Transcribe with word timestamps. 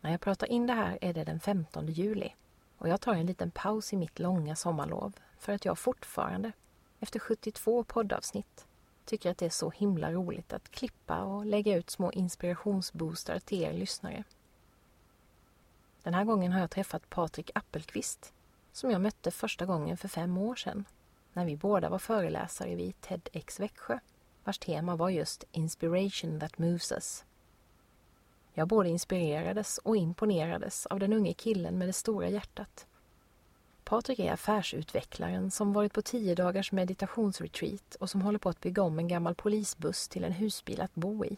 När 0.00 0.10
jag 0.10 0.20
pratar 0.20 0.46
in 0.46 0.66
det 0.66 0.72
här 0.72 0.98
är 1.00 1.14
det 1.14 1.24
den 1.24 1.40
15 1.40 1.86
juli 1.86 2.34
och 2.78 2.88
jag 2.88 3.00
tar 3.00 3.14
en 3.14 3.26
liten 3.26 3.50
paus 3.50 3.92
i 3.92 3.96
mitt 3.96 4.18
långa 4.18 4.56
sommarlov 4.56 5.12
för 5.38 5.52
att 5.52 5.64
jag 5.64 5.78
fortfarande, 5.78 6.52
efter 7.00 7.18
72 7.18 7.84
poddavsnitt, 7.84 8.66
tycker 9.04 9.30
att 9.30 9.38
det 9.38 9.46
är 9.46 9.50
så 9.50 9.70
himla 9.70 10.12
roligt 10.12 10.52
att 10.52 10.70
klippa 10.70 11.22
och 11.22 11.46
lägga 11.46 11.76
ut 11.76 11.90
små 11.90 12.12
inspirationsboostar 12.12 13.38
till 13.38 13.62
er 13.62 13.72
lyssnare. 13.72 14.24
Den 16.02 16.14
här 16.14 16.24
gången 16.24 16.52
har 16.52 16.60
jag 16.60 16.70
träffat 16.70 17.10
Patrik 17.10 17.50
Appelqvist 17.54 18.32
som 18.72 18.90
jag 18.90 19.00
mötte 19.00 19.30
första 19.30 19.66
gången 19.66 19.96
för 19.96 20.08
fem 20.08 20.38
år 20.38 20.54
sedan 20.54 20.84
när 21.32 21.44
vi 21.44 21.56
båda 21.56 21.88
var 21.88 21.98
föreläsare 21.98 22.74
vid 22.74 23.00
TEDx 23.00 23.60
Växjö 23.60 23.98
vars 24.44 24.58
tema 24.58 24.96
var 24.96 25.10
just 25.10 25.44
Inspiration 25.52 26.40
that 26.40 26.58
moves 26.58 26.92
us. 26.92 27.24
Jag 28.54 28.68
både 28.68 28.88
inspirerades 28.88 29.78
och 29.78 29.96
imponerades 29.96 30.86
av 30.86 30.98
den 30.98 31.12
unge 31.12 31.32
killen 31.32 31.78
med 31.78 31.88
det 31.88 31.92
stora 31.92 32.28
hjärtat. 32.28 32.86
Patrik 33.84 34.18
är 34.18 34.32
affärsutvecklaren 34.32 35.50
som 35.50 35.72
varit 35.72 35.92
på 35.92 36.02
tio 36.02 36.34
dagars 36.34 36.72
meditationsretreat 36.72 37.94
och 38.00 38.10
som 38.10 38.22
håller 38.22 38.38
på 38.38 38.48
att 38.48 38.60
bygga 38.60 38.82
om 38.82 38.98
en 38.98 39.08
gammal 39.08 39.34
polisbuss 39.34 40.08
till 40.08 40.24
en 40.24 40.32
husbil 40.32 40.80
att 40.80 40.94
bo 40.94 41.24
i. 41.24 41.36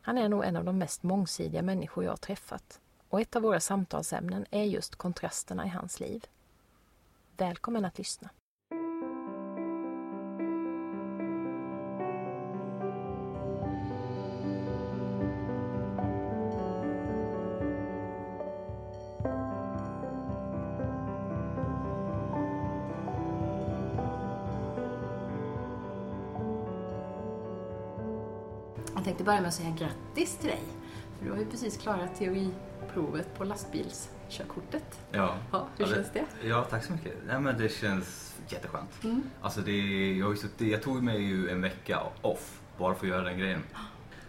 Han 0.00 0.18
är 0.18 0.28
nog 0.28 0.44
en 0.44 0.56
av 0.56 0.64
de 0.64 0.78
mest 0.78 1.02
mångsidiga 1.02 1.62
människor 1.62 2.04
jag 2.04 2.20
träffat 2.20 2.80
och 3.08 3.20
ett 3.20 3.36
av 3.36 3.42
våra 3.42 3.60
samtalsämnen 3.60 4.46
är 4.50 4.64
just 4.64 4.96
kontrasterna 4.96 5.66
i 5.66 5.68
hans 5.68 6.00
liv. 6.00 6.24
Välkommen 7.36 7.84
att 7.84 7.98
lyssna. 7.98 8.28
Tänkte 29.08 29.24
börja 29.24 29.40
med 29.40 29.48
att 29.48 29.54
säga 29.54 29.70
grattis 29.70 30.36
till 30.36 30.48
dig. 30.48 30.62
För 31.18 31.24
du 31.24 31.30
har 31.30 31.38
ju 31.38 31.46
precis 31.46 31.76
klarat 31.76 32.18
teoriprovet 32.18 33.34
på 33.38 33.44
lastbilskörkortet. 33.44 35.00
Ja. 35.12 35.34
Ja, 35.52 35.66
hur 35.76 35.86
ja, 35.86 35.94
känns 35.94 36.10
det? 36.12 36.24
Ja, 36.42 36.64
tack 36.70 36.84
så 36.84 36.92
mycket. 36.92 37.14
Nej, 37.26 37.40
men 37.40 37.58
det 37.58 37.68
känns 37.68 38.36
jätteskönt. 38.48 39.04
Mm. 39.04 39.22
Alltså 39.40 39.60
det, 39.60 40.12
jag, 40.16 40.36
jag 40.58 40.82
tog 40.82 41.02
mig 41.02 41.22
ju 41.22 41.50
en 41.50 41.60
vecka 41.60 42.00
off 42.22 42.60
bara 42.78 42.94
för 42.94 43.06
att 43.06 43.10
göra 43.10 43.22
den 43.22 43.38
grejen. 43.38 43.62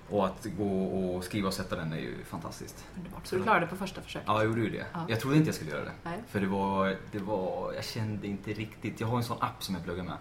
Och 0.10 0.26
att 0.26 0.48
gå 0.58 0.84
och 0.84 1.24
skriva 1.24 1.48
och 1.48 1.54
sätta 1.54 1.76
den 1.76 1.94
är 1.94 2.00
ju 2.00 2.24
fantastiskt. 2.24 2.86
Underbart. 2.98 3.28
Så 3.28 3.36
du 3.36 3.44
klarade 3.44 3.66
det 3.66 3.70
på 3.70 3.76
första 3.76 4.02
försöket? 4.02 4.28
Ja, 4.28 4.38
jag 4.38 4.46
gjorde 4.46 4.62
ju 4.62 4.70
det. 4.70 4.86
Ja. 4.94 5.06
Jag 5.08 5.20
trodde 5.20 5.38
inte 5.38 5.48
jag 5.48 5.56
skulle 5.56 5.72
göra 5.72 5.84
det. 5.84 5.94
Nej. 6.04 6.24
För 6.28 6.40
det 6.40 6.48
var, 6.48 6.96
det 7.12 7.20
var, 7.20 7.74
jag 7.74 7.84
kände 7.84 8.28
inte 8.28 8.54
riktigt, 8.54 9.00
jag 9.00 9.08
har 9.08 9.18
en 9.18 9.24
sån 9.24 9.38
app 9.40 9.64
som 9.64 9.76
jag 9.76 9.84
pluggar 9.84 10.04
med. 10.04 10.18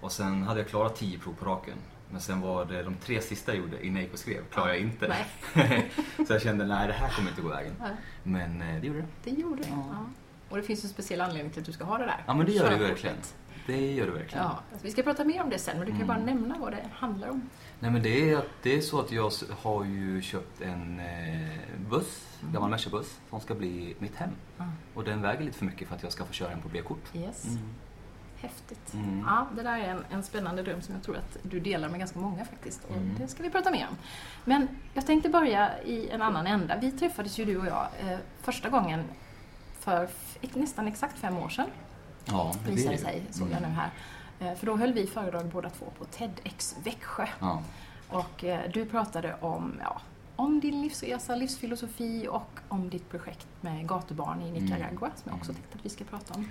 Och 0.00 0.12
sen 0.12 0.42
hade 0.42 0.60
jag 0.60 0.68
klarat 0.68 0.96
10 0.96 1.18
prov 1.18 1.34
på 1.34 1.44
raken. 1.44 1.78
Men 2.14 2.20
sen 2.20 2.40
var 2.40 2.64
det 2.64 2.82
de 2.82 2.94
tre 2.94 3.20
sista 3.20 3.54
jag 3.54 3.60
gjorde 3.64 3.86
innan 3.86 3.94
jag 3.96 4.02
gick 4.02 4.12
och 4.12 4.18
skrev, 4.18 4.44
klarade 4.50 4.72
jag 4.72 4.80
inte. 4.82 5.16
Så 6.26 6.32
jag 6.32 6.42
kände, 6.42 6.66
nej 6.66 6.86
det 6.86 6.92
här 6.92 7.10
kommer 7.16 7.30
inte 7.30 7.42
gå 7.42 7.48
vägen. 7.48 7.74
Nej. 7.80 7.90
Men 8.22 8.62
eh, 8.62 8.80
det 8.80 8.86
gjorde 8.86 8.98
det. 9.00 9.06
Det 9.24 9.30
gjorde 9.30 9.62
det. 9.62 9.68
Ja. 9.70 9.84
Ja. 9.92 10.06
Och 10.48 10.56
det 10.56 10.62
finns 10.62 10.84
en 10.84 10.90
speciell 10.90 11.20
anledning 11.20 11.50
till 11.52 11.60
att 11.60 11.66
du 11.66 11.72
ska 11.72 11.84
ha 11.84 11.98
det 11.98 12.04
där. 12.04 12.22
Ja 12.26 12.34
men 12.34 12.46
det 12.46 12.52
gör 12.52 12.70
det 12.70 12.76
verkligen. 12.76 13.16
Det 13.66 13.92
gör 13.92 14.06
det 14.06 14.12
verkligen. 14.12 14.44
Ja, 14.44 14.58
vi 14.82 14.90
ska 14.90 15.02
prata 15.02 15.24
mer 15.24 15.42
om 15.42 15.50
det 15.50 15.58
sen, 15.58 15.76
men 15.78 15.86
du 15.86 15.92
kan 15.92 16.00
ju 16.00 16.06
bara 16.06 16.18
Mm. 16.18 16.34
nämna 16.34 16.58
vad 16.58 16.72
det 16.72 16.84
handlar 16.92 17.28
om. 17.28 17.48
Nej 17.80 17.90
men 17.90 18.02
det 18.02 18.30
är, 18.30 18.42
det 18.62 18.76
är 18.76 18.80
så 18.80 19.00
att 19.00 19.12
jag 19.12 19.32
har 19.62 19.84
ju 19.84 20.22
köpt 20.22 20.60
en 20.60 21.00
eh, 21.00 21.48
buss, 21.90 22.38
Mm. 22.42 22.54
gammal 22.54 22.70
Merca-buss, 22.70 23.18
som 23.30 23.40
ska 23.40 23.54
bli 23.54 23.94
mitt 23.98 24.16
hem. 24.16 24.30
Och 24.94 25.04
den 25.04 25.22
väger 25.22 25.44
lite 25.44 25.58
för 25.58 25.64
mycket 25.64 25.88
för 25.88 25.94
att 25.96 26.02
jag 26.02 26.12
ska 26.12 26.24
få 26.24 26.32
köra 26.32 26.50
den 26.50 26.60
på 26.62 26.68
B-kort. 26.68 27.04
Yes. 27.14 27.44
Mm. 27.44 27.58
Häftigt. 28.44 28.94
Mm. 28.94 29.24
Ja, 29.26 29.46
det 29.56 29.62
där 29.62 29.78
är 29.78 29.88
en, 29.88 30.04
en 30.10 30.22
spännande 30.22 30.62
dröm 30.62 30.82
som 30.82 30.94
jag 30.94 31.04
tror 31.04 31.16
att 31.16 31.36
du 31.42 31.60
delar 31.60 31.88
med 31.88 31.98
ganska 31.98 32.18
många 32.18 32.44
faktiskt. 32.44 32.84
Och 32.84 32.96
Mm. 32.96 33.14
det 33.18 33.28
ska 33.28 33.42
vi 33.42 33.50
prata 33.50 33.70
mer 33.70 33.86
om. 33.90 33.96
Men 34.44 34.68
jag 34.94 35.06
tänkte 35.06 35.28
börja 35.28 35.82
i 35.82 36.08
en 36.10 36.22
annan 36.22 36.46
ända. 36.46 36.76
Vi 36.80 36.92
träffades 36.92 37.38
ju 37.38 37.44
du 37.44 37.58
och 37.58 37.66
jag 37.66 37.86
eh, 38.00 38.18
första 38.42 38.68
gången 38.68 39.04
för 39.80 40.08
nästan 40.54 40.88
exakt 40.88 41.18
fem 41.18 41.38
år 41.38 41.48
sedan. 41.48 41.66
Ja, 42.24 42.52
det 42.64 42.70
Visar 42.70 42.92
det 42.92 42.98
sig, 42.98 43.22
såg 43.30 43.48
jag 43.50 43.62
nu 43.62 43.68
här. 43.68 43.90
Eh, 44.40 44.54
för 44.58 44.66
då 44.66 44.76
höll 44.76 44.92
vi 44.92 45.06
föredrag 45.06 45.46
båda 45.46 45.70
två 45.70 45.86
på 45.98 46.04
TEDx 46.04 46.76
Växjö. 46.84 47.26
Ja. 47.40 47.62
Och 48.08 48.44
eh, 48.44 48.70
du 48.72 48.84
pratade 48.86 49.34
om, 49.40 49.74
ja, 49.80 50.00
om 50.36 50.60
din 50.60 50.82
livsresa, 50.82 51.34
livsfilosofi 51.36 52.28
och 52.30 52.50
om 52.68 52.90
ditt 52.90 53.10
projekt 53.10 53.46
med 53.60 53.88
gatubarn 53.88 54.42
i 54.42 54.50
Nicaragua 54.60 55.10
som 55.16 55.22
jag 55.24 55.34
också 55.34 55.50
Mm. 55.50 55.62
tänkte 55.62 55.78
att 55.78 55.84
vi 55.84 55.88
ska 55.88 56.04
prata 56.04 56.34
om. 56.34 56.48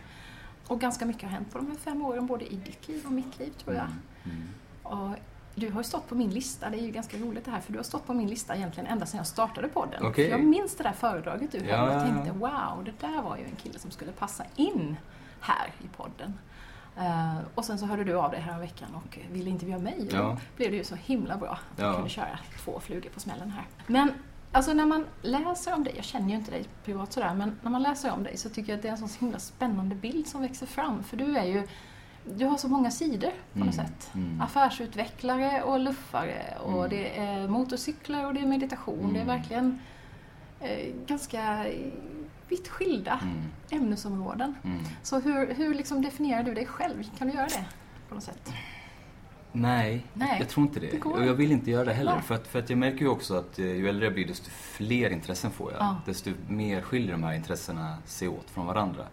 Och 0.67 0.79
ganska 0.79 1.05
mycket 1.05 1.23
har 1.23 1.29
hänt 1.29 1.51
på 1.51 1.57
de 1.57 1.67
här 1.67 1.75
fem 1.75 2.01
åren, 2.01 2.25
både 2.27 2.45
i 2.53 2.55
ditt 2.55 2.87
liv 2.87 3.05
och 3.05 3.11
mitt 3.11 3.39
liv 3.39 3.53
tror 3.63 3.75
jag. 3.75 3.87
Mm. 4.23 4.47
Och 4.83 5.15
du 5.55 5.71
har 5.71 5.79
ju 5.79 5.83
stått 5.83 6.09
på 6.09 6.15
min 6.15 6.29
lista, 6.29 6.69
det 6.69 6.77
är 6.79 6.81
ju 6.85 6.91
ganska 6.91 7.17
roligt 7.17 7.45
det 7.45 7.51
här, 7.51 7.59
för 7.61 7.71
du 7.73 7.79
har 7.79 7.83
stått 7.83 8.07
på 8.07 8.13
min 8.13 8.27
lista 8.29 8.55
egentligen 8.55 8.87
ända 8.89 9.05
sedan 9.05 9.17
jag 9.17 9.27
startade 9.27 9.67
podden. 9.67 10.05
Okej. 10.05 10.29
För 10.29 10.37
jag 10.37 10.45
minns 10.45 10.75
det 10.75 10.83
där 10.83 10.91
föredraget 10.93 11.51
du 11.51 11.59
höll 11.59 11.67
Ja, 11.69 11.83
och 11.83 11.93
ja, 11.93 11.99
tänkte 12.01 12.31
wow, 12.31 12.83
det 12.85 13.07
där 13.07 13.21
var 13.21 13.37
ju 13.37 13.43
en 13.43 13.55
kille 13.55 13.79
som 13.79 13.91
skulle 13.91 14.11
passa 14.11 14.43
in 14.55 14.95
här 15.39 15.71
i 15.83 15.87
podden. 15.97 16.33
Eh, 16.97 17.37
och 17.55 17.65
sen 17.65 17.79
så 17.79 17.85
hörde 17.85 18.03
du 18.03 18.13
av 18.13 18.31
dig 18.31 18.39
här 18.39 18.59
veckan 18.59 18.89
och 18.95 19.19
ville 19.31 19.49
intervjua 19.49 19.77
mig 19.79 20.07
och 20.07 20.13
Ja. 20.13 20.19
då 20.21 20.37
blev 20.55 20.71
det 20.71 20.77
ju 20.77 20.83
så 20.83 20.95
himla 20.95 21.37
bra 21.37 21.51
att 21.73 21.79
jag 21.79 21.89
Ja. 21.89 21.93
kunde 21.93 22.09
köra 22.09 22.39
två 22.63 22.79
flugor 22.79 23.09
på 23.09 23.19
smällen 23.19 23.51
här. 23.51 23.65
Men 23.87 24.11
alltså 24.53 24.73
när 24.73 24.85
man 24.85 25.05
läser 25.21 25.73
om 25.73 25.83
dig, 25.83 25.93
jag 25.95 26.05
känner 26.05 26.29
ju 26.29 26.35
inte 26.35 26.51
dig 26.51 26.65
privat 26.85 27.13
sådär, 27.13 27.33
men 27.33 27.55
när 27.61 27.71
man 27.71 27.81
läser 27.83 28.11
om 28.11 28.23
dig 28.23 28.37
så 28.37 28.49
tycker 28.49 28.71
jag 28.71 28.77
att 28.77 28.81
det 28.81 28.87
är 28.87 28.91
en 28.91 28.97
så 29.09 29.19
himla 29.19 29.39
spännande 29.39 29.95
bild 29.95 30.27
som 30.27 30.41
växer 30.41 30.65
fram. 30.65 31.03
För 31.03 31.17
du 31.17 31.37
är 31.37 31.43
ju, 31.45 31.67
du 32.37 32.45
har 32.45 32.57
så 32.57 32.67
många 32.67 32.91
sidor 32.91 33.31
på 33.53 33.59
något 33.59 33.73
Mm, 33.75 33.87
sätt. 33.87 34.11
mm. 34.15 34.41
Affärsutvecklare 34.41 35.63
och 35.63 35.79
luffare 35.79 36.57
och 36.63 36.77
Mm. 36.85 36.89
det 36.89 37.17
är 37.17 37.47
motorcyklar 37.47 38.25
och 38.25 38.33
det 38.33 38.39
är 38.39 38.45
meditation. 38.47 39.13
Det 39.13 39.19
är 39.19 39.23
Mm. 39.23 39.37
verkligen 39.37 39.79
eh, 40.59 40.93
ganska 41.07 41.65
vitt 42.49 42.67
skilda 42.67 43.19
Mm. 43.23 43.41
ämnesområden. 43.83 44.55
Mm. 44.63 44.83
Så 45.03 45.19
hur, 45.19 45.53
hur 45.53 45.73
liksom 45.73 46.01
definierar 46.01 46.43
du 46.43 46.53
dig 46.53 46.65
själv? 46.65 47.03
Kan 47.17 47.27
du 47.27 47.33
göra 47.33 47.47
det 47.47 47.65
på 48.09 48.15
något 48.15 48.23
sätt? 48.23 48.53
Nej, 49.55 50.05
Nej, 50.13 50.37
jag 50.39 50.49
tror 50.49 50.65
inte 50.65 50.79
det. 50.79 50.91
det 50.91 51.01
och 51.01 51.25
jag 51.25 51.33
vill 51.33 51.51
inte 51.51 51.71
göra 51.71 51.85
det 51.85 51.93
heller. 51.93 52.13
Nej. 52.13 52.21
För 52.21 52.35
att, 52.35 52.47
för 52.47 52.59
att 52.59 52.69
jag 52.69 52.79
märker 52.79 52.99
ju 52.99 53.07
också 53.07 53.35
att 53.35 53.59
eh, 53.59 53.65
ju 53.65 53.89
äldre 53.89 54.05
jag 54.05 54.13
blir 54.13 54.27
desto 54.27 54.49
fler 54.49 55.09
intressen 55.09 55.51
får 55.51 55.71
jag. 55.71 55.81
Ja. 55.81 55.95
Desto 56.05 56.31
mer 56.47 56.81
skiljer 56.81 57.11
de 57.11 57.23
här 57.23 57.33
intressena 57.33 57.97
sig 58.05 58.27
åt 58.27 58.49
från 58.49 58.65
varandra. 58.65 59.03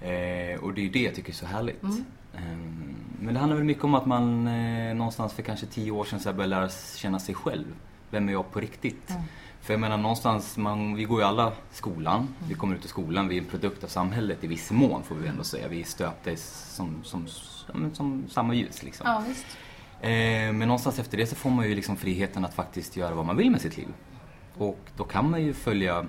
Eh, 0.00 0.60
och 0.60 0.74
det 0.74 0.80
är 0.80 0.84
ju 0.84 0.90
det 0.90 1.02
jag 1.02 1.14
tycker 1.14 1.30
är 1.30 1.34
så 1.34 1.46
härligt. 1.46 1.82
Mm. 1.82 2.04
Ehm, 2.34 2.94
men 3.20 3.34
det 3.34 3.40
handlar 3.40 3.56
väl 3.56 3.66
mycket 3.66 3.84
om 3.84 3.94
att 3.94 4.06
man 4.06 4.46
eh, 4.46 4.94
någonstans 4.94 5.32
för 5.32 5.42
kanske 5.42 5.66
tio 5.66 5.90
år 5.90 6.04
sedan 6.04 6.20
så 6.20 6.32
började 6.32 6.46
lära 6.46 6.68
känna 6.96 7.18
sig 7.18 7.34
själv. 7.34 7.64
Vem 8.10 8.28
är 8.28 8.32
jag 8.32 8.52
på 8.52 8.60
riktigt? 8.60 9.10
Mm. 9.10 9.22
För 9.60 9.72
jag 9.72 9.80
menar 9.80 9.96
någonstans, 9.96 10.56
man, 10.56 10.94
vi 10.94 11.04
går 11.04 11.20
ju 11.20 11.26
alla 11.26 11.52
skolan. 11.70 12.28
Vi 12.48 12.54
kommer 12.54 12.76
ut 12.76 12.84
i 12.84 12.88
skolan, 12.88 13.28
vi 13.28 13.36
är 13.36 13.40
en 13.40 13.48
produkt 13.48 13.84
av 13.84 13.88
samhället 13.88 14.44
i 14.44 14.46
viss 14.46 14.70
mån 14.70 15.02
får 15.02 15.14
vi 15.14 15.28
ändå 15.28 15.44
säga. 15.44 15.68
Vi 15.68 15.80
är 15.80 15.84
stöpta 15.84 16.30
i 16.30 16.36
som, 16.36 17.00
som, 17.04 17.26
som, 17.26 17.94
som 17.94 18.24
samma 18.28 18.54
ljus 18.54 18.82
liksom. 18.82 19.06
Ja. 19.06 19.18
Eh, 19.18 19.34
men 20.52 20.58
någonstans 20.58 20.98
efter 20.98 21.18
det 21.18 21.26
så 21.26 21.36
får 21.36 21.50
man 21.50 21.68
ju 21.68 21.74
liksom 21.74 21.96
friheten 21.96 22.44
att 22.44 22.54
faktiskt 22.54 22.96
göra 22.96 23.14
vad 23.14 23.26
man 23.26 23.36
vill 23.36 23.50
med 23.50 23.60
sitt 23.60 23.76
liv. 23.76 23.88
Och 24.58 24.78
då 24.96 25.04
kan 25.04 25.30
man 25.30 25.42
ju 25.42 25.52
följa 25.52 26.06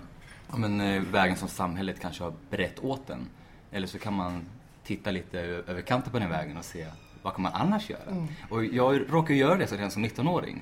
ja, 0.51 0.57
men, 0.57 0.81
eh, 0.81 1.01
vägen 1.01 1.37
som 1.37 1.47
samhället 1.47 1.99
kanske 1.99 2.23
har 2.23 2.33
berett 2.49 2.83
åt 2.83 3.09
en. 3.09 3.29
Eller 3.71 3.87
så 3.87 3.99
kan 3.99 4.13
man 4.13 4.45
titta 4.83 5.11
lite 5.11 5.39
över 5.39 5.81
kanten 5.81 6.11
på 6.11 6.19
den 6.19 6.29
vägen 6.29 6.57
och 6.57 6.65
se 6.65 6.87
vad 7.21 7.33
kan 7.33 7.43
man 7.43 7.53
annars 7.53 7.89
göra? 7.89 8.11
Mm. 8.11 8.27
Och 8.49 8.65
jag 8.65 9.13
råkade 9.13 9.39
göra 9.39 9.57
det 9.57 9.71
redan 9.71 9.91
som 9.91 10.05
19-åring. 10.05 10.61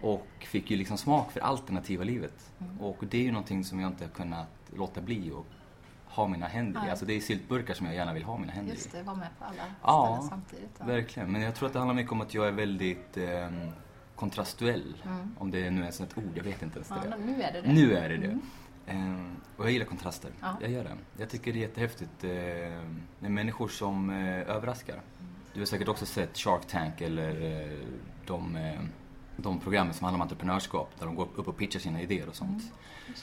Och 0.00 0.26
fick 0.38 0.70
ju 0.70 0.76
liksom 0.76 0.98
smak 0.98 1.32
för 1.32 1.40
alternativa 1.40 2.04
livet. 2.04 2.50
Mm. 2.58 2.80
Och 2.80 3.04
det 3.10 3.18
är 3.18 3.22
ju 3.22 3.32
någonting 3.32 3.64
som 3.64 3.80
jag 3.80 3.90
inte 3.90 4.04
har 4.04 4.10
kunnat 4.10 4.48
låta 4.76 5.00
bli 5.00 5.30
och 5.30 5.46
ha 6.16 6.28
mina 6.28 6.46
händer 6.46 6.86
i. 6.86 6.90
Alltså 6.90 7.04
det 7.04 7.12
är 7.16 7.20
syltburkar 7.20 7.74
som 7.74 7.86
jag 7.86 7.94
gärna 7.94 8.12
vill 8.12 8.24
ha 8.24 8.38
mina 8.38 8.52
händer 8.52 8.72
i. 8.72 8.76
Just 8.76 8.92
det, 8.92 9.02
var 9.02 9.14
med 9.14 9.28
på 9.38 9.44
alla 9.44 9.62
Ja, 9.82 10.06
ställen 10.22 10.28
samtidigt. 10.30 10.76
Ja. 10.78 10.86
Verkligen, 10.86 11.32
men 11.32 11.42
jag 11.42 11.54
tror 11.54 11.66
att 11.66 11.72
det 11.72 11.78
handlar 11.78 11.94
mycket 11.94 12.12
om 12.12 12.20
att 12.20 12.34
jag 12.34 12.48
är 12.48 12.52
väldigt 12.52 13.16
eh, 13.16 13.48
kontrastuell. 14.14 14.94
Mm. 15.04 15.34
Om 15.38 15.50
det 15.50 15.70
nu 15.70 15.84
är 15.84 15.88
ett 15.88 16.18
ord, 16.18 16.32
jag 16.34 16.44
vet 16.44 16.62
inte 16.62 16.76
ens 16.78 16.90
Ja, 16.90 16.96
det. 17.10 17.24
nu 17.24 17.42
är 17.42 17.52
det 17.52 17.60
det. 17.60 17.72
Nu 17.72 17.96
är 17.96 18.08
det 18.08 18.16
det. 18.16 18.38
Mm. 18.86 19.26
Eh, 19.26 19.32
och 19.56 19.64
jag 19.64 19.72
gillar 19.72 19.86
kontraster. 19.86 20.30
Ja. 20.40 20.56
Jag 20.60 20.70
gör 20.70 20.84
det. 20.84 20.96
Jag 21.18 21.30
tycker 21.30 21.52
det 21.52 21.58
är 21.58 21.60
jättehäftigt 21.60 22.24
eh, 22.24 22.30
med 23.18 23.30
människor 23.30 23.68
som 23.68 24.10
eh, 24.10 24.56
överraskar. 24.56 25.00
Du 25.54 25.60
har 25.60 25.66
säkert 25.66 25.88
också 25.88 26.06
sett 26.06 26.38
Shark 26.38 26.66
Tank 26.66 27.00
eller 27.00 27.60
eh, 27.62 27.78
de, 28.26 28.56
eh, 28.56 28.80
de 29.36 29.60
programmen 29.60 29.94
som 29.94 30.04
handlar 30.04 30.18
om 30.18 30.22
entreprenörskap 30.22 30.90
där 30.98 31.06
de 31.06 31.14
går 31.14 31.28
upp 31.36 31.48
och 31.48 31.56
pitchar 31.56 31.80
sina 31.80 32.02
idéer 32.02 32.28
och 32.28 32.34
sånt. 32.34 32.62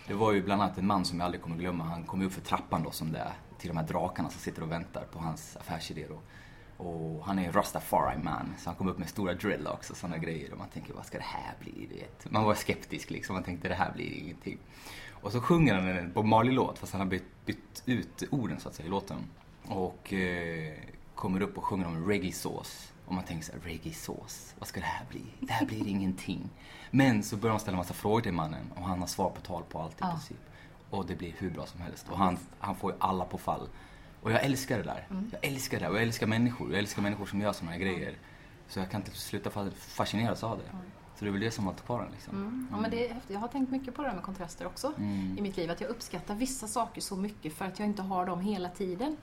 Det 0.07 0.13
var 0.13 0.31
ju 0.31 0.43
bland 0.43 0.61
annat 0.61 0.77
en 0.77 0.87
man 0.87 1.05
som 1.05 1.19
jag 1.19 1.25
aldrig 1.25 1.41
kommer 1.41 1.57
glömma. 1.57 1.83
Han 1.83 2.03
kom 2.03 2.21
upp 2.21 2.33
för 2.33 2.41
trappan 2.41 2.83
då 2.83 2.91
som 2.91 3.11
det 3.11 3.19
är 3.19 3.33
till 3.57 3.67
de 3.67 3.77
här 3.77 3.87
drakarna 3.87 4.29
som 4.29 4.39
sitter 4.39 4.61
och 4.61 4.71
väntar 4.71 5.03
på 5.11 5.19
hans 5.19 5.57
affärsidéer. 5.57 6.11
Och, 6.11 6.23
och 6.77 7.25
han 7.25 7.39
är 7.39 7.47
en 7.47 7.53
rastafari 7.53 8.17
man, 8.23 8.53
så 8.57 8.69
han 8.69 8.75
kom 8.75 8.87
upp 8.87 8.97
med 8.97 9.09
stora 9.09 9.33
dreadlocks 9.33 9.89
och 9.89 9.97
sådana 9.97 10.17
grejer. 10.17 10.51
Och 10.51 10.57
man 10.57 10.69
tänker, 10.69 10.93
vad 10.93 11.05
ska 11.05 11.17
det 11.17 11.23
här 11.23 11.55
bli? 11.59 11.87
Du 11.89 11.95
vet? 11.95 12.31
Man 12.31 12.43
var 12.43 12.55
skeptisk 12.55 13.09
liksom, 13.09 13.33
man 13.33 13.43
tänkte 13.43 13.67
det 13.67 13.75
här 13.75 13.91
blir 13.93 14.13
ingenting. 14.13 14.57
Och 15.11 15.31
så 15.31 15.41
sjunger 15.41 15.73
han 15.73 15.87
en 15.87 16.11
Bob 16.11 16.25
Marley-låt, 16.25 16.79
fast 16.79 16.91
han 16.91 17.01
har 17.01 17.07
bytt, 17.07 17.45
bytt 17.45 17.83
ut 17.85 18.23
orden 18.31 18.59
så 18.59 18.69
att 18.69 18.75
säga 18.75 18.87
i 18.87 18.89
låten. 18.89 19.17
Och 19.65 20.13
eh, 20.13 20.73
kommer 21.15 21.41
upp 21.41 21.57
och 21.57 21.63
sjunger 21.63 21.87
om 21.87 22.07
reggae-sås. 22.07 22.92
Och 23.05 23.13
man 23.13 23.23
tänker 23.23 23.45
så 23.45 23.51
här, 23.51 23.59
reggae-sås, 23.59 24.55
vad 24.59 24.67
ska 24.67 24.79
det 24.79 24.85
här 24.85 25.05
bli? 25.09 25.23
Det 25.39 25.53
här 25.53 25.65
blir 25.65 25.87
ingenting. 25.87 26.49
Men 26.91 27.23
så 27.23 27.37
börjar 27.37 27.53
de 27.53 27.59
ställa 27.59 27.77
massa 27.77 27.93
frågor 27.93 28.21
till 28.21 28.33
mannen 28.33 28.71
och 28.75 28.83
han 28.83 28.99
har 28.99 29.07
svar 29.07 29.29
på 29.29 29.41
tal 29.41 29.63
på 29.69 29.79
allt 29.81 29.91
i 29.93 29.95
Ja. 29.99 30.09
princip. 30.11 30.37
Och 30.89 31.05
det 31.05 31.15
blir 31.15 31.33
hur 31.37 31.49
bra 31.49 31.65
som 31.65 31.81
helst. 31.81 32.09
Och 32.09 32.17
han, 32.17 32.37
han 32.59 32.75
får 32.75 32.91
ju 32.91 32.97
alla 32.99 33.25
på 33.25 33.37
fall. 33.37 33.69
Och 34.21 34.31
jag 34.31 34.43
älskar 34.43 34.77
det 34.77 34.83
där. 34.83 35.07
Mm. 35.09 35.29
Jag 35.31 35.45
älskar 35.45 35.79
det. 35.79 35.89
Och 35.89 35.95
jag 35.95 36.03
älskar 36.03 36.27
människor. 36.27 36.69
Jag 36.71 36.79
älskar 36.79 37.01
människor 37.01 37.25
som 37.25 37.41
gör 37.41 37.53
såna 37.53 37.71
här 37.71 37.79
grejer. 37.79 38.15
Så 38.67 38.79
jag 38.79 38.91
kan 38.91 39.01
inte 39.01 39.11
sluta 39.17 39.49
fa- 39.49 39.71
fascineras 39.71 40.43
av 40.43 40.57
det. 40.57 40.63
Så 41.19 41.25
det 41.25 41.29
är 41.29 41.31
väl 41.31 41.41
det 41.41 41.51
som 41.51 41.65
har 41.65 41.73
kvar 41.73 42.01
den 42.03 42.11
liksom. 42.11 42.35
Mm. 42.37 42.67
Ja, 42.71 42.77
men 42.81 42.91
det 42.91 43.09
är 43.09 43.13
häftigt. 43.13 43.31
Jag 43.33 43.39
har 43.39 43.47
tänkt 43.47 43.71
mycket 43.71 43.95
på 43.95 44.01
det 44.01 44.07
här 44.07 44.15
med 44.15 44.23
kontraster 44.23 44.65
också 44.65 44.93
Mm. 44.97 45.37
i 45.37 45.41
mitt 45.41 45.57
liv. 45.57 45.71
Att 45.71 45.81
jag 45.81 45.89
uppskattar 45.89 46.35
vissa 46.35 46.67
saker 46.67 47.01
så 47.01 47.15
mycket 47.15 47.53
för 47.53 47.65
att 47.65 47.79
jag 47.79 47.87
inte 47.87 48.01
har 48.01 48.25
dem 48.25 48.39
hela 48.39 48.69
tiden. 48.69 49.17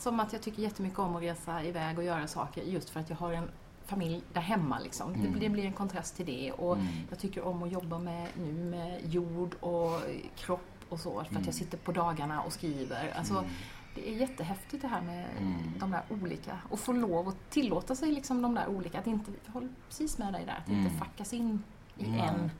Mm. 0.00 0.16
Som 0.16 0.20
att 0.20 0.32
jag 0.32 0.42
tycker 0.42 0.62
jättemycket 0.62 0.98
om 0.98 1.16
att 1.16 1.22
resa 1.22 1.64
iväg 1.64 1.98
och 1.98 2.04
göra 2.04 2.26
saker 2.26 2.62
just 2.62 2.90
för 2.90 3.00
att 3.00 3.10
jag 3.10 3.16
har 3.16 3.32
en 3.32 3.50
familj 3.86 4.22
där 4.32 4.40
hemma. 4.40 4.78
Liksom. 4.78 5.14
Mm. 5.14 5.32
Det, 5.32 5.38
det 5.40 5.48
blir 5.48 5.64
en 5.64 5.72
kontrast 5.72 6.16
till 6.16 6.26
det. 6.26 6.52
Och 6.52 6.74
Mm. 6.76 6.86
Jag 7.10 7.18
tycker 7.18 7.42
om 7.44 7.62
att 7.62 7.72
jobba 7.72 7.98
med, 7.98 8.28
nu 8.38 8.52
med 8.52 9.00
jord 9.12 9.54
och 9.60 10.00
kropp 10.36 10.70
och 10.88 11.00
så. 11.00 11.12
För 11.12 11.20
att 11.20 11.30
Mm. 11.30 11.42
jag 11.44 11.54
sitter 11.54 11.78
på 11.78 11.92
dagarna 11.92 12.42
och 12.42 12.52
skriver. 12.52 13.12
Alltså, 13.18 13.34
Mm. 13.38 13.50
Det 13.94 14.10
är 14.10 14.16
jättehäftigt 14.16 14.82
det 14.82 14.88
här 14.88 15.02
med 15.02 15.26
Mm. 15.38 15.54
de 15.78 15.90
där 15.90 16.02
olika. 16.10 16.58
Och 16.70 16.80
få 16.80 16.92
lov 16.92 17.28
att 17.28 17.50
tillåta 17.50 17.94
sig 17.96 18.12
liksom 18.12 18.42
de 18.42 18.54
där 18.54 18.68
olika. 18.68 18.98
Att 18.98 19.06
inte, 19.06 19.30
jag 19.46 19.52
håller 19.52 19.68
precis 19.88 20.18
med 20.18 20.32
dig 20.32 20.42
där. 20.46 20.56
Att 20.62 20.68
inte 20.68 20.88
Mm. 20.88 20.98
fackas 20.98 21.32
in 21.32 21.62
i 21.96 22.04
Mm. 22.04 22.20
en 22.20 22.50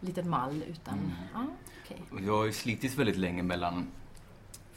liten 0.00 0.30
mall. 0.30 0.62
Utan, 0.66 0.94
Mm. 0.98 1.10
ja, 1.34 1.44
okej. 1.84 2.02
Och 2.12 2.20
Jag 2.20 2.36
har 2.36 2.44
ju 2.44 2.52
slitits 2.52 2.94
väldigt 2.98 3.16
länge 3.16 3.42
mellan, 3.42 3.86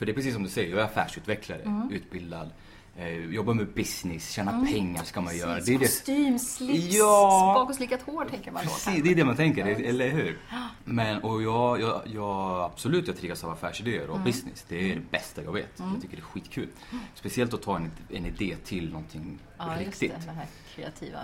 för 0.03 0.05
det 0.05 0.11
är 0.11 0.15
precis 0.15 0.33
som 0.33 0.43
du 0.43 0.49
säger, 0.49 0.69
jag 0.71 0.79
är 0.79 0.83
affärsutvecklare, 0.85 1.59
Mm. 1.61 1.91
utbildad, 1.91 2.49
eh, 2.97 3.07
jobbar 3.25 3.53
med 3.53 3.67
business, 3.67 4.29
tjäna 4.31 4.51
Mm. 4.51 4.67
pengar 4.67 5.03
ska 5.03 5.21
man 5.21 5.37
göra. 5.37 5.55
Precis, 5.55 5.65
Det 5.67 5.73
är 5.75 5.79
det, 5.79 5.85
Kostym, 5.85 6.39
slips, 6.39 6.95
Ja. 6.95 7.53
spak 7.55 7.69
och 7.69 7.75
slickat 7.75 8.01
hår 8.01 8.25
tänker 8.25 8.51
man 8.51 8.63
då. 8.65 8.69
precis, 8.71 9.03
det 9.03 9.11
är 9.11 9.15
det 9.15 9.25
man 9.25 9.35
tänker, 9.35 9.61
Ja, 9.61 9.67
det- 9.67 9.73
visst. 9.73 9.89
eller 9.89 10.09
hur? 10.09 10.37
Men, 10.83 11.23
och 11.23 11.43
jag, 11.43 11.81
jag, 11.81 12.01
jag 12.05 12.61
absolut, 12.61 13.07
jag 13.07 13.17
triggas 13.17 13.43
av 13.43 13.49
affärsidéer 13.49 14.07
och 14.07 14.15
Mm. 14.15 14.25
business. 14.25 14.65
Det 14.69 14.91
är 14.91 14.95
det 14.95 15.11
bästa 15.11 15.43
jag 15.43 15.51
vet. 15.53 15.79
Mm. 15.79 15.91
Jag 15.93 16.01
tycker 16.01 16.15
det 16.15 16.21
är 16.21 16.25
skitkul. 16.25 16.67
Speciellt 17.15 17.53
att 17.53 17.61
ta 17.61 17.75
en, 17.75 17.91
en 18.09 18.25
idé 18.25 18.55
till 18.65 18.89
någonting 18.89 19.39
Ja, 19.57 19.65
just 19.81 20.01
riktigt. 20.01 20.19
det. 20.21 20.25
Den 20.25 20.35
här 20.35 20.47
kreativa 20.75 21.19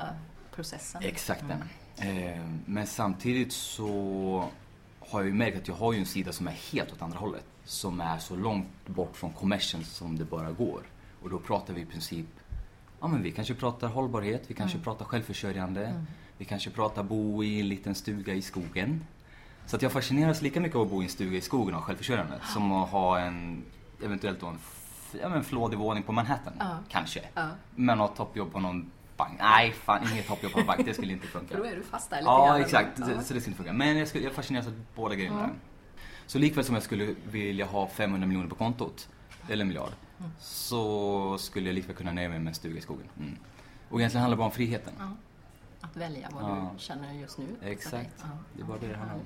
processen. 0.55 1.01
Exakt 1.03 1.41
Mm. 1.41 1.57
den. 1.97 2.27
Eh, 2.33 2.39
men 2.65 2.87
samtidigt 2.87 3.53
så 3.53 4.49
har 4.99 5.19
jag 5.19 5.27
ju 5.27 5.33
märkt 5.33 5.57
att 5.57 5.67
jag 5.67 5.75
har 5.75 5.93
ju 5.93 5.99
en 5.99 6.05
sida 6.05 6.31
som 6.31 6.47
är 6.47 6.51
helt 6.71 6.91
åt 6.93 7.01
andra 7.01 7.17
hållet. 7.19 7.43
Som 7.69 8.01
är 8.01 8.17
så 8.17 8.35
långt 8.35 8.67
bort 8.87 9.15
från 9.17 9.31
kommersen 9.31 9.83
som 9.83 10.17
det 10.17 10.25
bara 10.25 10.51
går. 10.51 10.81
Och 11.23 11.29
då 11.29 11.39
pratar 11.39 11.73
vi 11.73 11.81
i 11.81 11.85
princip, 11.85 12.25
ja 12.99 13.07
men 13.07 13.23
vi 13.23 13.31
kanske 13.31 13.53
pratar 13.53 13.87
hållbarhet, 13.87 14.43
vi 14.47 14.53
kanske 14.53 14.75
Mm. 14.77 14.83
pratar 14.83 15.05
självförsörjande, 15.05 15.85
Mm. 15.87 16.05
vi 16.37 16.45
kanske 16.45 16.69
pratar 16.69 17.03
bo 17.03 17.43
i 17.43 17.59
en 17.59 17.67
liten 17.67 17.95
stuga 17.95 18.33
i 18.33 18.41
skogen. 18.41 19.05
Så 19.65 19.75
att 19.75 19.81
jag 19.81 19.91
fascineras 19.91 20.41
lika 20.41 20.59
mycket 20.59 20.75
av 20.75 20.81
att 20.81 20.89
bo 20.89 21.01
i 21.01 21.05
en 21.05 21.09
stuga 21.09 21.37
i 21.37 21.41
skogen 21.41 21.73
och 21.75 21.79
ha 21.81 21.87
självförsörjande 21.87 22.39
som 22.53 22.71
att 22.71 22.89
ha 22.89 23.19
en, 23.19 23.63
eventuellt 24.03 24.39
då 24.39 24.47
en, 24.47 24.59
ja, 25.21 25.35
en 25.35 25.43
flådig 25.43 25.79
våning 25.79 26.03
på 26.03 26.11
Manhattan. 26.11 26.53
Ja. 26.59 26.77
Kanske. 26.89 27.21
Ja. 27.33 27.47
Men 27.75 27.99
ha 27.99 28.07
toppjobb 28.07 28.51
på 28.51 28.59
någon 28.59 28.91
bank. 29.17 29.33
Nej, 29.39 29.71
fan 29.71 30.11
inget 30.11 30.27
toppjobb 30.27 30.51
på 30.53 30.59
en 30.59 30.65
bank. 30.65 30.85
Det 30.85 30.93
skulle 30.93 31.13
inte 31.13 31.27
funka. 31.27 31.47
För 31.55 31.57
då 31.57 31.65
är 31.69 31.75
du 31.75 31.83
fast 31.83 32.09
där 32.09 32.17
lite 32.17 32.29
Ja, 32.29 32.45
grann. 32.47 32.61
exakt. 32.61 32.99
Ja. 32.99 33.05
Så, 33.05 33.11
så 33.11 33.15
det 33.17 33.23
skulle 33.23 33.37
inte 33.37 33.53
funka. 33.53 33.73
Men 33.73 33.97
jag, 33.97 34.07
skulle, 34.07 34.23
jag 34.23 34.33
fascineras 34.33 34.67
av 34.67 34.73
båda 34.95 35.15
grejerna. 35.15 35.43
Mm. 35.43 35.55
Så 36.29 36.39
likväl 36.39 36.63
som 36.63 36.75
jag 36.75 36.83
skulle 36.83 37.15
vilja 37.31 37.65
ha 37.65 37.87
500 37.87 38.27
miljoner 38.27 38.49
på 38.49 38.55
kontot, 38.55 39.09
eller 39.49 39.61
en 39.61 39.67
miljard, 39.67 39.91
Mm. 40.19 40.31
så 40.39 41.37
skulle 41.39 41.67
jag 41.69 41.73
likväl 41.75 41.95
kunna 41.95 42.11
nöja 42.11 42.29
mig 42.29 42.39
med 42.39 42.47
en 42.47 42.53
stuga 42.55 42.77
i 42.77 42.81
skogen. 42.81 43.07
Mm. 43.19 43.37
Och 43.89 43.99
egentligen 43.99 44.21
handlar 44.21 44.35
det 44.35 44.39
bara 44.39 44.45
om 44.45 44.51
friheten. 44.51 44.93
Ja. 44.99 45.11
Att 45.81 45.97
välja 45.97 46.29
vad 46.31 46.43
Ja. 46.43 46.71
du 46.73 46.79
känner 46.79 47.13
just 47.13 47.37
nu. 47.37 47.45
Exakt. 47.63 48.15
Ja. 48.21 48.27
Det 48.55 48.61
är 48.61 48.65
bara 48.65 48.77
det 48.77 48.87
det 48.87 48.95
handlar 48.95 49.15
om. 49.15 49.21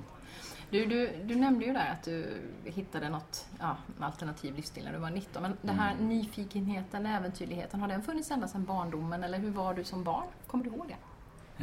Du, 0.70 0.86
du, 0.86 1.24
du 1.26 1.36
nämnde 1.36 1.66
ju 1.66 1.74
där 1.74 1.90
att 1.92 2.04
du 2.04 2.42
hittade 2.64 3.10
något 3.10 3.46
ja, 3.60 3.78
alternativ 4.00 4.56
livsstil 4.56 4.84
när 4.84 4.94
du 4.94 5.00
var 5.00 5.10
19. 5.10 5.42
Men 5.42 5.58
den 5.62 5.80
här 5.80 5.94
Mm. 5.94 6.10
nyfikenheten, 6.10 7.06
äventyrligheten, 7.06 7.80
har 7.82 7.88
den 7.88 8.02
funnits 8.04 8.32
ända 8.32 8.48
sedan 8.48 8.66
barndomen? 8.66 9.24
Eller 9.24 9.40
hur 9.40 9.52
var 9.52 9.74
du 9.74 9.84
som 9.84 10.04
barn? 10.04 10.28
Kommer 10.48 10.64
du 10.64 10.70
ihåg 10.70 10.88
det? 10.88 10.98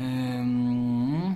Ehm, 0.03 1.35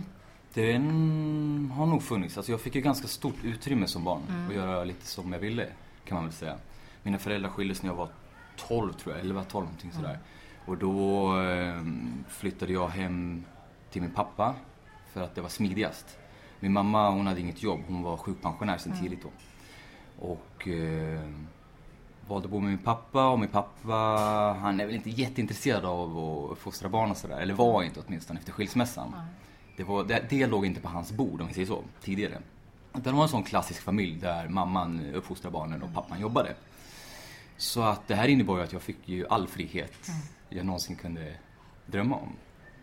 den 0.54 1.72
har 1.76 1.86
nog 1.86 2.02
funnits. 2.02 2.36
Alltså 2.36 2.52
jag 2.52 2.60
fick 2.60 2.74
ju 2.74 2.80
ganska 2.80 3.08
stort 3.08 3.34
utrymme 3.44 3.86
som 3.86 4.04
barn 4.04 4.22
Mm. 4.28 4.48
att 4.48 4.54
göra 4.54 4.84
lite 4.84 5.06
som 5.06 5.32
jag 5.32 5.40
ville, 5.40 5.66
kan 6.04 6.14
man 6.14 6.24
väl 6.24 6.32
säga. 6.32 6.56
Mina 7.02 7.18
föräldrar 7.18 7.50
skildes 7.50 7.82
när 7.82 7.90
jag 7.90 7.96
var 7.96 8.08
12 8.56 8.92
tror 8.92 9.14
jag, 9.14 9.24
11, 9.24 9.44
12 9.44 9.64
någonting 9.64 9.92
sådär. 9.92 10.18
Och 10.66 10.76
då 10.78 11.28
ehm, 11.32 12.24
flyttade 12.28 12.72
jag 12.72 12.88
hem 12.88 13.44
till 13.90 14.02
min 14.02 14.10
pappa 14.10 14.54
för 15.12 15.22
att 15.22 15.34
det 15.34 15.40
var 15.40 15.48
smidigast. 15.48 16.18
Min 16.60 16.72
mamma 16.72 17.10
hon 17.10 17.26
hade 17.26 17.40
inget 17.40 17.62
jobb, 17.62 17.80
hon 17.88 18.02
var 18.02 18.16
sjukpensionär 18.16 18.78
sedan 18.78 18.92
Mm. 18.92 19.04
tidigt 19.04 19.22
då. 19.22 19.28
Och 20.28 20.68
eh, 20.68 21.20
valde 22.28 22.44
att 22.46 22.50
bo 22.50 22.60
med 22.60 22.68
min 22.70 22.78
pappa 22.78 23.28
och 23.28 23.38
min 23.40 23.48
pappa 23.48 23.94
han 24.60 24.80
är 24.80 24.86
väl 24.86 24.94
inte 24.94 25.10
jätteintresserad 25.10 25.84
av 25.84 26.18
att 26.52 26.58
fostra 26.58 26.88
barn 26.88 27.10
och 27.10 27.16
sådär. 27.16 27.38
Eller 27.40 27.54
var 27.54 27.82
inte 27.82 28.00
åtminstone 28.06 28.38
efter 28.38 28.52
skilsmässan. 28.52 29.08
Nej. 29.16 29.24
Det, 29.76 29.84
var, 29.84 30.04
det, 30.04 30.24
det 30.30 30.46
låg 30.46 30.66
inte 30.66 30.80
på 30.80 30.88
hans 30.88 31.12
bord 31.12 31.40
om 31.40 31.48
vi 31.48 31.54
säger 31.54 31.66
så, 31.66 31.84
tidigare. 32.00 32.38
Utan 32.90 33.02
det 33.02 33.12
var 33.12 33.22
en 33.22 33.28
sån 33.28 33.42
klassisk 33.42 33.82
familj 33.82 34.20
där 34.20 34.48
mamman 34.48 35.14
uppfostrar 35.14 35.50
barnen 35.50 35.82
och 35.82 35.94
pappan 35.94 36.20
jobbade. 36.20 36.54
Så 37.56 37.82
att 37.82 38.08
det 38.08 38.14
här 38.14 38.28
innebar 38.28 38.56
ju 38.56 38.62
att 38.62 38.72
jag 38.72 38.82
fick 38.82 39.08
ju 39.08 39.26
all 39.26 39.48
frihet 39.48 40.10
jag 40.54 40.66
någonsin 40.66 40.96
kunde 40.96 41.36
drömma 41.86 42.16
om. 42.16 42.32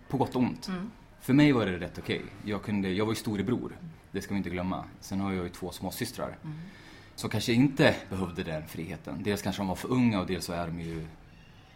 På 0.08 0.18
gott 0.18 0.36
och 0.36 0.42
ont. 0.42 0.68
Mm. 0.68 0.92
För 1.20 1.34
mig 1.34 1.52
var 1.52 1.66
det 1.66 1.80
rätt 1.80 1.98
okej. 1.98 2.26
Jag, 2.46 2.64
kunde, 2.64 2.90
jag 2.90 3.06
var 3.06 3.12
ju 3.12 3.16
storebror, 3.16 3.78
det 4.12 4.22
ska 4.22 4.34
vi 4.34 4.38
inte 4.38 4.50
glömma. 4.50 4.86
Sen 5.00 5.20
har 5.20 5.32
jag 5.34 5.44
ju 5.44 5.50
två 5.50 5.72
småsystrar. 5.72 6.38
Mm. 6.44 6.60
Som 7.16 7.30
kanske 7.30 7.54
inte 7.54 7.96
behövde 8.10 8.44
den 8.44 8.68
friheten. 8.68 9.24
Dels 9.24 9.42
kanske 9.42 9.62
de 9.62 9.68
var 9.68 9.76
för 9.76 9.92
unga 9.92 10.20
och 10.20 10.28
dels 10.28 10.46
så 10.46 10.54
är 10.54 10.68
de 10.68 10.80
ju 10.80 11.08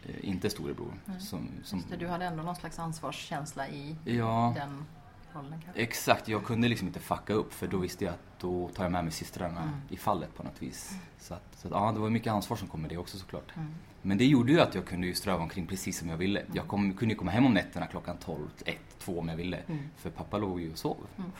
eh, 0.06 0.30
inte 0.30 0.50
storebror. 0.50 0.94
Som, 1.20 1.50
som, 1.64 1.80
Just 1.80 1.90
det, 1.90 1.98
du 1.98 2.08
hade 2.08 2.26
ändå 2.26 2.44
någon 2.44 2.56
slags 2.56 2.80
ansvarskänsla 2.80 3.68
i 3.68 3.96
ja, 4.06 4.54
den 4.56 4.86
rollen 5.36 5.62
kanske? 5.66 5.82
exakt. 5.82 6.28
Jag 6.28 6.44
kunde 6.46 6.68
liksom 6.68 6.88
inte 6.88 7.00
fucka 7.00 7.34
upp 7.34 7.54
för 7.54 7.68
då 7.68 7.78
visste 7.78 8.06
jag 8.06 8.14
att 8.14 8.40
då 8.40 8.70
tar 8.70 8.84
jag 8.84 8.92
med 8.92 9.04
mig 9.04 9.14
systrarna 9.14 9.62
Mm. 9.62 9.76
i 9.90 9.98
fallet 9.98 10.36
på 10.36 10.44
något 10.44 10.62
vis. 10.62 10.92
Så, 11.20 11.34
att, 11.34 11.58
så 11.58 11.68
att, 11.68 11.72
ja, 11.74 11.92
det 11.92 12.00
var 12.00 12.10
mycket 12.10 12.34
ansvar 12.34 12.58
som 12.58 12.68
kom 12.68 12.82
med 12.82 12.90
det 12.90 12.98
också 12.98 13.18
såklart. 13.18 13.56
Mm. 13.56 13.72
Men 14.02 14.18
det 14.18 14.26
gjorde 14.26 14.52
ju 14.52 14.60
att 14.60 14.76
jag 14.76 14.86
kunde 14.86 15.08
ju 15.08 15.14
ströva 15.14 15.44
omkring 15.44 15.68
precis 15.68 16.00
som 16.00 16.10
jag 16.10 16.18
ville. 16.18 16.44
Jag 16.54 16.68
kom, 16.68 16.94
kunde 16.94 17.14
ju 17.14 17.18
komma 17.20 17.32
hem 17.32 17.46
om 17.46 17.54
nätterna 17.54 17.88
klockan 17.88 18.18
12, 18.18 18.48
1, 18.66 18.78
2 19.00 19.20
om 19.20 19.30
jag 19.30 19.36
ville. 19.36 19.58
Mm. 19.68 19.90
För 19.98 20.10
pappa 20.10 20.38
låg 20.38 20.62
ju 20.62 20.72
och 20.72 20.78
sov. 20.78 20.98
Mm. 21.18 21.32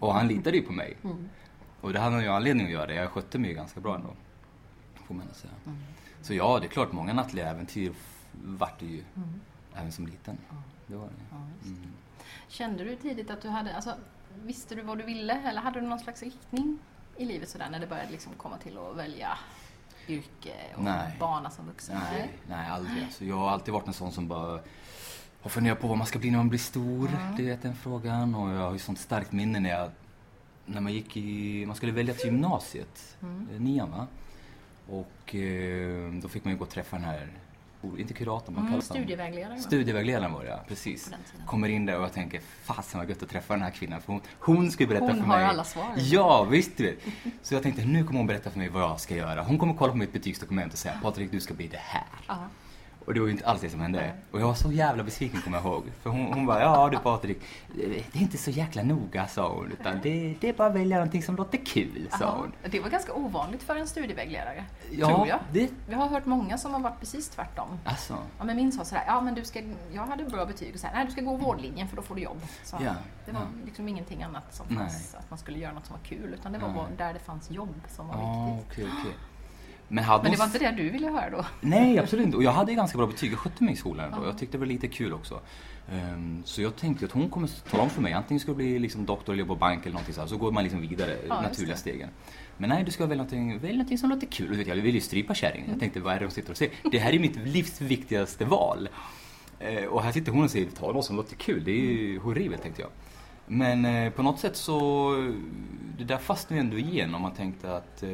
Och 0.00 0.14
han 0.14 0.28
litade 0.28 0.56
ju 0.56 0.62
på 0.62 0.72
mig. 0.72 0.96
Mm. 1.04 1.28
Och 1.80 1.92
det 1.92 1.98
hade 2.00 2.14
han 2.14 2.22
ju 2.24 2.28
anledning 2.28 2.66
att 2.66 2.72
göra 2.72 2.86
det. 2.86 2.94
Jag 2.94 3.10
skötte 3.10 3.38
mig 3.38 3.50
ju 3.50 3.56
ganska 3.56 3.80
bra 3.80 3.94
ändå. 3.94 4.10
Får 4.94 5.14
man 5.14 5.26
säga. 5.34 5.52
Mm. 5.66 5.78
Så 6.22 6.34
ja, 6.34 6.58
det 6.60 6.66
är 6.66 6.68
klart, 6.68 6.92
många 6.92 7.12
nattliga 7.12 7.50
äventyr 7.50 7.92
vart 8.44 8.80
det 8.80 8.86
ju. 8.86 9.02
Mm. 9.16 9.40
Även 9.74 9.92
som 9.92 10.06
liten. 10.06 10.38
Det 10.86 10.96
var 10.96 11.04
det. 11.06 11.12
Ja. 11.30 11.36
Mm. 11.64 11.78
Kände 12.48 12.84
du 12.84 12.96
tidigt 12.96 13.30
att 13.30 13.42
du 13.42 13.48
hade, 13.48 13.74
alltså, 13.76 13.94
visste 14.44 14.74
du 14.74 14.82
vad 14.82 14.98
du 14.98 15.04
ville 15.04 15.32
eller 15.34 15.60
hade 15.60 15.80
du 15.80 15.86
någon 15.86 15.98
slags 15.98 16.22
riktning 16.22 16.78
i 17.16 17.24
livet 17.24 17.48
sådär 17.48 17.68
när 17.70 17.78
det 17.80 17.86
började 17.86 18.10
liksom 18.10 18.32
komma 18.36 18.56
till 18.58 18.78
att 18.78 18.96
välja 18.96 19.38
yrke 20.08 20.54
och 20.76 20.82
Nej. 20.84 21.16
bana 21.20 21.50
som 21.50 21.66
vuxen? 21.66 21.98
Nej, 22.12 22.30
nej, 22.48 22.70
aldrig. 22.70 23.04
Alltså, 23.04 23.24
jag 23.24 23.36
har 23.36 23.50
alltid 23.50 23.74
varit 23.74 23.86
en 23.86 23.92
sån 23.92 24.12
som 24.12 24.28
bara 24.28 24.60
har 25.42 25.50
funderat 25.50 25.80
på 25.80 25.86
vad 25.88 25.98
man 25.98 26.06
ska 26.06 26.18
bli 26.18 26.30
när 26.30 26.38
man 26.38 26.48
blir 26.48 26.58
stor. 26.58 27.08
Mm. 27.08 27.36
Du 27.36 27.44
vet 27.44 27.62
den 27.62 27.76
frågan. 27.76 28.34
Och 28.34 28.50
jag 28.50 28.60
har 28.60 28.72
ju 28.72 28.78
sånt 28.78 28.98
starkt 28.98 29.32
minne 29.32 29.60
när 29.60 29.70
jag, 29.70 29.90
när 30.66 30.80
man 30.80 30.92
gick 30.92 31.16
i, 31.16 31.64
man 31.66 31.76
skulle 31.76 31.92
välja 31.92 32.14
till 32.14 32.24
gymnasiet, 32.26 33.16
Mm. 33.22 33.48
eh, 33.54 33.60
nian 33.60 33.90
va. 33.90 34.06
Och 34.88 35.34
eh, 35.34 36.12
då 36.12 36.28
fick 36.28 36.44
man 36.44 36.52
ju 36.52 36.58
gå 36.58 36.64
och 36.64 36.70
träffa 36.70 36.96
den 36.96 37.04
här 37.04 37.28
inte 37.98 38.14
kuratorn, 38.14 38.54
man 38.54 38.60
Mm, 38.62 38.72
kallas 38.72 38.88
han? 38.88 38.96
studievägledare. 38.98 39.54
va? 39.54 39.60
Studievägledaren 39.60 40.32
var 40.32 40.44
det 40.44 40.50
ja, 40.50 40.64
precis. 40.68 41.10
Kommer 41.46 41.68
in 41.68 41.86
där 41.86 41.96
och 41.98 42.02
jag 42.04 42.12
tänker, 42.12 42.40
fasen 42.64 43.00
vad 43.00 43.08
gött 43.10 43.22
att 43.22 43.28
träffa 43.30 43.54
den 43.54 43.62
här 43.62 43.70
kvinnan 43.70 44.00
för 44.00 44.12
hon, 44.12 44.22
hon 44.38 44.70
ska 44.70 44.82
ju 44.84 44.88
berätta 44.88 45.04
Hon 45.04 45.14
för 45.16 45.20
har 45.22 45.36
mig. 45.36 45.44
alla 45.46 45.64
svar. 45.64 45.86
Ja, 45.96 46.44
visst 46.44 46.76
du 46.76 46.84
vet. 46.84 46.98
Så 47.42 47.54
jag 47.54 47.62
tänkte, 47.62 47.84
nu 47.84 48.04
kommer 48.04 48.18
hon 48.20 48.26
berätta 48.26 48.50
för 48.50 48.58
mig 48.58 48.68
vad 48.68 48.82
jag 48.82 49.00
ska 49.00 49.16
göra. 49.16 49.42
Hon 49.42 49.58
kommer 49.58 49.74
kolla 49.74 49.92
på 49.92 49.98
mitt 49.98 50.12
betygsdokument 50.12 50.72
och 50.72 50.78
säga, 50.78 50.94
Patrik 51.02 51.30
du 51.32 51.40
ska 51.40 51.54
bli 51.54 51.68
det 51.68 51.80
här. 51.80 52.04
Ja. 52.28 52.38
Och 53.08 53.14
det 53.14 53.20
var 53.20 53.26
ju 53.26 53.32
inte 53.32 53.46
alls 53.46 53.60
det 53.60 53.70
som 53.70 53.80
hände. 53.80 54.12
Och 54.30 54.40
jag 54.40 54.46
var 54.46 54.54
så 54.54 54.72
jävla 54.72 55.02
besviken 55.02 55.40
kommer 55.40 55.58
jag 55.58 55.66
ihåg. 55.66 55.84
För 56.02 56.10
hon, 56.10 56.32
hon 56.32 56.46
bara, 56.46 56.60
ja 56.60 56.88
du 56.92 56.98
Patrik, 56.98 57.38
det 57.74 57.96
är 58.16 58.20
inte 58.22 58.38
så 58.38 58.50
jäkla 58.50 58.82
noga 58.82 59.26
sa 59.26 59.52
hon. 59.54 59.72
Utan 59.72 59.98
det, 60.02 60.34
det 60.40 60.48
är 60.48 60.52
bara 60.52 60.68
att 60.68 60.74
välja 60.74 60.96
någonting 60.96 61.22
som 61.22 61.36
låter 61.36 61.58
kul, 61.58 62.08
sa 62.10 62.16
Jaha. 62.20 62.34
hon. 62.36 62.52
Det 62.70 62.80
var 62.80 62.90
ganska 62.90 63.12
ovanligt 63.12 63.62
för 63.62 63.76
en 63.76 63.86
studievägledare. 63.86 64.64
Ja, 64.90 65.06
tror 65.06 65.26
jag. 65.28 65.38
det... 65.52 65.70
Vi 65.88 65.94
har 65.94 66.06
hört 66.08 66.26
många 66.26 66.58
som 66.58 66.72
har 66.74 66.80
varit 66.80 67.00
precis 67.00 67.28
tvärtom. 67.28 67.68
Alltså, 67.84 68.16
Ja, 68.38 68.44
men 68.44 68.56
min 68.56 68.72
sa 68.72 68.84
sådär, 68.84 69.04
ja 69.06 69.20
men 69.20 69.34
du 69.34 69.44
ska, 69.44 69.60
jag 69.92 70.06
hade 70.06 70.24
bra 70.24 70.46
betyg 70.46 70.74
och 70.74 70.80
så 70.80 70.86
här, 70.86 70.94
nej 70.94 71.06
du 71.06 71.12
ska 71.12 71.20
gå 71.20 71.36
vårdlinjen 71.36 71.88
för 71.88 71.96
då 71.96 72.02
får 72.02 72.14
du 72.14 72.20
jobb. 72.22 72.40
Så 72.64 72.76
Ja, 72.80 72.94
det 73.26 73.32
var 73.32 73.40
ja. 73.40 73.46
liksom 73.64 73.88
ingenting 73.88 74.22
annat 74.22 74.54
som 74.54 74.66
Nej. 74.68 74.78
fanns, 74.78 75.14
att 75.14 75.30
man 75.30 75.38
skulle 75.38 75.58
göra 75.58 75.72
något 75.72 75.86
som 75.86 75.96
var 75.96 76.04
kul, 76.04 76.34
utan 76.34 76.52
det 76.52 76.58
var 76.58 76.68
bara 76.68 76.86
där 76.98 77.12
det 77.12 77.18
fanns 77.20 77.50
jobb 77.50 77.74
som 77.88 78.08
var 78.08 78.14
ja 78.14 78.56
viktigt. 78.56 78.72
okej, 78.72 78.86
okej. 79.00 79.14
Men 79.88 80.04
hade 80.04 80.22
Men 80.22 80.32
det 80.32 80.38
var 80.38 80.44
inte 80.44 80.58
det 80.58 80.70
du 80.70 80.90
ville 80.90 81.08
höra 81.08 81.30
då? 81.30 81.44
Nej, 81.60 81.98
absolut 81.98 82.24
inte. 82.26 82.36
Och 82.36 82.42
jag 82.42 82.52
hade 82.52 82.74
ganska 82.74 82.98
bra 82.98 83.06
betyg. 83.06 83.32
Jag 83.32 83.38
skötte 83.38 83.64
mig 83.64 83.74
i 83.74 83.76
skolan 83.76 84.10
då. 84.10 84.22
Ja. 84.22 84.26
Jag 84.26 84.38
tyckte 84.38 84.56
det 84.56 84.58
var 84.58 84.66
lite 84.66 84.88
kul 84.88 85.12
också. 85.12 85.40
Ehm, 85.92 86.42
så 86.44 86.62
jag 86.62 86.76
tänkte 86.76 87.04
att 87.04 87.12
hon 87.12 87.30
kommer 87.30 87.48
tala 87.70 87.82
om 87.82 87.90
för 87.90 88.02
mig. 88.02 88.12
Antingen 88.12 88.40
ska 88.40 88.48
jag 88.48 88.56
bli 88.56 88.78
liksom 88.78 89.06
doktor 89.06 89.32
eller 89.32 89.40
jobba 89.40 89.54
på 89.54 89.58
bank 89.58 89.82
eller 89.82 89.92
någonting 89.92 90.14
så 90.14 90.20
här. 90.20 90.28
Så 90.28 90.36
går 90.36 90.52
man 90.52 90.64
liksom 90.64 90.80
vidare, 90.80 91.10
just 91.10 91.28
naturliga 91.28 91.76
stegen. 91.76 92.08
Men 92.56 92.70
nej, 92.70 92.84
du 92.84 92.90
ska 92.90 93.06
välja 93.06 93.16
någonting, 93.16 93.58
välj 93.58 93.72
någonting 93.72 93.98
som 93.98 94.10
låter 94.10 94.26
kul. 94.26 94.52
Och 94.52 94.58
vet 94.58 94.66
jag, 94.66 94.78
jag 94.78 94.82
vill 94.82 94.94
ju 94.94 95.00
strypa 95.00 95.34
kärringen. 95.34 95.70
Jag 95.70 95.80
tänkte, 95.80 96.00
vad 96.00 96.14
är 96.14 96.18
det 96.18 96.24
hon 96.24 96.32
sitter 96.32 96.50
och 96.50 96.56
säger? 96.56 96.72
Det 96.92 96.98
här 96.98 97.12
är 97.12 97.18
mitt 97.18 97.36
livs 97.36 97.80
viktigaste 97.80 98.44
val. 98.44 98.88
Eh, 99.58 99.84
och 99.84 100.02
här 100.02 100.12
sitter 100.12 100.32
hon 100.32 100.44
och 100.44 100.50
säger, 100.50 100.70
ta 100.70 100.92
något 100.92 101.04
som 101.04 101.16
låter 101.16 101.36
kul. 101.36 101.64
Det 101.64 101.70
är 101.70 101.74
ju 101.74 102.18
horribelt, 102.18 102.62
tänkte 102.62 102.82
jag. 102.82 102.90
Men 103.48 103.84
eh, 103.84 104.12
på 104.12 104.22
något 104.22 104.38
sätt 104.40 104.56
så, 104.56 105.10
det 105.98 106.04
där 106.04 106.16
fastnade 106.18 106.54
ju 106.62 106.64
ändå 106.66 106.78
igenom. 106.78 107.22
Man 107.22 107.32
tänkte 107.34 107.76
att, 107.76 108.02
eh, 108.02 108.10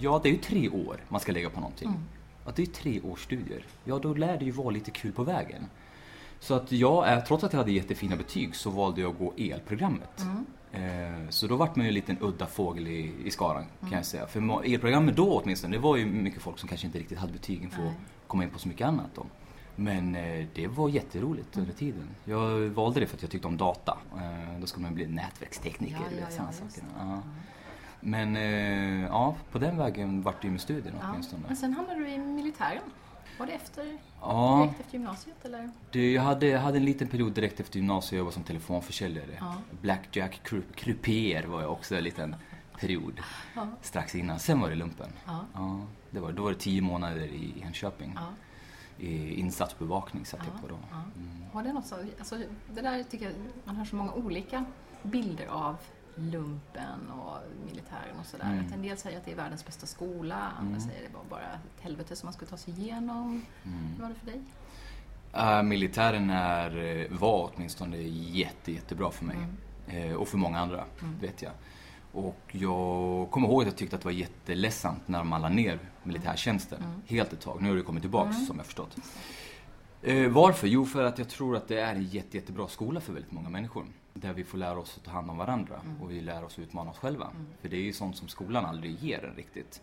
ja 0.00 0.20
det 0.22 0.28
är 0.28 0.32
ju 0.32 0.38
tre 0.38 0.68
år 0.68 0.96
man 1.08 1.20
ska 1.20 1.32
lägga 1.32 1.50
på 1.50 1.60
någonting. 1.60 1.88
Mm. 1.88 2.00
Att 2.44 2.56
det 2.56 2.62
är 2.62 2.66
tre 2.66 3.00
års 3.00 3.24
studier. 3.24 3.64
Ja, 3.84 3.98
då 3.98 4.14
lär 4.14 4.38
det 4.38 4.44
ju 4.44 4.50
vara 4.50 4.70
lite 4.70 4.90
kul 4.90 5.12
på 5.12 5.24
vägen. 5.24 5.62
Så 6.40 6.54
att 6.54 6.72
jag, 6.72 7.26
trots 7.26 7.44
att 7.44 7.52
jag 7.52 7.58
hade 7.60 7.72
jättefina 7.72 8.16
betyg, 8.16 8.56
så 8.56 8.70
valde 8.70 9.00
jag 9.00 9.10
att 9.12 9.18
gå 9.18 9.32
elprogrammet. 9.36 10.22
Mm. 10.22 10.44
Eh, 10.72 11.28
Så 11.28 11.46
då 11.46 11.56
vart 11.56 11.76
man 11.76 11.84
ju 11.84 11.88
en 11.88 11.94
liten 11.94 12.16
udda 12.20 12.46
fågel 12.46 12.86
i, 12.88 13.12
i 13.24 13.30
skaran 13.30 13.64
kan 13.80 13.88
Mm. 13.88 13.94
jag 13.96 14.06
säga. 14.06 14.26
För 14.26 14.64
elprogrammet 14.64 15.16
då 15.16 15.40
åtminstone, 15.40 15.76
det 15.76 15.80
var 15.82 15.96
ju 15.96 16.06
mycket 16.06 16.42
folk 16.42 16.58
som 16.58 16.68
kanske 16.68 16.86
inte 16.86 16.98
riktigt 16.98 17.18
hade 17.18 17.32
betygen 17.32 17.70
för 17.70 17.82
att 17.86 17.92
komma 18.26 18.44
in 18.44 18.50
på 18.50 18.58
så 18.58 18.68
mycket 18.68 18.86
annat 18.86 19.10
då. 19.14 19.26
Men 19.76 20.14
eh, 20.14 20.46
det 20.54 20.66
var 20.66 20.88
jätteroligt 20.88 21.56
under 21.56 21.72
tiden. 21.72 22.08
Jag 22.24 22.60
valde 22.60 23.00
det 23.00 23.06
för 23.06 23.16
att 23.16 23.22
jag 23.22 23.30
tyckte 23.30 23.48
om 23.48 23.56
data. 23.56 23.98
Eh, 24.16 24.60
Då 24.60 24.66
skulle 24.66 24.82
man 24.86 24.94
bli 24.94 25.06
nätverkstekniker 25.06 25.96
Ja, 26.10 26.16
ja, 26.20 26.26
sådana 26.30 26.50
ja, 26.62 26.68
saker. 26.68 26.84
Ja. 26.98 27.22
Men 28.00 28.36
eh, 28.36 29.02
ja, 29.06 29.34
på 29.52 29.58
den 29.58 29.76
vägen 29.78 30.22
vart 30.22 30.40
det 30.42 30.46
ju 30.46 30.52
med 30.52 30.60
studierna 30.60 30.98
Ja. 31.02 31.08
åtminstone. 31.10 31.42
Men 31.46 31.56
sen 31.56 31.72
hamnade 31.74 32.00
du 32.00 32.08
i 32.08 32.18
militären. 32.18 32.82
Var 33.38 33.46
det 33.46 33.52
efter, 33.52 33.98
Ja, 34.20 34.60
direkt 34.64 34.80
efter 34.80 34.92
gymnasiet 34.98 35.44
eller? 35.44 35.70
det, 35.92 36.12
jag, 36.12 36.22
hade, 36.22 36.46
jag 36.46 36.60
hade 36.60 36.78
en 36.78 36.84
liten 36.84 37.08
period 37.08 37.32
direkt 37.32 37.60
efter 37.60 37.76
gymnasiet, 37.78 38.12
jag 38.12 38.18
jobbade 38.18 38.34
som 38.34 38.42
telefonförsäljare. 38.42 39.36
Ja. 39.40 39.54
Blackjack 39.80 40.40
croupier 40.74 41.44
var 41.44 41.60
jag 41.62 41.72
också 41.72 41.96
en 41.96 42.04
liten 42.04 42.36
period 42.80 43.20
strax 43.80 44.14
innan. 44.14 44.38
Sen 44.38 44.60
var 44.60 44.68
det 44.70 44.74
lumpen. 44.76 45.08
Ja. 45.26 45.44
Ja, 45.54 45.80
det 46.10 46.20
var, 46.20 46.32
då 46.32 46.42
var 46.42 46.50
det 46.50 46.58
tio 46.58 46.82
månader 46.82 47.24
i 47.24 47.62
Enköping. 47.62 48.18
Ja. 49.02 49.08
I 49.08 49.34
insatsbevakning 49.40 50.24
satt 50.26 50.40
jag 50.52 50.60
på 50.62 50.68
då. 50.68 50.74
Mm. 50.74 51.44
Har 51.52 51.62
det 51.62 51.72
något 51.72 51.86
så, 51.86 51.94
alltså, 52.18 52.38
det 52.74 52.80
där 52.80 53.02
tycker 53.02 53.24
jag, 53.24 53.34
man 53.64 53.76
har 53.76 53.84
så 53.84 53.96
många 53.96 54.12
olika 54.12 54.64
bilder 55.02 55.46
av 55.46 55.76
lumpen 56.14 57.10
och 57.10 57.36
militären 57.66 58.16
och 58.20 58.26
sådär. 58.26 58.44
Mm. 58.52 58.66
Att 58.66 58.72
en 58.72 58.82
del 58.82 58.96
säger 58.96 59.18
att 59.18 59.24
det 59.24 59.32
är 59.32 59.36
världens 59.36 59.66
bästa 59.66 59.86
skola, 59.86 60.36
andra 60.58 60.76
Mm. 60.76 60.80
säger 60.80 61.06
att 61.06 61.12
det 61.12 61.16
var 61.18 61.24
bara 61.30 61.42
ett 61.52 61.80
helvete 61.80 62.16
som 62.16 62.26
man 62.26 62.32
skulle 62.34 62.50
ta 62.50 62.56
sig 62.56 62.80
igenom. 62.80 63.44
Mm. 63.64 63.86
Hur 63.96 64.02
var 64.02 64.08
det 64.08 64.14
för 64.14 64.26
dig? 64.26 64.40
Äh, 65.32 65.62
militären 65.62 66.30
är, 66.30 66.76
eh, 66.76 67.18
var 67.18 67.50
åtminstone 67.54 67.96
jätte, 67.96 68.72
jättebra 68.72 69.10
för 69.10 69.24
mig. 69.24 69.36
Mm. 69.36 70.10
Eh, 70.10 70.16
och 70.16 70.28
för 70.28 70.38
många 70.38 70.58
andra, 70.60 70.84
Mm. 71.02 71.18
vet 71.20 71.42
jag. 71.42 71.52
Och 72.12 72.40
jag 72.52 73.30
kommer 73.30 73.48
ihåg 73.48 73.62
att 73.62 73.66
jag 73.66 73.76
tyckte 73.76 73.96
att 73.96 74.02
det 74.02 74.06
var 74.08 74.12
jätteledsamt 74.12 75.08
när 75.08 75.24
man 75.24 75.42
la 75.42 75.48
ner 75.48 75.78
militärtjänsten. 76.02 76.82
Mm. 76.82 77.02
Helt 77.06 77.32
ett 77.32 77.40
tag. 77.40 77.62
Nu 77.62 77.68
har 77.68 77.76
det 77.76 77.82
kommit 77.82 78.02
tillbaks 78.02 78.34
Mm. 78.36 78.46
som 78.46 78.56
jag 78.56 78.66
förstått. 78.66 78.96
Eh, 80.02 80.28
varför? 80.28 80.66
Jo, 80.66 80.84
för 80.86 81.04
att 81.04 81.18
jag 81.18 81.28
tror 81.28 81.56
att 81.56 81.68
det 81.68 81.80
är 81.80 81.94
en 81.94 82.02
jätte, 82.04 82.36
jättebra 82.36 82.68
skola 82.68 83.00
för 83.00 83.12
väldigt 83.12 83.32
många 83.32 83.48
människor. 83.48 83.84
Där 84.14 84.32
vi 84.32 84.44
får 84.44 84.58
lära 84.58 84.78
oss 84.78 84.96
att 84.96 85.04
ta 85.04 85.10
hand 85.10 85.30
om 85.30 85.36
varandra 85.36 85.80
Mm. 85.84 86.02
och 86.02 86.10
vi 86.10 86.20
lär 86.20 86.44
oss 86.44 86.52
att 86.52 86.58
utmana 86.58 86.90
oss 86.90 86.98
själva. 86.98 87.24
Mm. 87.30 87.46
För 87.60 87.68
det 87.68 87.76
är 87.76 87.80
ju 87.82 87.92
sånt 87.92 88.16
som 88.16 88.28
skolan 88.28 88.64
aldrig 88.64 88.98
ger 89.00 89.24
en 89.24 89.34
riktigt. 89.36 89.80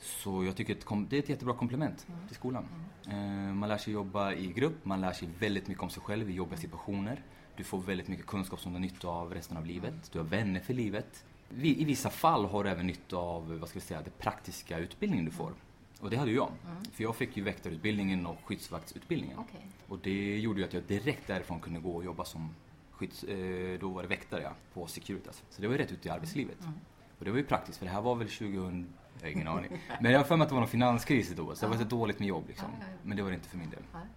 Så 0.00 0.44
jag 0.44 0.56
tycker 0.56 0.74
att 0.74 1.10
det 1.10 1.16
är 1.16 1.22
ett 1.22 1.28
jättebra 1.28 1.54
komplement 1.54 2.06
Mm. 2.08 2.26
till 2.26 2.36
skolan. 2.36 2.64
Eh, 3.08 3.14
man 3.54 3.68
lär 3.68 3.78
sig 3.78 3.92
jobba 3.92 4.32
i 4.32 4.46
grupp, 4.46 4.84
man 4.84 5.00
lär 5.00 5.12
sig 5.12 5.28
väldigt 5.38 5.68
mycket 5.68 5.82
om 5.82 5.90
sig 5.90 6.02
själv 6.02 6.30
i 6.30 6.34
jobbiga 6.34 6.58
situationer. 6.60 7.22
Du 7.58 7.64
får 7.64 7.78
väldigt 7.78 8.08
mycket 8.08 8.26
kunskap 8.26 8.60
som 8.60 8.72
du 8.72 8.76
har 8.76 8.80
nytta 8.80 9.08
av 9.08 9.34
resten 9.34 9.56
av 9.56 9.66
livet. 9.66 10.12
Du 10.12 10.18
har 10.18 10.26
vänner 10.26 10.60
för 10.60 10.74
livet. 10.74 11.24
I 11.62 11.84
vissa 11.84 12.10
fall 12.10 12.44
har 12.44 12.64
du 12.64 12.70
även 12.70 12.86
nytta 12.86 13.16
av, 13.16 13.58
vad 13.58 13.68
ska 13.68 13.78
vi 13.78 13.84
säga, 13.84 14.02
det 14.02 14.18
praktiska 14.18 14.78
utbildningen 14.78 15.24
du 15.24 15.30
får. 15.30 15.52
Och 16.00 16.10
det 16.10 16.16
hade 16.16 16.30
jag. 16.30 16.52
Mm. 16.66 16.84
För 16.84 17.02
jag 17.02 17.16
fick 17.16 17.36
ju 17.36 17.42
väktarutbildningen 17.42 18.26
och 18.26 18.36
skyddsvaktsutbildningen. 18.44 19.38
Okej. 19.38 19.66
Och 19.88 19.98
det 19.98 20.38
gjorde 20.38 20.60
ju 20.60 20.66
att 20.66 20.72
jag 20.72 20.82
direkt 20.82 21.26
därifrån 21.26 21.60
kunde 21.60 21.80
gå 21.80 21.96
och 21.96 22.04
jobba 22.04 22.24
som 22.24 22.54
skydds, 22.90 23.24
eh, 23.24 23.78
då 23.80 23.88
var 23.88 24.02
det 24.02 24.08
väktare 24.08 24.42
ja, 24.42 24.52
på 24.74 24.86
Securitas. 24.86 25.42
Så 25.50 25.62
det 25.62 25.68
var 25.68 25.74
ju 25.74 25.82
rätt 25.82 25.92
ut 25.92 26.06
i 26.06 26.08
arbetslivet. 26.08 26.60
Mm. 26.60 26.74
Och 27.18 27.24
det 27.24 27.30
var 27.30 27.38
ju 27.38 27.44
praktiskt 27.44 27.78
för 27.78 27.86
det 27.86 27.92
här 27.92 28.00
var 28.00 28.14
väl 28.14 28.28
2000, 28.28 28.88
jag 29.14 29.26
har 29.26 29.32
ingen 29.32 29.48
aning. 29.48 29.80
Men 30.00 30.12
jag 30.12 30.18
har 30.18 30.24
för 30.24 30.36
mig 30.36 30.42
att 30.42 30.48
det 30.48 30.54
var 30.54 30.60
någon 30.60 30.70
finanskris 30.70 31.32
då 31.36 31.54
så 31.54 31.66
det 31.66 31.70
var 31.70 31.78
så 31.78 31.84
dåligt 31.84 32.18
med 32.18 32.28
jobb 32.28 32.44
liksom. 32.48 32.70
Men 33.02 33.16
det 33.16 33.22
var 33.22 33.30
det 33.30 33.36
inte 33.36 33.48
för 33.48 33.58
min 33.58 33.70
del. 33.70 33.82
Mm. 33.94 34.08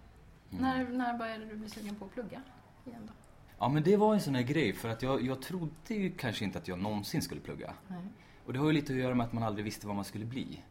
När, 0.62 0.88
när 0.88 1.18
började 1.18 1.44
du 1.44 1.56
bli 1.56 1.70
sugen 1.70 1.94
på 1.94 2.04
att 2.04 2.12
plugga 2.12 2.42
igen 2.84 3.02
då? 3.06 3.21
Ja 3.62 3.68
men 3.68 3.82
det 3.82 3.96
var 3.96 4.14
en 4.14 4.20
sån 4.20 4.34
här 4.34 4.42
grej 4.42 4.72
för 4.72 4.88
att 4.88 5.02
jag, 5.02 5.22
jag 5.22 5.42
trodde 5.42 5.94
ju 5.94 6.10
kanske 6.10 6.44
inte 6.44 6.58
att 6.58 6.68
jag 6.68 6.78
någonsin 6.78 7.22
skulle 7.22 7.40
plugga. 7.40 7.74
Nej. 7.88 7.98
Och 8.46 8.52
det 8.52 8.58
har 8.58 8.66
ju 8.66 8.72
lite 8.72 8.92
att 8.92 8.98
göra 8.98 9.14
med 9.14 9.26
att 9.26 9.32
man 9.32 9.42
aldrig 9.42 9.64
visste 9.64 9.86
vad 9.86 9.96
man 9.96 10.04
skulle 10.04 10.24
bli. 10.24 10.62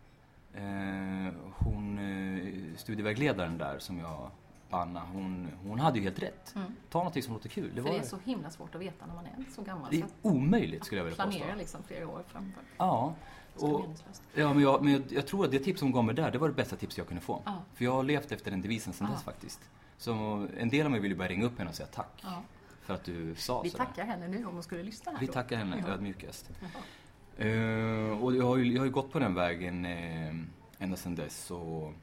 Eh, 0.54 1.34
hon, 1.58 1.98
eh, 2.00 2.78
studievägledaren 2.78 3.58
där 3.58 3.80
som 3.80 4.00
jag, 4.00 4.32
Anna, 4.70 5.00
hon, 5.14 5.48
hon 5.68 5.80
hade 5.80 5.98
ju 6.00 6.04
helt 6.04 6.20
rätt. 6.24 6.56
Mm. 6.56 6.76
Ta 6.90 6.98
någonting 6.98 7.24
som 7.24 7.34
låter 7.34 7.50
kul. 7.50 7.70
Det, 7.76 7.82
För 7.82 7.90
var, 7.90 7.92
det 7.92 8.04
är 8.06 8.08
så 8.08 8.18
himla 8.26 8.50
svårt 8.50 8.76
att 8.76 8.82
veta 8.82 9.06
när 9.06 9.14
man 9.16 9.26
är 9.26 9.46
så 9.56 9.62
gammal. 9.62 9.88
det 9.92 9.98
är 10.02 10.08
omöjligt 10.22 10.86
skulle 10.86 11.00
jag 11.00 11.06
vilja 11.06 11.24
påstå. 11.26 11.38
planera 11.40 11.56
liksom 11.58 11.84
flera 11.84 12.08
år 12.08 12.24
framför. 12.28 12.64
Ja. 12.78 13.14
Och, 13.56 13.86
ja, 14.34 14.54
men, 14.54 14.64
jag, 14.64 14.84
men 14.84 14.94
jag, 14.94 15.02
jag 15.10 15.28
tror 15.28 15.46
att 15.46 15.52
det 15.52 15.60
tips 15.60 15.82
hon 15.82 15.92
gav 15.92 16.04
mig 16.06 16.16
där, 16.16 16.32
det 16.32 16.38
var 16.38 16.48
det 16.48 16.54
bästa 16.56 16.76
tips 16.76 16.98
jag 16.98 17.08
kunde 17.08 17.22
få. 17.22 17.42
Ja. 17.46 17.62
För 17.74 17.86
jag 17.86 17.92
har 17.92 18.04
levt 18.04 18.32
efter 18.32 18.52
den 18.52 18.62
devisen 18.62 18.94
sedan 18.94 19.08
Ja. 19.10 19.14
dess 19.14 19.24
faktiskt. 19.24 19.60
Så 19.98 20.48
en 20.58 20.70
del 20.70 20.86
av 20.86 20.92
mig 20.92 21.00
vill 21.00 21.12
ju 21.12 21.18
bara 21.18 21.28
ringa 21.28 21.46
upp 21.46 21.58
henne 21.58 21.70
och 21.70 21.76
säga 21.76 21.88
tack 21.88 22.20
Ja. 22.24 22.44
För 22.92 22.96
att 22.96 23.04
du 23.04 23.36
sa 23.36 23.62
Vi 23.62 23.70
sådär. 23.70 23.86
tackar 23.86 24.06
henne 24.06 24.28
nu 24.28 24.46
om 24.46 24.54
hon 24.54 24.64
skulle 24.64 24.84
lyssna 24.84 25.12
här 25.12 25.20
Vi 25.20 25.26
då. 25.26 25.34
tackar 25.34 25.58
henne 25.58 25.84
Ja. 25.88 25.94
ödmjukast. 25.94 26.50
Jaha. 26.62 27.48
Eh, 27.50 28.24
och 28.24 28.36
jag 28.36 28.44
har, 28.46 28.58
ju, 28.58 28.74
jag 28.74 28.80
har 28.82 28.86
ju 28.86 28.92
gått 28.92 29.12
på 29.12 29.20
den 29.20 29.36
vägen 29.36 29.86
eh, 29.86 30.36
ända 30.80 30.98
sedan 30.98 31.16
dess 31.16 31.52
och, 31.52 31.94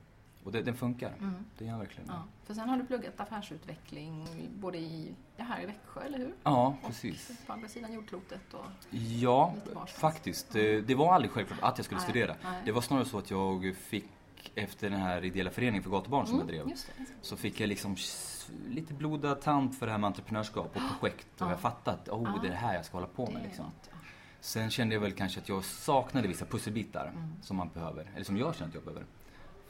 och 0.45 0.53
det, 0.53 0.63
den 0.63 0.77
funkar. 0.77 1.13
Mm. 1.21 1.35
Det 1.59 1.65
gör 1.65 1.79
verkligen. 1.79 2.09
Ja. 2.09 2.23
För 2.45 2.55
sen 2.55 2.69
har 2.69 2.77
du 2.77 2.85
pluggat 2.87 3.21
affärsutveckling 3.21 4.27
både 4.55 4.79
i, 4.79 5.15
det 5.37 5.43
här 5.43 5.63
i 5.63 5.67
Växjö, 5.67 6.01
eller 6.01 6.19
hur? 6.19 6.35
Ja, 6.43 6.77
Och 6.83 6.89
precis. 6.89 7.33
på 7.47 7.53
andra 7.53 7.69
sidan 7.69 7.93
jordklotet. 7.93 8.55
Och, 8.55 8.65
Ja, 8.91 9.55
faktiskt. 9.87 10.53
Det, 10.53 10.81
det 10.81 10.95
var 10.95 11.15
aldrig 11.15 11.31
självklart 11.33 11.59
att 11.63 11.79
jag 11.79 11.85
skulle 11.85 12.01
Nej, 12.01 12.09
studera. 12.11 12.35
nej. 12.45 12.63
Det 12.65 12.73
var 12.73 12.81
snarare 12.81 13.05
så 13.05 13.19
att 13.19 13.31
jag 13.31 13.75
fick, 13.77 14.05
efter 14.55 14.91
den 14.91 15.01
här 15.01 15.25
ideella 15.25 15.51
föreningen 15.51 15.83
för 15.83 15.91
gatubarn 15.91 16.27
som 16.27 16.39
jag 16.39 16.47
drev, 16.47 16.61
Mm, 16.61 16.71
just 16.71 16.87
det. 16.99 17.05
så 17.23 17.37
fick 17.37 17.61
jag 17.61 17.69
liksom 17.69 17.97
lite 18.69 18.95
blodad 18.95 19.41
tand 19.41 19.75
för 19.79 19.87
det 19.87 19.93
här 19.93 19.99
med 19.99 20.07
entreprenörskap 20.09 20.77
och 20.77 20.83
projekt. 21.01 21.27
Och 21.41 21.47
Ja. 21.47 21.51
jag 21.51 21.61
fattade 21.61 21.97
att 21.97 22.09
oh, 22.09 22.33
Ja. 22.35 22.41
det 22.43 22.49
är 22.49 22.51
det 22.51 22.57
här 22.57 22.75
jag 22.75 22.85
ska 22.85 22.97
hålla 22.97 23.07
på 23.07 23.31
med. 23.31 23.43
Liksom. 23.43 23.65
Sen 24.41 24.71
kände 24.71 24.95
jag 24.95 25.01
väl 25.01 25.13
kanske 25.13 25.41
att 25.41 25.49
jag 25.49 25.65
saknade 25.65 26.29
vissa 26.29 26.45
pusselbitar 26.47 27.07
Mm. 27.17 27.33
som 27.43 27.57
man 27.57 27.69
behöver, 27.75 28.11
eller 28.15 28.25
som 28.25 28.37
jag 28.37 28.55
känner 28.55 28.69
att 28.69 28.75
jag 28.75 28.85
behöver. 28.85 29.05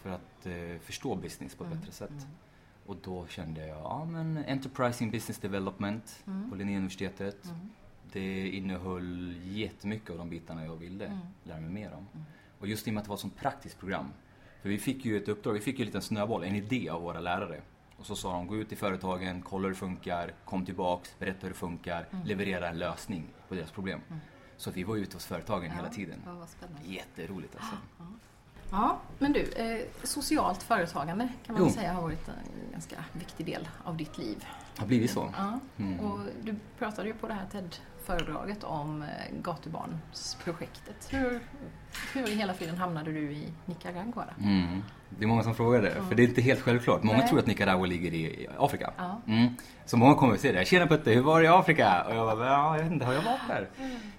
För 0.03 0.11
att 0.11 0.47
eh, 0.47 0.81
förstå 0.83 1.15
business 1.15 1.55
på 1.55 1.65
ett 1.65 1.69
Mm, 1.71 1.81
bättre 1.81 1.93
sätt. 1.93 2.11
mm. 2.11 2.25
Och 2.87 2.97
då 3.05 3.27
kände 3.27 3.67
jag, 3.67 3.79
ja 3.79 4.05
men 4.05 4.45
Enterprising 4.49 5.11
Business 5.11 5.39
Development 5.39 6.23
Mm. 6.27 6.51
på 6.51 6.57
Linnéuniversitetet. 6.57 7.45
Mm. 7.45 7.57
Det 8.13 8.49
innehöll 8.49 9.35
jättemycket 9.43 10.11
av 10.11 10.19
de 10.19 10.31
bitarna 10.31 10.65
jag 10.65 10.77
ville 10.77 11.19
lära 11.45 11.61
mig 11.61 11.71
mer 11.71 11.93
om. 11.93 12.07
Och 12.59 12.67
just 12.69 12.87
i 12.89 12.91
och 12.91 12.95
med 12.95 13.01
att 13.01 13.05
det 13.05 13.09
var 13.09 13.17
ett 13.17 13.21
sånt 13.21 13.37
praktiskt 13.37 13.79
program. 13.79 14.07
För 14.63 14.69
vi 14.69 14.79
fick 14.79 15.05
ju 15.05 15.17
ett 15.17 15.29
uppdrag, 15.29 15.53
vi 15.53 15.61
fick 15.61 15.79
ju 15.79 15.83
en 15.83 15.87
liten 15.87 16.03
snöboll, 16.03 16.45
en 16.45 16.55
idé 16.55 16.89
av 16.89 17.03
våra 17.03 17.21
lärare. 17.21 17.61
Och 17.97 18.07
så 18.07 18.17
sa 18.17 18.33
de, 18.33 18.47
gå 18.47 18.57
ut 18.57 18.73
i 18.73 18.77
företagen, 18.77 19.43
kolla 19.43 19.63
hur 19.63 19.69
det 19.71 19.77
funkar, 19.79 20.33
kom 20.45 20.65
tillbaks, 20.67 21.19
berätta 21.19 21.39
hur 21.43 21.49
det 21.49 21.55
funkar, 21.55 22.07
Mm. 22.13 22.27
leverera 22.27 22.69
en 22.69 22.79
lösning 22.79 23.25
på 23.49 23.55
deras 23.55 23.71
problem. 23.71 24.01
Mm. 24.09 24.21
Så 24.57 24.71
vi 24.71 24.85
var 24.85 24.97
ute 24.97 25.17
hos 25.17 25.27
företagen 25.27 25.71
hela 25.71 25.87
Ja, 25.89 25.93
tiden. 25.93 26.23
Ja, 26.27 26.33
vad 26.33 26.49
spännande. 26.49 26.89
Jätteroligt 26.89 27.55
alltså. 27.57 27.75
Ja. 27.99 28.05
Ja, 28.05 28.05
men 29.19 29.33
du, 29.33 29.43
eh, 29.43 29.87
socialt 30.03 30.63
företagande 30.63 31.29
kan 31.47 31.55
man 31.55 31.65
Jo. 31.65 31.71
säga 31.71 31.93
har 31.93 32.03
varit 32.03 32.29
en 32.29 32.73
ganska 32.73 32.97
viktig 33.13 33.47
del 33.47 33.69
av 33.85 33.97
ditt 33.97 34.19
liv. 34.19 34.45
Har 34.79 34.87
blivit 34.87 35.11
så? 35.11 35.33
Ja. 35.37 35.61
Mm. 35.85 36.01
Och 36.01 36.19
du 36.43 36.55
pratade 36.79 37.09
ju 37.09 37.15
på 37.15 37.29
det 37.29 37.35
här 37.35 37.47
TED-föredraget 37.53 38.65
om 38.65 39.03
eh, 39.03 39.09
gatubarnsprojektet. 39.43 41.09
Hur, 41.11 41.41
hur 42.15 42.29
i 42.29 42.35
hela 42.35 42.55
friden 42.55 42.77
hamnade 42.79 43.13
du 43.13 43.33
i 43.33 43.53
Nicaragua? 43.65 44.25
Mm. 44.43 44.83
Det 45.11 45.25
är 45.25 45.29
många 45.29 45.43
som 45.43 45.55
frågar 45.55 45.83
det, 45.83 46.03
för 46.09 46.15
det 46.15 46.23
är 46.23 46.29
inte 46.29 46.41
helt 46.41 46.61
självklart. 46.61 47.03
Många 47.03 47.19
Nej. 47.19 47.29
tror 47.29 47.39
att 47.39 47.47
Nicaragua 47.47 47.87
ligger 47.87 48.15
i 48.15 48.49
Afrika. 48.59 48.93
Ja. 48.97 49.21
Mm. 49.27 49.55
Så 49.87 49.97
många 49.97 50.15
kommer 50.15 50.35
och 50.35 50.41
säger 50.41 50.55
det. 50.59 50.65
Tjena 50.65 50.87
Putte, 50.87 51.11
hur 51.11 51.23
var 51.23 51.41
det 51.41 51.45
i 51.45 51.49
Afrika? 51.49 52.05
Och 52.09 52.15
jag 52.15 52.39
bara, 52.39 52.47
ja, 52.47 52.77
jag 52.77 52.83
vet 52.83 52.93
inte, 52.93 53.05
har 53.07 53.13
jag 53.15 53.23
varit 53.23 53.41
där? 53.49 53.69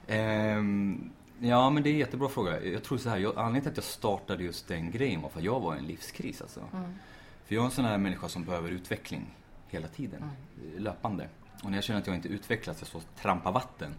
Ehm, 0.07 1.09
ja, 1.41 1.69
men 1.69 1.83
det 1.83 1.89
är 1.89 1.91
en 1.91 1.97
jättebra 1.99 2.29
fråga. 2.29 2.63
Jag 2.65 2.83
tror 2.83 2.97
så 2.97 3.09
här, 3.09 3.17
jag, 3.17 3.37
anledningen 3.37 3.61
till 3.61 3.71
att 3.71 3.77
jag 3.77 3.83
startade 3.83 4.43
just 4.43 4.67
den 4.67 4.91
grejen 4.91 5.21
var 5.21 5.29
för 5.29 5.39
att 5.39 5.45
jag 5.45 5.59
var 5.59 5.75
i 5.75 5.79
en 5.79 5.85
livskris 5.85 6.41
alltså. 6.41 6.59
Mm. 6.73 6.93
För 7.45 7.55
jag 7.55 7.61
är 7.61 7.65
en 7.65 7.71
sån 7.71 7.85
här 7.85 7.97
människa 7.97 8.29
som 8.29 8.43
behöver 8.43 8.69
utveckling 8.71 9.35
hela 9.67 9.87
tiden, 9.87 10.23
Mm. 10.23 10.83
löpande. 10.83 11.29
Och 11.63 11.69
när 11.69 11.77
jag 11.77 11.83
känner 11.83 11.99
att 12.01 12.07
jag 12.07 12.15
inte 12.15 12.27
utvecklas, 12.27 12.77
jag 12.79 12.87
står 12.87 12.99
och 12.99 13.21
trampar 13.21 13.51
vatten, 13.51 13.95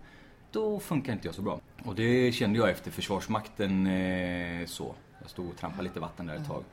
då 0.52 0.80
funkar 0.80 1.12
inte 1.12 1.28
jag 1.28 1.34
så 1.34 1.42
bra. 1.42 1.60
Och 1.84 1.94
det 1.94 2.32
kände 2.32 2.58
jag 2.58 2.70
efter 2.70 2.90
Försvarsmakten 2.90 3.86
eh, 3.86 4.66
så. 4.66 4.94
Jag 5.20 5.30
stod 5.30 5.48
och 5.48 5.56
trampade 5.56 5.82
lite 5.82 6.00
vatten 6.00 6.26
där 6.26 6.34
ett 6.34 6.46
tag. 6.46 6.64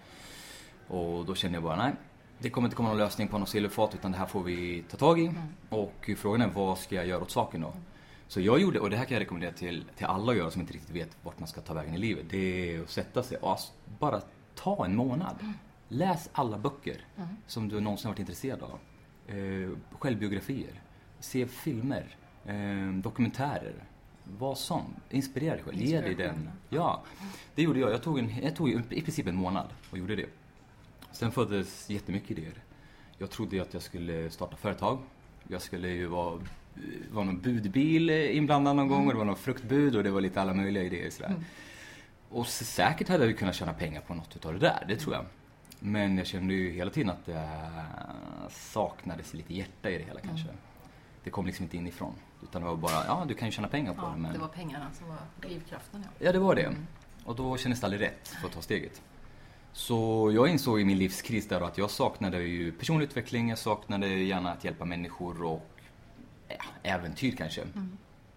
Och 0.87 1.25
då 1.25 1.35
kände 1.35 1.55
jag 1.55 1.63
bara, 1.63 1.75
nej, 1.75 1.93
det 2.39 2.49
kommer 2.49 2.67
inte 2.67 2.75
komma 2.75 2.89
någon 2.89 2.97
lösning 2.97 3.27
på 3.27 3.37
något 3.37 3.49
silverfat 3.49 3.93
utan 3.95 4.11
det 4.11 4.17
här 4.17 4.25
får 4.25 4.43
vi 4.43 4.83
ta 4.89 4.97
tag 4.97 5.19
i. 5.19 5.31
Och 5.69 6.09
frågan 6.17 6.41
är, 6.41 6.47
vad 6.47 6.77
ska 6.77 6.95
jag 6.95 7.07
göra 7.07 7.21
åt 7.21 7.31
saken 7.31 7.61
då? 7.61 7.73
Så 8.27 8.41
jag 8.41 8.59
gjorde, 8.59 8.79
och 8.79 8.89
det 8.89 8.97
här 8.97 9.05
kan 9.05 9.13
jag 9.15 9.21
rekommendera 9.21 9.51
till, 9.51 9.85
till 9.95 10.05
alla 10.05 10.31
att 10.31 10.37
göra 10.37 10.51
som 10.51 10.61
inte 10.61 10.73
riktigt 10.73 10.95
vet 10.95 11.17
vart 11.23 11.39
man 11.39 11.47
ska 11.47 11.61
ta 11.61 11.73
vägen 11.73 11.93
i 11.95 11.97
livet. 11.97 12.25
Det 12.29 12.75
är 12.75 12.81
att 12.81 12.89
sätta 12.89 13.23
sig 13.23 13.37
och 13.37 13.59
bara 13.99 14.21
ta 14.55 14.85
en 14.85 14.95
månad. 14.95 15.35
Läs 15.89 16.29
alla 16.33 16.57
böcker 16.57 17.05
som 17.47 17.69
du 17.69 17.79
någonsin 17.79 18.09
varit 18.09 18.19
intresserad 18.19 18.63
av. 18.63 18.79
Eh, 19.27 19.69
självbiografier. 19.91 20.81
Se 21.19 21.47
filmer. 21.47 22.15
Eh, 22.45 22.93
dokumentärer. 22.93 23.73
Vad 24.23 24.57
som. 24.57 24.95
Inspirera 25.09 25.53
dig 25.55 25.63
själv. 25.63 25.77
Ge 25.77 26.01
dig 26.01 26.15
den. 26.15 26.49
Ja, 26.69 27.03
det 27.55 27.61
gjorde 27.61 27.79
jag. 27.79 27.91
Jag 27.91 28.03
tog, 28.03 28.19
en, 28.19 28.43
jag 28.43 28.55
tog 28.55 28.69
i 28.69 29.01
princip 29.01 29.27
en 29.27 29.35
månad 29.35 29.67
och 29.91 29.97
gjorde 29.97 30.15
det. 30.15 30.29
Sen 31.11 31.31
föddes 31.31 31.89
jättemycket 31.89 32.31
idéer. 32.31 32.63
Jag 33.17 33.29
trodde 33.29 33.61
att 33.61 33.73
jag 33.73 33.83
skulle 33.83 34.29
starta 34.29 34.55
företag. 34.55 34.99
Jag 35.47 35.61
skulle 35.61 35.87
ju 35.89 36.05
vara, 36.05 36.39
vara 37.11 37.25
någon 37.25 37.41
budbil 37.41 38.09
inblandad 38.09 38.75
någon 38.75 38.87
gång 38.87 39.07
och 39.07 39.13
det 39.13 39.17
var 39.17 39.25
någon 39.25 39.35
fruktbud 39.35 39.95
och 39.95 40.03
det 40.03 40.11
var 40.11 40.21
lite 40.21 40.41
alla 40.41 40.53
möjliga 40.53 40.83
idéer 40.83 41.09
sådär. 41.09 41.35
Och 42.29 42.45
s- 42.45 42.73
säkert 42.75 43.07
hade 43.09 43.23
jag 43.23 43.31
ju 43.31 43.37
kunnat 43.37 43.55
tjäna 43.55 43.73
pengar 43.73 44.01
på 44.01 44.13
något 44.13 44.35
utav 44.35 44.53
det 44.53 44.59
där, 44.59 44.85
det 44.87 44.95
tror 44.95 45.15
jag. 45.15 45.25
Men 45.79 46.17
jag 46.17 46.27
kände 46.27 46.53
ju 46.53 46.71
hela 46.71 46.91
tiden 46.91 47.09
att 47.09 47.25
det 47.25 47.49
saknades 48.49 49.33
lite 49.33 49.53
hjärta 49.53 49.89
i 49.89 49.97
det 49.97 50.03
hela 50.03 50.19
kanske. 50.19 50.47
Det 51.23 51.29
kom 51.29 51.45
liksom 51.45 51.63
inte 51.63 51.77
inifrån. 51.77 52.13
Utan 52.43 52.61
det 52.61 52.67
var 52.67 52.75
bara, 52.75 53.05
ja 53.07 53.25
du 53.27 53.33
kan 53.33 53.47
ju 53.47 53.51
tjäna 53.51 53.67
pengar 53.67 53.93
på 53.93 54.01
Ja, 54.01 54.09
det 54.15 54.17
men... 54.21 54.33
det 54.33 54.39
var 54.39 54.47
pengarna 54.47 54.85
som 54.93 55.07
var 55.09 55.17
drivkraften. 55.41 56.03
Ja. 56.19 56.25
Ja, 56.25 56.31
det 56.31 56.39
var 56.39 56.55
det. 56.55 56.73
Och 57.25 57.35
då 57.35 57.57
kändes 57.57 57.79
det 57.79 57.85
aldrig 57.87 58.01
rätt 58.01 58.27
för 58.27 58.47
att 58.47 58.53
ta 58.53 58.61
steget. 58.61 59.01
Så 59.73 60.31
jag 60.35 60.47
insåg 60.47 60.81
i 60.81 60.85
min 60.85 60.97
livskris 60.97 61.47
där 61.47 61.61
att 61.61 61.77
jag 61.77 61.89
saknade 61.89 62.41
ju 62.43 62.71
personlig 62.71 63.05
utveckling, 63.05 63.49
jag 63.49 63.57
saknade 63.57 64.07
gärna 64.07 64.51
att 64.51 64.63
hjälpa 64.63 64.85
människor 64.85 65.43
och 65.43 65.69
ja, 66.47 66.55
äventyr 66.83 67.35
kanske. 67.35 67.63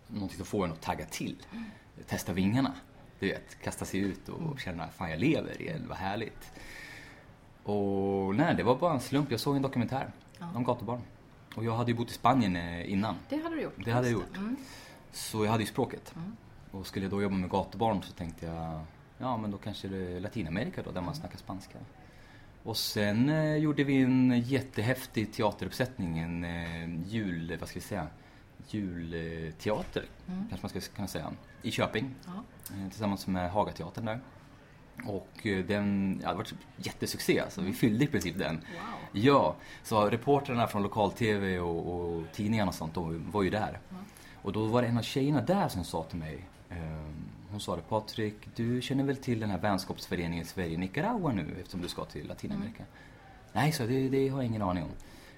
Någonting 0.07 0.37
som 0.37 0.47
får 0.47 0.65
en 0.65 0.73
att 0.73 0.81
tagga 0.81 1.05
till. 1.05 1.37
Testa 2.07 2.33
vingarna. 2.33 2.75
Du 3.19 3.27
vet, 3.27 3.63
kasta 3.63 3.85
sig 3.85 4.01
ut 4.01 4.29
och 4.29 4.61
känna 4.61 4.89
fan 4.89 5.11
jag 5.11 5.21
lever 5.21 5.63
igen, 5.63 5.87
vad 5.89 5.99
härligt. 5.99 6.53
Och 7.63 8.35
nej, 8.35 8.55
det 8.55 8.63
var 8.63 8.77
bara 8.77 8.95
en 8.95 9.01
slump. 9.01 9.31
Jag 9.31 9.41
såg 9.41 9.57
en 9.57 9.63
dokumentär 9.63 10.11
om 10.55 10.65
gatubarn. 10.65 11.01
Och 11.55 11.65
jag 11.65 11.77
hade 11.77 11.91
ju 11.91 11.97
bott 11.97 12.11
i 12.11 12.15
Spanien 12.15 12.57
eh, 12.57 12.93
innan. 12.93 13.17
Det 13.29 13.37
hade 13.43 13.57
du 13.57 13.63
gjort. 13.63 13.85
Det 13.85 13.91
hade 13.91 14.07
jag 14.07 14.13
gjort. 14.13 14.37
Mm. 14.37 14.57
Så 15.13 15.45
jag 15.45 15.51
hade 15.51 15.63
ju 15.63 15.67
språket. 15.67 16.15
Och 16.71 16.87
skulle 16.87 17.05
jag 17.05 17.11
då 17.11 17.23
jobba 17.23 17.37
med 17.37 17.51
gatubarn 17.51 18.03
så 18.03 18.13
tänkte 18.13 18.47
jag, 18.47 18.81
ja 19.19 19.37
men 19.37 19.51
då 19.51 19.59
kanske 19.59 19.89
det 19.89 20.17
är 20.17 20.21
Latinamerika 20.21 20.83
då, 20.83 20.91
där 20.91 21.01
man 21.01 21.15
snackar 21.15 21.39
spanska. 21.39 21.79
Och 22.63 22.77
sen 22.77 23.29
eh, 23.29 23.57
gjorde 23.57 23.85
vi 23.85 24.03
en 24.03 24.41
jättehäftig 24.41 25.33
teateruppsättning, 25.33 26.19
en 26.19 26.45
eh, 26.45 27.07
jul, 27.07 27.57
vad 27.61 27.69
ska 27.69 27.79
vi 27.79 27.85
säga, 27.85 28.07
julteater, 28.69 30.05
kanske 30.27 30.59
man 30.63 30.83
ska 30.83 30.95
kunna 30.95 31.09
säga, 31.09 31.33
i 31.63 31.71
Köping. 31.71 32.15
Ja. 32.27 32.33
Eh, 32.75 32.89
tillsammans 32.89 33.27
med 33.27 33.51
Hagateatern 33.51 34.05
där. 34.05 34.21
Och 35.07 35.47
eh, 35.47 35.65
den, 35.65 36.21
ja 36.23 36.31
det 36.31 36.37
var 36.37 36.47
jättesuccé 36.77 37.41
alltså, 37.41 37.61
vi 37.61 37.73
fyllde 37.73 38.05
i 38.05 38.09
princip 38.09 38.39
den. 38.39 38.55
Wow. 38.57 38.65
Ja, 39.13 39.57
så 39.83 40.11
reportrarna 40.11 40.67
från 40.67 40.83
lokal-tv 40.83 41.59
och, 41.59 41.95
och 41.95 42.25
tidningarna 42.33 42.69
och 42.69 42.75
sånt, 42.75 42.95
de 42.95 43.31
var 43.31 43.43
ju 43.43 43.51
där. 43.51 43.79
Och 44.43 44.53
då 44.53 44.65
var 44.65 44.83
det 44.83 44.89
en 44.89 44.99
av 44.99 45.03
tjejerna 45.03 45.41
där 45.41 45.69
som 45.69 45.85
sa 45.85 46.03
till 46.03 46.19
mig, 46.19 46.45
ehm, 46.71 47.10
hon 47.61 47.65
sa 47.65 47.77
det, 47.77 47.83
Patrik, 47.83 48.35
du 48.57 48.83
känner 48.83 49.05
väl 49.05 49.17
till 49.17 49.41
den 49.41 49.51
här 49.51 49.59
vänskapsföreningen 49.59 50.45
Sverige-Nicaragua 50.45 51.33
nu 51.33 51.57
eftersom 51.61 51.83
du 51.83 51.89
ska 51.89 52.05
till 52.05 52.27
Latinamerika? 52.29 52.85
Nej, 53.53 53.73
så 53.73 53.87
det, 53.87 54.09
det 54.09 54.29
har 54.29 54.39
jag 54.43 54.47
ingen 54.47 54.63
aning 54.63 54.83
om. 54.83 54.89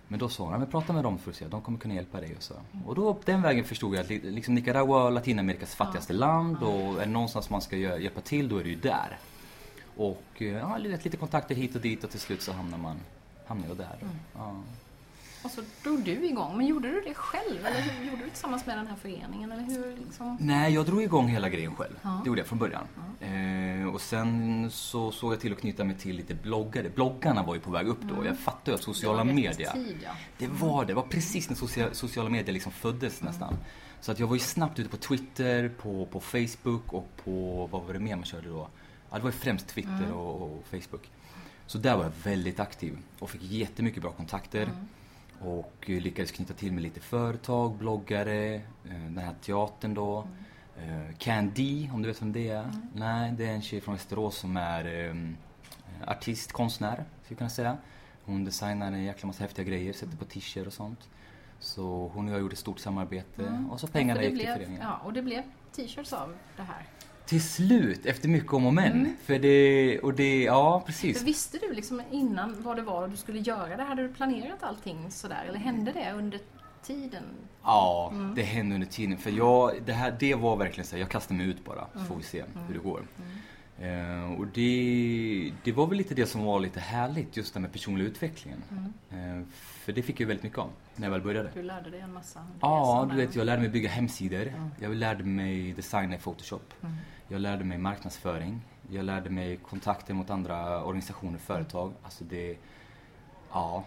Men 0.08 0.18
då 0.18 0.28
sa 0.28 0.42
hon, 0.44 0.52
"Ja, 0.52 0.58
men 0.58 0.66
prata 0.70 0.92
med 0.92 1.04
dem 1.04 1.18
för 1.18 1.30
att 1.30 1.36
se, 1.36 1.48
de 1.48 1.60
kommer 1.62 1.78
kunna 1.78 1.94
hjälpa 1.94 2.20
dig 2.20 2.34
och 2.36 2.42
så. 2.42 2.54
Och 2.86 2.94
då 2.94 3.18
den 3.24 3.42
vägen 3.42 3.64
förstod 3.64 3.94
jag 3.94 4.00
att 4.00 4.08
li- 4.08 4.30
liksom 4.30 4.54
Nicaragua 4.54 5.06
är 5.06 5.10
Latinamerikas 5.10 5.74
fattigaste 5.74 6.12
land 6.12 6.62
och 6.62 7.02
är 7.02 7.06
det 7.06 7.12
någonstans 7.12 7.50
man 7.50 7.60
ska 7.60 7.76
hjälpa 7.76 8.20
till, 8.20 8.48
då 8.48 8.58
är 8.58 8.62
det 8.64 8.70
ju 8.70 8.76
där. 8.80 9.18
Och 9.96 10.22
eh, 10.38 10.46
ja, 10.46 10.76
lite 10.78 11.16
kontakter 11.16 11.54
hit 11.54 11.74
och 11.74 11.80
dit 11.80 12.04
och 12.04 12.10
till 12.10 12.20
slut 12.20 12.42
så 12.42 12.52
hamnar 12.52 12.78
man 12.78 12.96
hamnar 13.46 13.68
jag 13.68 13.76
där. 13.76 13.96
Ja. 14.34 14.56
Och 15.42 15.50
så 15.50 15.60
drog 15.82 16.00
du 16.02 16.26
igång. 16.26 16.56
Men 16.56 16.66
gjorde 16.66 16.88
du 16.88 17.00
det 17.00 17.14
själv? 17.14 17.66
Eller 17.66 17.80
hur, 17.80 18.04
gjorde 18.04 18.16
du 18.16 18.24
det 18.24 18.30
tillsammans 18.30 18.66
med 18.66 18.78
den 18.78 18.86
här 18.86 18.96
föreningen? 18.96 19.52
Eller 19.52 19.62
hur 19.62 19.96
liksom? 20.04 20.36
Nej, 20.40 20.74
jag 20.74 20.86
drog 20.86 21.02
igång 21.02 21.28
hela 21.28 21.48
grejen 21.48 21.74
själv. 21.76 21.94
Ja. 22.02 22.20
Det 22.24 22.28
gjorde 22.28 22.40
jag 22.40 22.46
från 22.48 22.58
början. 22.58 22.84
Eh, 23.20 23.86
och 23.94 24.00
sen 24.00 24.70
så 24.70 25.12
såg 25.12 25.32
jag 25.32 25.40
till 25.40 25.52
att 25.52 25.60
knyta 25.60 25.84
mig 25.84 25.96
till 25.98 26.16
lite 26.16 26.34
bloggare. 26.34 26.90
Bloggarna 26.90 27.42
var 27.42 27.54
ju 27.54 27.60
på 27.60 27.70
väg 27.70 27.86
upp 27.86 28.02
då. 28.02 28.26
Jag 28.26 28.38
fattade 28.38 28.70
ju 28.70 28.74
att 28.74 28.82
sociala 28.82 29.24
medier. 29.24 29.72
Tid, 29.72 29.96
ja. 30.04 30.10
Det 30.38 30.46
var 30.48 30.80
det. 30.84 30.86
Det 30.86 30.94
var 30.94 31.02
precis 31.02 31.48
när 31.48 31.56
socia- 31.56 31.92
sociala 31.92 32.30
medier 32.30 32.52
liksom 32.52 32.72
föddes 32.72 33.22
nästan. 33.22 33.54
Så 34.00 34.12
att 34.12 34.18
jag 34.18 34.26
var 34.26 34.34
ju 34.34 34.40
snabbt 34.40 34.78
ute 34.78 34.88
på 34.88 34.96
Twitter, 34.96 35.68
på, 35.68 36.06
på 36.06 36.20
Facebook 36.20 36.92
och 36.92 37.08
på, 37.24 37.68
vad 37.72 37.82
var 37.82 37.92
det 37.92 37.98
mer 37.98 38.16
man 38.16 38.24
körde 38.24 38.48
då? 38.48 38.68
Ja, 39.10 39.16
det 39.16 39.22
var 39.22 39.30
ju 39.30 39.36
främst 39.36 39.68
Twitter 39.68 40.12
och, 40.12 40.42
och 40.42 40.64
Facebook. 40.70 41.10
Så 41.66 41.78
där 41.78 41.96
var 41.96 42.04
jag 42.04 42.12
väldigt 42.24 42.60
aktiv 42.60 42.98
och 43.18 43.30
fick 43.30 43.42
jättemycket 43.42 44.02
bra 44.02 44.10
kontakter. 44.12 44.68
Och 45.44 45.90
eh, 45.90 46.00
lyckades 46.00 46.32
knyta 46.32 46.54
till 46.54 46.72
mig 46.72 46.82
lite 46.82 47.00
företag, 47.00 47.74
bloggare, 47.76 48.54
eh, 48.54 48.60
den 48.84 49.18
här 49.18 49.34
teatern 49.40 49.94
då. 49.94 50.26
Eh, 50.76 51.16
Candy, 51.18 51.90
om 51.90 52.02
du 52.02 52.08
vet 52.08 52.22
vem 52.22 52.32
det 52.32 52.48
är? 52.48 52.72
Nej, 52.94 53.32
det 53.32 53.46
är 53.46 53.52
en 53.52 53.62
tjej 53.62 53.80
från 53.80 53.94
Västerås 53.94 54.36
som 54.36 54.56
är 54.56 55.08
eh, 55.08 55.14
artist, 56.06 56.52
konstnär, 56.52 56.94
skulle 56.94 57.04
jag 57.28 57.38
kunna 57.38 57.50
säga. 57.50 57.76
Hon 58.24 58.44
designar 58.44 58.86
en 58.86 59.02
jäkla 59.04 59.26
massa 59.26 59.42
häftiga 59.42 59.64
grejer, 59.64 59.92
sätter 59.92 60.16
på 60.16 60.24
t-shirts 60.24 60.66
och 60.66 60.72
sånt. 60.72 61.08
Så 61.58 62.10
hon 62.14 62.28
och 62.28 62.34
jag 62.34 62.40
gjorde 62.40 62.52
ett 62.52 62.58
stort 62.58 62.78
samarbete 62.78 63.64
och 63.70 63.80
så 63.80 63.86
pengarna 63.86 64.20
För 64.20 64.28
det 64.28 64.34
gick 64.34 64.40
till 64.40 64.52
föreningen. 64.52 64.82
ja, 64.82 65.00
och 65.04 65.12
det 65.12 65.22
blev 65.22 65.42
t-shirts 65.76 66.12
av 66.12 66.34
det 66.56 66.62
här. 66.62 66.86
Till 67.32 67.42
slut, 67.42 68.06
efter 68.06 68.28
mycket 68.28 68.52
om 68.52 68.66
och 68.66 68.74
men. 68.74 69.16
För 69.24 69.38
det, 69.38 69.98
och 69.98 70.14
det, 70.14 70.42
ja 70.42 70.82
precis. 70.86 71.18
För 71.18 71.24
visste 71.24 71.58
du 71.58 71.72
liksom 71.72 72.02
innan 72.10 72.62
vad 72.62 72.76
det 72.76 72.82
var 72.82 73.08
du 73.08 73.16
skulle 73.16 73.38
göra 73.38 73.76
det? 73.76 73.82
Hade 73.82 74.02
du 74.02 74.08
planerat 74.08 74.62
allting 74.62 75.10
sådär? 75.10 75.44
Eller 75.48 75.58
hände 75.58 75.92
det 75.92 76.12
under 76.12 76.40
tiden? 76.82 77.22
Ja, 77.62 78.12
det 78.36 78.42
hände 78.42 78.74
under 78.74 78.86
tiden. 78.86 79.18
För 79.18 79.30
jag, 79.30 79.72
det, 79.86 79.92
här, 79.92 80.16
det 80.20 80.34
var 80.34 80.56
verkligen 80.56 80.86
så 80.86 80.96
här, 80.96 81.00
jag 81.00 81.10
kastade 81.10 81.38
mig 81.38 81.46
ut 81.46 81.64
bara, 81.64 81.86
så 81.94 82.04
får 82.04 82.16
vi 82.16 82.22
se 82.22 82.44
hur 82.68 82.74
det 82.74 82.80
går. 82.80 83.02
Eh, 83.78 84.32
och 84.40 84.46
det, 84.46 85.52
det 85.64 85.72
var 85.72 85.86
väl 85.86 85.98
lite 85.98 86.14
det 86.14 86.26
som 86.26 86.44
var 86.44 86.60
lite 86.60 86.80
härligt, 86.80 87.36
just 87.36 87.54
det 87.54 87.60
med 87.60 87.72
personlig 87.72 88.04
utvecklingen. 88.04 88.62
Eh, 89.10 89.42
för 89.82 89.92
det 89.92 90.02
fick 90.02 90.20
jag 90.20 90.26
väldigt 90.26 90.44
mycket 90.44 90.58
om, 90.58 90.70
när 90.96 91.06
jag 91.06 91.12
väl 91.12 91.22
började. 91.22 91.50
Du 91.54 91.62
lärde 91.62 91.90
dig 91.90 92.00
en 92.00 92.12
massa 92.12 92.46
Ja, 92.60 93.08
du 93.10 93.16
vet, 93.16 93.34
jag 93.36 93.46
lärde 93.46 93.60
mig 93.60 93.70
bygga 93.70 93.88
hemsidor. 93.88 94.52
Jag 94.80 94.94
lärde 94.94 95.24
mig 95.24 95.72
designa 95.72 96.14
i 96.14 96.18
Photoshop. 96.18 96.74
Jag 97.28 97.40
lärde 97.40 97.64
mig 97.64 97.78
marknadsföring. 97.78 98.60
Jag 98.90 99.04
lärde 99.04 99.30
mig 99.30 99.56
kontakter 99.56 100.14
mot 100.14 100.30
andra 100.30 100.84
organisationer, 100.84 101.38
företag. 101.38 101.92
Alltså 102.02 102.24
det, 102.24 102.56
ja, 103.52 103.84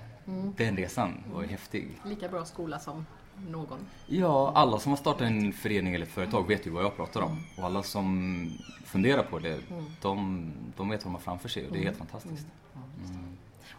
den 0.57 0.77
resan 0.77 1.23
var 1.33 1.41
ju 1.41 1.47
häftig. 1.47 2.01
Lika 2.05 2.29
bra 2.29 2.45
skola 2.45 2.79
som 2.79 3.05
någon. 3.49 3.79
Ja, 4.05 4.51
alla 4.55 4.79
som 4.79 4.91
har 4.91 4.97
startat 4.97 5.21
en 5.21 5.53
förening 5.53 5.95
eller 5.95 6.05
ett 6.05 6.11
företag 6.11 6.47
vet 6.47 6.67
ju 6.67 6.71
vad 6.71 6.83
jag 6.83 6.95
pratar 6.95 7.21
om. 7.21 7.43
Och 7.57 7.63
alla 7.63 7.83
som 7.83 8.49
funderar 8.85 9.23
på 9.23 9.39
det, 9.39 9.59
de, 10.01 10.51
de 10.77 10.89
vet 10.89 11.05
vad 11.05 11.11
de 11.11 11.15
har 11.15 11.21
framför 11.21 11.49
sig 11.49 11.67
och 11.67 11.73
det 11.73 11.79
är 11.79 11.83
helt 11.83 11.97
fantastiskt. 11.97 12.47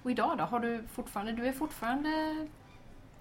Och 0.07 0.11
idag 0.11 0.39
då? 0.39 0.45
Har 0.45 0.61
du 0.61 0.83
fortfarande, 0.93 1.33
du 1.33 1.47
är 1.47 1.53
fortfarande 1.53 2.47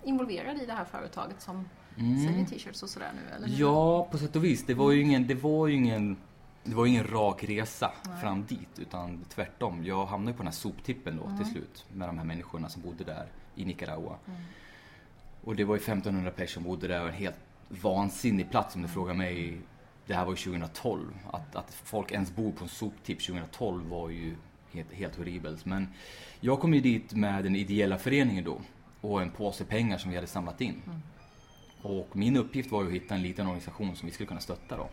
involverad 0.04 0.62
i 0.62 0.66
det 0.66 0.74
här 0.74 0.86
företaget 0.86 1.42
som 1.42 1.70
säljer 1.96 2.46
t-shirts 2.46 2.84
och 2.84 2.90
sådär 2.90 3.12
nu? 3.16 3.36
Eller? 3.36 3.60
Ja, 3.60 4.08
på 4.12 4.18
sätt 4.18 4.36
och 4.36 4.44
vis. 4.44 4.66
Det 4.66 4.74
var 4.74 4.92
ju 4.92 5.02
ingen, 5.02 5.28
det 5.28 5.36
var 5.36 5.68
ju 5.68 5.74
ingen 5.74 6.18
det 6.64 6.76
var 6.76 6.86
ingen 6.86 7.08
rak 7.08 7.44
resa 7.44 7.92
Nej. 8.06 8.22
fram 8.22 8.46
dit 8.46 8.80
utan 8.80 9.26
tvärtom. 9.30 9.86
Jag 9.86 10.06
hamnade 10.06 10.38
på 10.38 10.44
den 10.44 10.48
här 10.48 10.54
soptippen 10.54 11.18
då 11.18 11.24
mm. 11.24 11.38
till 11.38 11.52
slut 11.52 11.86
med 11.94 12.10
de 12.10 12.18
här 12.18 12.26
människorna 12.26 12.70
som 12.70 12.82
bodde 12.82 13.04
där 13.04 13.28
i 13.56 13.66
Nicaragua. 13.66 14.16
Mm. 14.28 14.42
Och 15.44 15.56
det 15.56 15.64
var 15.64 15.76
ju 15.76 15.82
1500 15.82 16.32
personer 16.32 16.48
som 16.48 16.64
bodde 16.64 16.88
där 16.88 17.02
och 17.02 17.08
en 17.08 17.14
helt 17.14 17.40
vansinnig 17.70 18.50
plats 18.50 18.76
om 18.76 18.82
du 18.82 18.86
mm. 18.86 18.94
frågar 18.94 19.14
mig. 19.14 19.58
Det 20.08 20.14
här 20.14 20.26
var 20.26 20.32
ju 20.32 20.38
2012. 20.38 21.14
Att, 21.32 21.56
att 21.56 21.74
folk 21.74 22.12
ens 22.12 22.36
bor 22.36 22.52
på 22.52 22.64
en 22.64 22.70
soptipp 22.70 23.26
2012 23.26 23.90
var 23.90 24.10
ju 24.10 24.36
helt, 24.76 24.94
helt 24.94 25.16
horribelt. 25.16 25.66
Men 25.66 25.88
jag 26.40 26.60
kom 26.60 26.74
ju 26.74 26.82
dit 26.82 27.14
med 27.14 27.44
den 27.44 27.56
ideella 27.56 27.98
föreningen 27.98 28.44
då 28.44 28.62
och 29.02 29.22
en 29.22 29.32
påse 29.32 29.66
pengar 29.66 29.98
som 29.98 30.10
vi 30.12 30.18
hade 30.18 30.28
samlat 30.28 30.62
in. 30.62 30.82
Mm. 30.86 31.02
Och 31.82 32.16
min 32.16 32.38
uppgift 32.38 32.72
var 32.72 32.82
ju 32.82 32.88
att 32.88 32.94
hitta 32.94 33.16
en 33.16 33.22
liten 33.22 33.48
organisation 33.48 33.96
som 33.96 34.06
vi 34.06 34.14
skulle 34.14 34.28
kunna 34.28 34.40
stötta 34.40 34.78
då. 34.78 34.90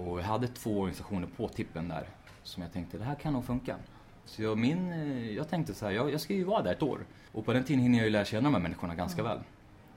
Och 0.00 0.18
jag 0.20 0.24
hade 0.24 0.48
två 0.48 0.80
organisationer 0.80 1.28
på 1.36 1.48
tippen 1.48 1.88
där 1.88 2.06
som 2.42 2.62
jag 2.62 2.72
tänkte, 2.72 2.98
det 2.98 3.04
här 3.04 3.14
kan 3.14 3.32
nog 3.32 3.44
funka. 3.44 3.76
Så 4.24 4.42
jag, 4.42 4.58
min, 4.58 4.92
eh, 4.92 5.30
jag 5.30 5.48
tänkte 5.48 5.74
så 5.74 5.86
här, 5.86 5.92
jag, 5.92 6.12
jag 6.12 6.20
ska 6.20 6.34
ju 6.34 6.44
vara 6.44 6.62
där 6.62 6.72
ett 6.72 6.82
år. 6.82 7.06
Och 7.32 7.44
på 7.44 7.52
den 7.52 7.64
tiden 7.64 7.82
hinner 7.82 7.98
jag 7.98 8.04
ju 8.04 8.10
lära 8.10 8.24
känna 8.24 8.42
de 8.42 8.54
här 8.54 8.62
människorna 8.62 8.94
ganska 8.94 9.20
mm. 9.20 9.32
väl. 9.32 9.44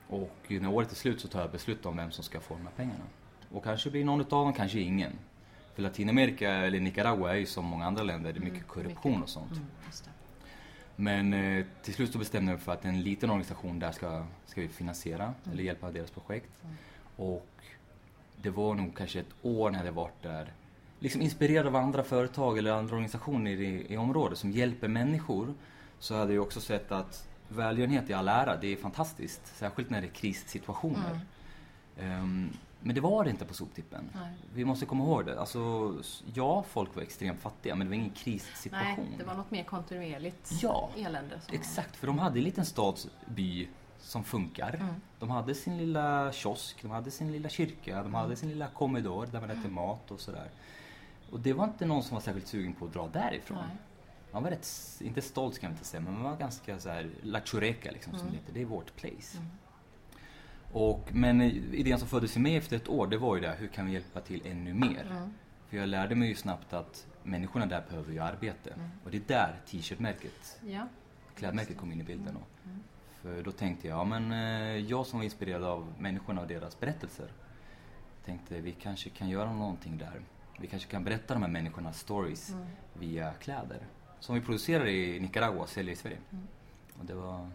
Och 0.07 0.45
när 0.49 0.69
året 0.69 0.91
är 0.91 0.95
slut 0.95 1.21
så 1.21 1.27
tar 1.27 1.41
jag 1.41 1.51
beslut 1.51 1.85
om 1.85 1.97
vem 1.97 2.11
som 2.11 2.23
ska 2.23 2.39
få 2.39 2.53
de 2.53 2.63
här 2.63 2.73
pengarna. 2.75 3.03
Och 3.51 3.63
kanske 3.63 3.89
blir 3.89 4.05
någon 4.05 4.21
utav 4.21 4.45
dem, 4.45 4.53
kanske 4.53 4.79
ingen. 4.79 5.11
För 5.75 5.81
Latinamerika, 5.81 6.51
eller 6.51 6.79
Nicaragua, 6.79 7.31
är 7.31 7.35
ju 7.35 7.45
som 7.45 7.65
många 7.65 7.85
andra 7.85 8.03
länder, 8.03 8.33
det 8.33 8.39
är 8.39 8.41
mycket 8.41 8.57
mm, 8.57 8.67
korruption 8.67 9.11
mycket. 9.11 9.23
och 9.23 9.29
sånt. 9.29 9.51
Mm, 9.51 9.65
Men 10.95 11.33
eh, 11.33 11.65
till 11.83 11.93
slut 11.93 12.11
så 12.11 12.17
bestämde 12.17 12.51
jag 12.51 12.57
mig 12.57 12.65
för 12.65 12.73
att 12.73 12.85
en 12.85 13.01
liten 13.01 13.29
organisation 13.29 13.79
där 13.79 13.91
ska, 13.91 14.25
ska 14.45 14.61
vi 14.61 14.67
finansiera, 14.67 15.23
mm. 15.23 15.35
eller 15.51 15.63
hjälpa 15.63 15.91
deras 15.91 16.11
projekt. 16.11 16.49
Mm. 16.63 16.75
Och 17.15 17.47
det 18.41 18.49
var 18.49 18.75
nog 18.75 18.97
kanske 18.97 19.19
ett 19.19 19.35
år 19.41 19.69
när 19.69 19.79
jag 19.79 19.85
hade 19.85 19.95
varit 19.95 20.23
där. 20.23 20.53
Liksom 20.99 21.21
inspirerad 21.21 21.67
av 21.67 21.75
andra 21.75 22.03
företag 22.03 22.57
eller 22.57 22.71
andra 22.71 22.93
organisationer 22.93 23.51
i, 23.51 23.85
i 23.93 23.97
området 23.97 24.37
som 24.37 24.51
hjälper 24.51 24.87
människor. 24.87 25.53
Så 25.99 26.15
hade 26.15 26.33
jag 26.33 26.43
också 26.43 26.61
sett 26.61 26.91
att 26.91 27.27
välgörenhet 27.47 28.09
i 28.09 28.13
all 28.13 28.27
ära, 28.27 28.57
det 28.57 28.67
är 28.67 28.75
fantastiskt. 28.77 29.57
Särskilt 29.57 29.89
när 29.89 30.01
det 30.01 30.07
är 30.07 30.11
krissituationer. 30.11 31.19
Um, 31.99 32.49
men 32.81 32.95
det 32.95 33.01
var 33.01 33.23
det 33.23 33.29
inte 33.29 33.45
på 33.45 33.53
soptippen. 33.53 34.09
Nej. 34.13 34.33
Vi 34.53 34.65
måste 34.65 34.85
komma 34.85 35.03
ihåg 35.03 35.25
det. 35.25 35.39
Alltså, 35.39 35.95
ja, 36.33 36.63
folk 36.63 36.95
var 36.95 37.03
extremt 37.03 37.39
fattiga 37.39 37.75
men 37.75 37.87
det 37.87 37.89
var 37.89 37.95
ingen 37.95 38.09
krissituation. 38.09 39.05
Nej, 39.09 39.17
det 39.17 39.23
var 39.23 39.33
något 39.33 39.51
mer 39.51 39.63
kontinuerligt 39.63 40.51
ja, 40.61 40.89
elände. 40.97 41.41
Exakt, 41.51 41.95
för 41.95 42.07
de 42.07 42.19
hade 42.19 42.39
en 42.39 42.43
liten 42.43 42.65
stadsby 42.65 43.67
som 43.99 44.23
funkar. 44.23 44.75
Mm. 44.75 44.93
De 45.19 45.29
hade 45.29 45.55
sin 45.55 45.77
lilla 45.77 46.31
kiosk, 46.31 46.81
de 46.81 46.91
hade 46.91 47.11
sin 47.11 47.31
lilla 47.31 47.49
kyrka, 47.49 48.03
de 48.03 48.13
hade 48.13 48.25
mm. 48.25 48.37
sin 48.37 48.49
lilla 48.49 48.67
komedor 48.67 49.25
där 49.25 49.41
man 49.41 49.49
äter 49.49 49.59
mm. 49.59 49.73
mat 49.73 50.11
och 50.11 50.19
sådär. 50.19 50.49
Och 51.31 51.39
det 51.39 51.53
var 51.53 51.63
inte 51.63 51.85
någon 51.85 52.03
som 52.03 52.15
var 52.15 52.21
särskilt 52.21 52.47
sugen 52.47 52.73
på 52.73 52.85
att 52.85 52.93
dra 52.93 53.07
därifrån. 53.07 53.57
Nej. 53.57 53.77
Man 54.31 54.43
var 54.43 54.49
rätt, 54.49 54.67
inte 55.01 55.21
stolt 55.21 55.55
ska 55.55 55.65
jag 55.65 55.73
inte 55.73 55.85
säga, 55.85 56.01
men 56.01 56.13
man 56.13 56.23
var 56.23 56.35
ganska 56.35 56.79
så 56.79 56.89
här, 56.89 57.09
la 57.21 57.41
chureka 57.41 57.91
liksom, 57.91 58.13
mm. 58.13 58.19
som 58.19 58.31
det 58.31 58.37
heter. 58.37 58.53
Det 58.53 58.61
är 58.61 58.65
vårt 58.65 58.95
place. 58.95 59.37
Och, 60.71 61.09
men 61.13 61.41
idén 61.41 61.99
som 61.99 62.07
föddes 62.07 62.37
i 62.37 62.39
mig 62.39 62.55
efter 62.55 62.75
ett 62.75 62.89
år, 62.89 63.07
det 63.07 63.17
var 63.17 63.35
ju 63.35 63.41
det 63.41 63.55
hur 63.59 63.67
kan 63.67 63.85
vi 63.85 63.91
hjälpa 63.91 64.21
till 64.21 64.41
ännu 64.45 64.73
mer? 64.73 65.07
Mm. 65.11 65.33
För 65.69 65.77
jag 65.77 65.89
lärde 65.89 66.15
mig 66.15 66.29
ju 66.29 66.35
snabbt 66.35 66.73
att 66.73 67.07
människorna 67.23 67.65
där 67.65 67.83
behöver 67.89 68.13
ju 68.13 68.19
arbete. 68.19 68.69
Mm. 68.69 68.89
Och 69.03 69.11
det 69.11 69.17
är 69.17 69.21
där 69.27 69.61
t-shirtmärket, 69.67 70.59
ja. 70.61 70.87
klädmärket 71.35 71.77
kom 71.77 71.91
in 71.91 72.01
i 72.01 72.03
bilden. 72.03 72.33
Då. 72.33 72.69
Mm. 72.69 72.83
För 73.21 73.43
då 73.43 73.51
tänkte 73.51 73.87
jag, 73.87 73.99
ja 73.99 74.03
men 74.03 74.31
eh, 74.31 74.77
jag 74.77 75.05
som 75.05 75.19
var 75.19 75.23
inspirerad 75.23 75.63
av 75.63 75.93
människorna 75.99 76.41
och 76.41 76.47
deras 76.47 76.79
berättelser, 76.79 77.27
tänkte 78.25 78.61
vi 78.61 78.71
kanske 78.71 79.09
kan 79.09 79.29
göra 79.29 79.53
någonting 79.53 79.97
där. 79.97 80.21
Vi 80.59 80.67
kanske 80.67 80.91
kan 80.91 81.03
berätta 81.03 81.33
de 81.33 81.43
här 81.43 81.49
människornas 81.49 81.99
stories 81.99 82.49
mm. 82.49 82.65
via 82.93 83.33
kläder. 83.33 83.79
Som 84.19 84.35
vi 84.35 84.41
producerar 84.41 84.87
i 84.87 85.19
Nicaragua 85.19 85.61
och 85.61 85.69
säljer 85.69 85.93
i 85.93 85.95
Sverige. 85.95 86.17
Mm. 86.31 86.47
Och 86.99 87.05
det 87.05 87.13
var, 87.13 87.49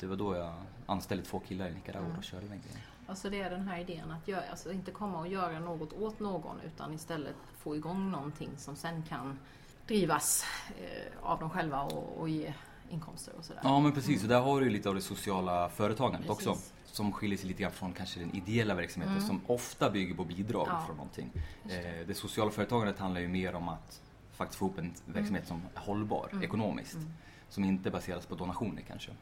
det 0.00 0.06
var 0.06 0.16
då 0.16 0.36
jag 0.36 0.54
anställde 0.86 1.24
två 1.24 1.38
killar 1.38 1.68
i 1.68 1.74
Nicaragua 1.74 2.06
mm. 2.06 2.18
och 2.18 2.24
körde 2.24 2.46
den 2.46 2.60
grejen. 2.60 2.80
Alltså 3.06 3.30
det 3.30 3.40
är 3.40 3.50
den 3.50 3.68
här 3.68 3.80
idén 3.80 4.10
att 4.10 4.28
göra, 4.28 4.42
alltså 4.50 4.72
inte 4.72 4.90
komma 4.90 5.18
och 5.18 5.28
göra 5.28 5.60
något 5.60 5.92
åt 5.92 6.20
någon 6.20 6.60
utan 6.60 6.94
istället 6.94 7.36
få 7.58 7.76
igång 7.76 8.10
någonting 8.10 8.50
som 8.56 8.76
sen 8.76 9.02
kan 9.02 9.38
drivas 9.86 10.44
eh, 10.78 11.28
av 11.30 11.40
dem 11.40 11.50
själva 11.50 11.82
och, 11.82 12.20
och 12.20 12.28
ge 12.28 12.54
inkomster 12.90 13.32
och 13.38 13.44
sådär. 13.44 13.60
Ja 13.64 13.80
men 13.80 13.92
precis, 13.92 14.22
och 14.22 14.28
där 14.28 14.40
har 14.40 14.60
du 14.60 14.70
lite 14.70 14.88
av 14.88 14.94
det 14.94 15.00
sociala 15.00 15.68
företagandet 15.68 16.28
precis. 16.28 16.46
också. 16.46 16.62
Som 16.84 17.12
skiljer 17.12 17.38
sig 17.38 17.48
lite 17.48 17.62
grann 17.62 17.72
från 17.72 17.92
kanske 17.92 18.20
den 18.20 18.36
ideella 18.36 18.74
verksamheten 18.74 19.16
mm. 19.16 19.28
som 19.28 19.40
ofta 19.46 19.90
bygger 19.90 20.14
på 20.14 20.24
bidrag 20.24 20.66
ja. 20.70 20.82
från 20.86 20.96
någonting. 20.96 21.30
Det. 21.62 22.00
Eh, 22.00 22.06
det. 22.06 22.14
sociala 22.14 22.50
företagandet 22.50 22.98
handlar 22.98 23.20
ju 23.20 23.28
mer 23.28 23.54
om 23.54 23.68
att 23.68 24.02
faktiskt 24.32 24.58
få 24.58 24.66
upp 24.66 24.78
en 24.78 24.94
verksamhet 25.04 25.30
mm. 25.30 25.46
som 25.46 25.62
är 25.74 25.86
hållbar 25.86 26.28
mm. 26.32 26.44
ekonomiskt. 26.44 26.94
Mm. 26.94 27.12
Som 27.48 27.64
inte 27.64 27.90
baseras 27.90 28.26
på 28.26 28.34
donationer 28.34 28.82
kanske. 28.88 29.12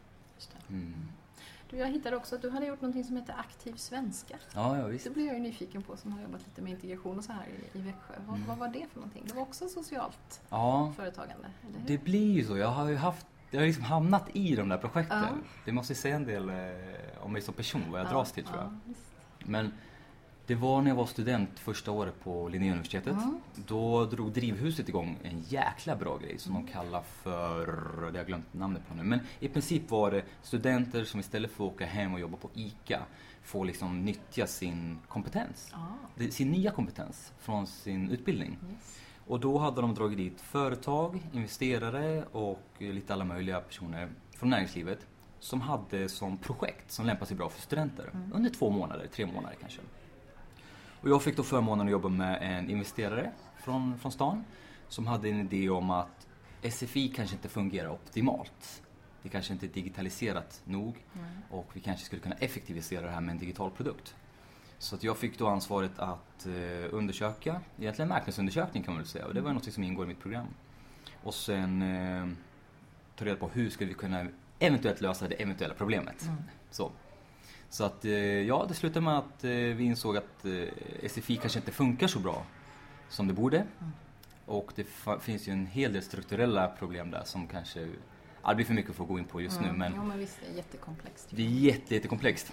Jag 1.78 1.86
hittade 1.86 2.16
också 2.16 2.34
att 2.34 2.42
du 2.42 2.50
hade 2.50 2.66
gjort 2.66 2.80
något 2.80 3.06
som 3.06 3.16
heter 3.16 3.34
Aktiv 3.38 3.74
svenska. 3.76 4.36
Ja, 4.54 4.78
ja, 4.78 4.86
visst. 4.86 5.04
Det 5.04 5.10
blev 5.10 5.26
jag 5.26 5.34
ju 5.34 5.40
nyfiken 5.40 5.82
på 5.82 5.96
som 5.96 6.12
har 6.12 6.22
jobbat 6.22 6.40
lite 6.46 6.62
med 6.62 6.72
integration 6.72 7.18
och 7.18 7.24
så 7.24 7.32
här 7.32 7.46
i, 7.46 7.78
i 7.78 7.82
Växjö. 7.82 8.14
Vad, 8.26 8.36
mm. 8.36 8.48
vad 8.48 8.58
var 8.58 8.68
det 8.68 8.86
för 8.92 8.96
någonting? 8.96 9.24
Det 9.26 9.34
var 9.34 9.42
också 9.42 9.68
socialt 9.68 10.40
ja, 10.50 10.92
företagande, 10.96 11.48
eller 11.62 11.78
hur? 11.78 11.88
Det 11.88 12.04
blir 12.04 12.32
ju 12.32 12.44
så. 12.44 12.56
Jag 12.56 12.68
har 12.68 12.88
ju 12.88 12.96
haft 12.96 13.26
jag 13.50 13.60
har 13.60 13.66
liksom 13.66 13.84
hamnat 13.84 14.24
i 14.32 14.56
de 14.56 14.68
där 14.68 14.78
projekten. 14.78 15.22
Ja. 15.22 15.28
Det 15.64 15.72
måste 15.72 15.94
säga 15.94 16.16
en 16.16 16.24
del 16.24 16.48
eh, 16.48 16.54
om 17.20 17.32
mig 17.32 17.42
som 17.42 17.54
person, 17.54 17.82
vad 17.90 18.00
jag 18.00 18.06
ja, 18.06 18.10
dras 18.10 18.32
till 18.32 18.44
tror 18.44 18.58
jag. 18.58 18.66
Ja, 18.66 18.94
Men 19.38 19.72
det 20.46 20.54
var 20.54 20.82
när 20.82 20.90
jag 20.90 20.96
var 20.96 21.06
student 21.06 21.58
första 21.58 21.90
året 21.90 22.14
på 22.24 22.48
Linnéuniversitetet. 22.48 23.12
Mm. 23.12 23.40
Då 23.66 24.04
drog 24.04 24.32
Drivhuset 24.32 24.88
igång 24.88 25.18
en 25.22 25.40
jäkla 25.40 25.96
bra 25.96 26.18
grej 26.18 26.38
som 26.38 26.52
mm. 26.52 26.66
de 26.66 26.72
kallar 26.72 27.02
för, 27.02 27.66
det 27.96 28.02
har 28.02 28.16
jag 28.16 28.26
glömt 28.26 28.54
namnet 28.54 28.88
på 28.88 28.94
nu, 28.94 29.02
men 29.02 29.20
i 29.40 29.48
princip 29.48 29.90
var 29.90 30.10
det 30.10 30.22
studenter 30.42 31.04
som 31.04 31.20
istället 31.20 31.50
för 31.50 31.66
att 31.66 31.72
åka 31.72 31.86
hem 31.86 32.14
och 32.14 32.20
jobba 32.20 32.36
på 32.36 32.50
ICA 32.54 33.00
får 33.42 33.64
liksom 33.64 34.04
nyttja 34.04 34.46
sin 34.46 34.98
kompetens. 35.08 35.72
Ah. 35.72 36.30
Sin 36.30 36.50
nya 36.50 36.70
kompetens 36.70 37.32
från 37.38 37.66
sin 37.66 38.10
utbildning. 38.10 38.50
Yes. 38.50 38.98
Och 39.26 39.40
då 39.40 39.58
hade 39.58 39.80
de 39.80 39.94
dragit 39.94 40.18
dit 40.18 40.40
företag, 40.40 41.22
investerare 41.32 42.24
och 42.32 42.62
lite 42.78 43.12
alla 43.12 43.24
möjliga 43.24 43.60
personer 43.60 44.08
från 44.30 44.50
näringslivet 44.50 45.06
som 45.40 45.60
hade 45.60 46.08
som 46.08 46.38
projekt 46.38 46.92
som 46.92 47.06
lämpar 47.06 47.26
sig 47.26 47.36
bra 47.36 47.48
för 47.48 47.60
studenter 47.60 48.10
mm. 48.14 48.32
under 48.34 48.50
två 48.50 48.70
månader, 48.70 49.06
tre 49.12 49.26
månader 49.26 49.56
kanske. 49.60 49.80
Och 51.04 51.10
jag 51.10 51.22
fick 51.22 51.36
då 51.36 51.42
förmånen 51.42 51.86
att 51.86 51.92
jobba 51.92 52.08
med 52.08 52.38
en 52.40 52.70
investerare 52.70 53.32
från, 53.56 53.98
från 53.98 54.12
stan 54.12 54.44
som 54.88 55.06
hade 55.06 55.28
en 55.28 55.40
idé 55.40 55.70
om 55.70 55.90
att 55.90 56.26
SFI 56.62 57.08
kanske 57.08 57.36
inte 57.36 57.48
fungerar 57.48 57.88
optimalt. 57.88 58.82
Det 59.22 59.28
kanske 59.28 59.52
inte 59.52 59.66
är 59.66 59.68
digitaliserat 59.68 60.62
nog 60.64 60.96
mm. 61.14 61.26
och 61.50 61.70
vi 61.72 61.80
kanske 61.80 62.06
skulle 62.06 62.22
kunna 62.22 62.34
effektivisera 62.34 63.06
det 63.06 63.10
här 63.10 63.20
med 63.20 63.32
en 63.32 63.38
digital 63.38 63.70
produkt. 63.70 64.14
Så 64.78 64.94
att 64.94 65.04
jag 65.04 65.18
fick 65.18 65.38
då 65.38 65.46
ansvaret 65.46 65.98
att 65.98 66.46
eh, 66.46 66.94
undersöka, 66.94 67.60
egentligen 67.78 68.08
marknadsundersökning 68.08 68.82
kan 68.82 68.94
man 68.94 69.02
väl 69.02 69.08
säga 69.08 69.26
och 69.26 69.34
det 69.34 69.40
var 69.40 69.52
något 69.52 69.72
som 69.72 69.82
ingår 69.82 70.04
i 70.04 70.08
mitt 70.08 70.20
program. 70.20 70.46
Och 71.22 71.34
sen 71.34 71.82
eh, 71.82 72.28
ta 73.16 73.24
reda 73.24 73.36
på 73.36 73.48
hur 73.48 73.70
skulle 73.70 73.88
vi 73.88 73.94
kunna 73.94 74.26
eventuellt 74.58 75.00
lösa 75.00 75.28
det 75.28 75.34
eventuella 75.34 75.74
problemet. 75.74 76.22
Mm. 76.22 76.36
Så. 76.70 76.92
Så 77.74 77.84
att 77.84 78.04
eh, 78.04 78.12
ja, 78.42 78.64
det 78.68 78.74
slutade 78.74 79.04
med 79.04 79.18
att 79.18 79.44
eh, 79.44 79.50
vi 79.50 79.84
insåg 79.84 80.16
att 80.16 80.44
eh, 80.44 81.08
SFI 81.08 81.36
kanske 81.36 81.58
inte 81.58 81.72
funkar 81.72 82.06
så 82.06 82.18
bra 82.18 82.46
som 83.08 83.28
det 83.28 83.34
borde. 83.34 83.56
Mm. 83.56 83.92
Och 84.46 84.72
det 84.74 84.86
finns 85.20 85.48
ju 85.48 85.52
en 85.52 85.66
hel 85.66 85.92
del 85.92 86.02
strukturella 86.02 86.68
problem 86.68 87.10
där 87.10 87.22
som 87.24 87.46
kanske, 87.46 87.88
ja, 88.42 88.48
det 88.48 88.54
blir 88.54 88.66
för 88.66 88.74
mycket 88.74 88.94
för 88.94 89.02
att 89.02 89.08
gå 89.08 89.18
in 89.18 89.24
på 89.24 89.40
just 89.40 89.58
mm. 89.58 89.70
nu 89.72 89.78
men... 89.78 89.94
Ja 89.94 90.04
men 90.04 90.18
visst, 90.18 90.38
det 90.40 90.52
är 90.52 90.56
jättekomplext. 90.56 91.28
Det 91.30 91.42
är 91.42 91.48
jätte, 91.48 91.94
jättekomplext. 91.94 92.52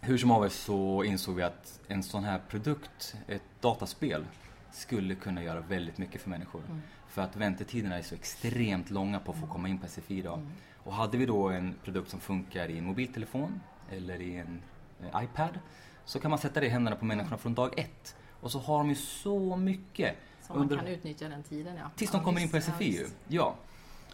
Hur 0.00 0.18
som 0.18 0.30
haver 0.30 0.48
så 0.48 1.04
insåg 1.04 1.36
vi 1.36 1.42
att 1.42 1.80
en 1.88 2.02
sån 2.02 2.24
här 2.24 2.40
produkt, 2.48 3.16
ett 3.28 3.42
dataspel, 3.60 4.24
skulle 4.70 5.14
kunna 5.14 5.42
göra 5.42 5.60
väldigt 5.60 5.98
mycket 5.98 6.20
för 6.20 6.30
människor. 6.30 6.62
Mm. 6.68 6.82
För 7.08 7.22
att 7.22 7.36
väntetiderna 7.36 7.98
är 7.98 8.02
så 8.02 8.14
extremt 8.14 8.90
långa 8.90 9.20
på 9.20 9.32
att 9.32 9.38
få 9.38 9.44
mm. 9.44 9.52
komma 9.52 9.68
in 9.68 9.78
på 9.78 9.88
SFI 9.88 10.18
idag. 10.18 10.38
Mm. 10.38 10.52
Och 10.76 10.92
hade 10.92 11.18
vi 11.18 11.26
då 11.26 11.48
en 11.48 11.74
produkt 11.84 12.10
som 12.10 12.20
funkar 12.20 12.68
i 12.68 12.78
en 12.78 12.84
mobiltelefon 12.84 13.60
eller 13.92 14.20
i 14.20 14.36
en 14.36 14.62
eh, 15.00 15.24
iPad 15.24 15.58
så 16.04 16.20
kan 16.20 16.30
man 16.30 16.38
sätta 16.38 16.60
det 16.60 16.66
i 16.66 16.68
händerna 16.68 16.96
på 16.96 17.04
människorna 17.04 17.28
mm. 17.28 17.38
från 17.38 17.54
dag 17.54 17.78
ett. 17.78 18.16
Och 18.40 18.50
så 18.50 18.58
har 18.58 18.78
de 18.78 18.88
ju 18.88 18.94
så 18.94 19.56
mycket. 19.56 20.16
Som 20.40 20.56
under... 20.56 20.76
man 20.76 20.84
kan 20.84 20.94
utnyttja 20.94 21.28
den 21.28 21.42
tiden 21.42 21.76
ja. 21.76 21.90
Tills 21.96 22.10
de 22.10 22.16
ja, 22.16 22.24
kommer 22.24 22.40
visst, 22.40 22.54
in 22.54 22.60
på 22.60 22.72
SFI 22.72 23.00
ja, 23.00 23.08
ja. 23.28 23.54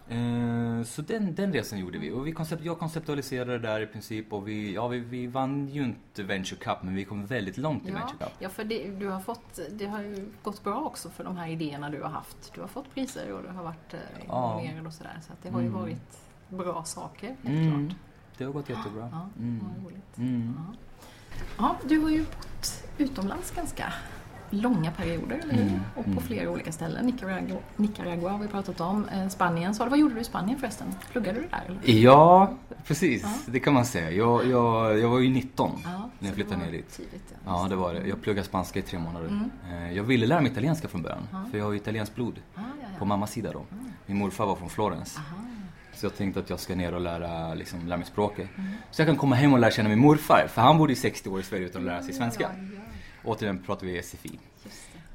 Eh, 0.08 0.82
så 0.82 1.02
den, 1.02 1.34
den 1.34 1.52
resan 1.52 1.78
gjorde 1.78 1.98
vi 1.98 2.10
och 2.10 2.26
vi 2.26 2.32
koncept, 2.32 2.64
jag 2.64 2.78
konceptualiserade 2.78 3.52
det 3.52 3.58
där 3.58 3.80
i 3.80 3.86
princip 3.86 4.32
och 4.32 4.48
vi, 4.48 4.74
ja, 4.74 4.88
vi, 4.88 4.98
vi 4.98 5.26
vann 5.26 5.68
ju 5.68 5.84
inte 5.84 6.22
Venture 6.22 6.60
Cup 6.60 6.82
men 6.82 6.94
vi 6.94 7.04
kom 7.04 7.26
väldigt 7.26 7.56
långt 7.56 7.86
i 7.86 7.88
ja, 7.88 7.94
Venture 7.94 8.18
Cup. 8.18 8.32
Ja, 8.38 8.48
för 8.48 8.64
det, 8.64 8.90
du 8.90 9.08
har 9.08 9.20
fått, 9.20 9.60
det 9.70 9.86
har 9.86 10.00
ju 10.00 10.32
gått 10.42 10.64
bra 10.64 10.80
också 10.80 11.10
för 11.10 11.24
de 11.24 11.36
här 11.36 11.48
idéerna 11.48 11.90
du 11.90 12.02
har 12.02 12.10
haft. 12.10 12.54
Du 12.54 12.60
har 12.60 12.68
fått 12.68 12.94
priser 12.94 13.32
och 13.32 13.42
du 13.42 13.48
har 13.48 13.64
varit 13.64 13.94
eh, 13.94 14.00
involverad 14.24 14.82
ja. 14.82 14.86
och 14.86 14.92
sådär 14.92 15.18
så 15.26 15.32
det 15.42 15.50
har 15.50 15.60
ju 15.60 15.66
mm. 15.66 15.80
varit 15.80 16.18
bra 16.48 16.84
saker 16.84 17.36
helt 17.42 17.68
mm. 17.68 17.88
klart. 17.88 17.98
Det 18.38 18.44
har 18.44 18.52
gått 18.52 18.68
jättebra. 18.68 19.08
Ja, 19.12 19.28
mm. 19.38 19.60
Mm. 20.16 20.54
Ja. 20.58 20.74
ja, 21.58 21.76
du 21.88 21.98
har 21.98 22.10
ju 22.10 22.18
bott 22.24 22.84
utomlands 22.98 23.50
ganska 23.50 23.92
långa 24.50 24.90
perioder, 24.90 25.38
eller 25.42 25.54
hur? 25.54 25.62
Mm, 25.62 25.80
Och 25.96 26.04
på 26.04 26.10
mm. 26.10 26.22
flera 26.22 26.50
olika 26.50 26.72
ställen. 26.72 27.06
Nicaragua, 27.06 27.56
Nicaragua 27.76 28.30
har 28.30 28.38
vi 28.38 28.48
pratat 28.48 28.80
om. 28.80 29.08
Eh, 29.08 29.28
Spanien 29.28 29.74
sa 29.74 29.84
du. 29.84 29.90
Vad 29.90 29.98
gjorde 29.98 30.14
du 30.14 30.20
i 30.20 30.24
Spanien 30.24 30.58
förresten? 30.58 30.86
Pluggade 31.12 31.40
du 31.40 31.46
där? 31.48 31.62
Eller? 31.86 32.00
Ja, 32.00 32.50
precis. 32.86 33.22
Ja. 33.22 33.28
Det 33.46 33.60
kan 33.60 33.74
man 33.74 33.84
säga. 33.86 34.10
Jag, 34.10 34.46
jag, 34.46 34.98
jag 34.98 35.08
var 35.08 35.18
ju 35.18 35.30
19 35.30 35.70
Ja, 35.84 36.10
när 36.18 36.28
jag 36.28 36.34
flyttade 36.34 36.56
ner 36.56 36.72
dit. 36.72 36.90
Tidigt, 36.96 37.34
Ja, 37.46 37.66
det 37.68 37.76
var 37.76 37.94
det. 37.94 38.06
Jag 38.08 38.22
pluggade 38.22 38.46
spanska 38.46 38.78
i 38.78 38.82
tre 38.82 38.98
månader. 38.98 39.28
Mm. 39.28 39.50
Eh, 39.70 39.92
Jag 39.96 40.02
ville 40.04 40.26
lära 40.26 40.40
mig 40.40 40.50
italienska 40.52 40.88
från 40.88 41.02
början, 41.02 41.28
Ja. 41.32 41.44
för 41.50 41.58
jag 41.58 41.64
har 41.64 41.72
ju 41.72 41.78
italienskt 41.78 42.14
blod 42.14 42.34
Ah, 42.54 42.60
ja, 42.60 42.64
ja. 42.80 42.98
på 42.98 43.04
mammas 43.04 43.30
sida 43.32 43.52
då. 43.52 43.64
Mm. 43.72 43.84
Min 44.06 44.16
morfar 44.16 44.46
var 44.46 44.56
från 44.56 44.68
Florens. 44.70 45.16
Aha. 45.18 45.36
Så 45.98 46.06
jag 46.06 46.16
tänkte 46.16 46.40
att 46.40 46.50
jag 46.50 46.60
ska 46.60 46.74
ner 46.74 46.94
och 46.94 47.00
lära, 47.00 47.54
liksom, 47.54 47.86
lära 47.86 47.96
mig 47.96 48.06
språket. 48.06 48.48
Mm. 48.58 48.70
Så 48.90 49.00
jag 49.00 49.08
kan 49.08 49.16
komma 49.16 49.34
hem 49.36 49.52
och 49.52 49.58
lära 49.58 49.70
känna 49.70 49.88
min 49.88 49.98
morfar, 49.98 50.46
för 50.48 50.62
han 50.62 50.78
bodde 50.78 50.92
i 50.92 50.96
60 50.96 51.28
år 51.30 51.40
i 51.40 51.42
Sverige 51.42 51.66
utan 51.66 51.82
att 51.82 51.86
lära 51.86 52.02
sig 52.02 52.14
svenska. 52.14 52.42
Ja, 52.42 52.64
ja, 52.76 52.80
Återigen 53.30 53.58
pratar 53.62 53.86
vi 53.86 54.02
SFI. 54.02 54.38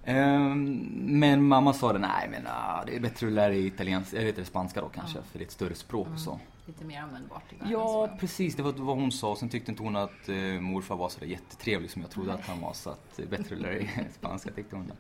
Ehm, 0.06 0.74
Men 1.20 1.44
mamma 1.44 1.74
sa 1.74 1.94
det, 1.94 2.00
nej 2.00 2.28
men 2.32 2.48
ah, 2.48 2.84
det 2.86 2.96
är 2.96 3.00
bättre 3.00 3.28
att 3.28 3.34
lära 3.34 3.48
dig 3.50 3.68
italienska, 3.68 4.18
eller 4.18 4.32
det 4.32 4.46
spanska 4.46 4.82
då 4.82 4.90
kanske, 4.90 5.18
Ja. 5.18 5.24
för 5.32 5.40
det 5.40 5.44
är 5.44 5.46
ett 5.46 5.52
större 5.52 5.76
språk 5.76 6.08
och 6.14 6.20
så. 6.20 6.40
Lite 6.66 6.86
mer 6.86 7.02
användbart 7.02 7.44
i 7.54 7.56
världen. 7.56 7.72
Ja, 7.72 8.10
så. 8.12 8.18
precis. 8.20 8.56
Det 8.56 8.64
var 8.64 8.72
vad 8.72 8.98
hon 8.98 9.12
sa. 9.12 9.36
Sen 9.36 9.50
tyckte 9.50 9.72
inte 9.72 9.84
hon 9.84 9.96
att 9.96 10.30
eh, 10.30 10.36
morfar 10.62 10.96
var 10.96 11.10
sådär 11.10 11.28
jättetrevlig 11.28 11.92
som 11.92 12.02
jag 12.02 12.12
trodde 12.12 12.32
Nej. 12.32 12.40
att 12.42 12.48
han 12.48 12.62
var. 12.62 12.74
Så 12.74 12.90
att 12.90 13.16
det 13.16 13.24
är 13.24 13.28
bättre 13.28 13.56
att 13.56 13.62
lära 13.62 13.72
dig 13.74 14.08
spanska 14.20 14.52
tyckte 14.52 14.76
hon. 14.76 14.92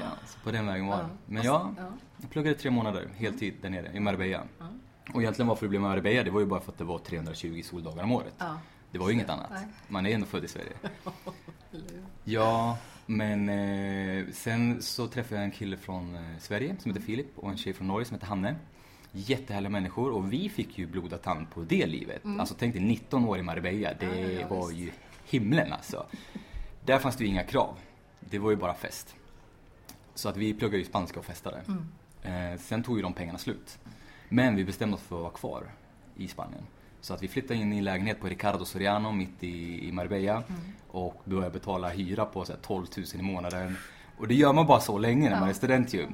Ja, 0.00 0.06
så 0.26 0.38
på 0.44 0.50
den 0.50 0.66
vägen 0.66 0.86
var 0.86 0.96
det. 0.98 1.08
Men 1.26 1.36
Fast- 1.36 1.46
ja, 1.46 1.74
ja. 1.76 1.82
jag 2.20 2.30
pluggade 2.30 2.56
tre 2.56 2.70
månader 2.70 3.08
heltid 3.16 3.54
där 3.62 3.70
nere 3.70 3.92
i 3.96 4.00
Marbella. 4.00 4.42
Ja. 4.58 4.64
Och 5.14 5.20
egentligen 5.22 5.48
varför 5.48 5.66
det 5.66 5.70
blev 5.70 5.80
Marbella, 5.80 6.22
det 6.22 6.30
var 6.30 6.40
ju 6.40 6.46
bara 6.46 6.60
för 6.60 6.72
att 6.72 6.78
det 6.78 6.84
var 6.84 6.98
320 6.98 7.62
soldagar 7.64 8.02
om 8.04 8.12
året. 8.12 8.34
Ja. 8.38 8.58
Det 8.92 8.98
var 8.98 9.08
ju 9.08 9.14
inget 9.14 9.30
annat. 9.30 9.50
Nej. 9.50 9.66
Man 9.88 10.06
är 10.06 10.10
ändå 10.14 10.26
född 10.26 10.44
i 10.44 10.48
Sverige. 10.48 10.72
Ja, 12.24 12.78
men 13.06 13.48
eh, 13.48 14.26
sen 14.32 14.82
så 14.82 15.06
träffade 15.06 15.34
jag 15.34 15.44
en 15.44 15.50
kille 15.50 15.76
från 15.76 16.14
eh, 16.14 16.38
Sverige 16.38 16.76
som 16.78 16.90
heter 16.90 17.02
Filip 17.06 17.38
och 17.38 17.50
en 17.50 17.56
tjej 17.56 17.72
från 17.72 17.88
Norge 17.88 18.04
som 18.04 18.14
heter 18.14 18.26
Hanne. 18.26 18.56
Jättehärliga 19.12 19.70
människor 19.70 20.10
och 20.10 20.32
vi 20.32 20.48
fick 20.48 20.78
ju 20.78 20.86
blodad 20.86 21.22
tand 21.22 21.50
på 21.50 21.60
det 21.60 21.86
livet. 21.86 22.24
Mm. 22.24 22.40
Alltså 22.40 22.54
tänk 22.58 22.74
dig 22.74 22.82
19 22.82 23.24
år 23.24 23.38
i 23.38 23.42
Marbella, 23.42 23.94
det 24.00 24.32
Ja, 24.32 24.46
var 24.48 24.70
ju 24.70 24.90
himlen 25.24 25.72
alltså. 25.72 26.06
Där 26.84 26.98
fanns 26.98 27.16
det 27.16 27.24
ju 27.24 27.30
inga 27.30 27.44
krav. 27.44 27.76
Det 28.20 28.38
var 28.38 28.50
ju 28.50 28.56
bara 28.56 28.74
fest. 28.74 29.14
Så 30.14 30.28
att 30.28 30.36
vi 30.36 30.54
pluggade 30.54 30.78
ju 30.78 30.84
spanska 30.84 31.18
och 31.18 31.24
festade. 31.26 31.62
Mm. 31.68 32.52
Eh, 32.52 32.58
sen 32.60 32.82
tog 32.82 32.96
ju 32.96 33.02
de 33.02 33.12
pengarna 33.12 33.38
slut. 33.38 33.78
Men 34.32 34.56
vi 34.56 34.64
bestämde 34.64 34.94
oss 34.96 35.02
för 35.02 35.16
att 35.16 35.22
vara 35.22 35.32
kvar 35.32 35.62
i 36.16 36.28
Spanien. 36.28 36.62
Så 37.00 37.14
att 37.14 37.22
vi 37.22 37.28
flyttade 37.28 37.60
in 37.60 37.72
i 37.72 37.78
en 37.78 37.84
lägenhet 37.84 38.20
på 38.20 38.26
Ricardo 38.26 38.64
Soriano 38.64 39.12
mitt 39.12 39.42
i, 39.44 39.88
i 39.88 39.92
Marbella 39.92 40.32
Mm. 40.48 40.60
och 40.88 41.22
började 41.24 41.50
betala 41.50 41.88
hyra 41.88 42.24
på 42.24 42.44
så 42.44 42.52
här, 42.52 42.60
12 42.60 42.86
000 42.96 43.06
i 43.14 43.22
månaden. 43.22 43.76
Och 44.18 44.28
det 44.28 44.34
gör 44.34 44.52
man 44.52 44.66
bara 44.66 44.80
så 44.80 44.98
länge 44.98 45.28
när 45.28 45.36
Ja. 45.36 45.40
man 45.40 45.48
är 45.48 45.52
student 45.52 45.94
ju. 45.94 46.06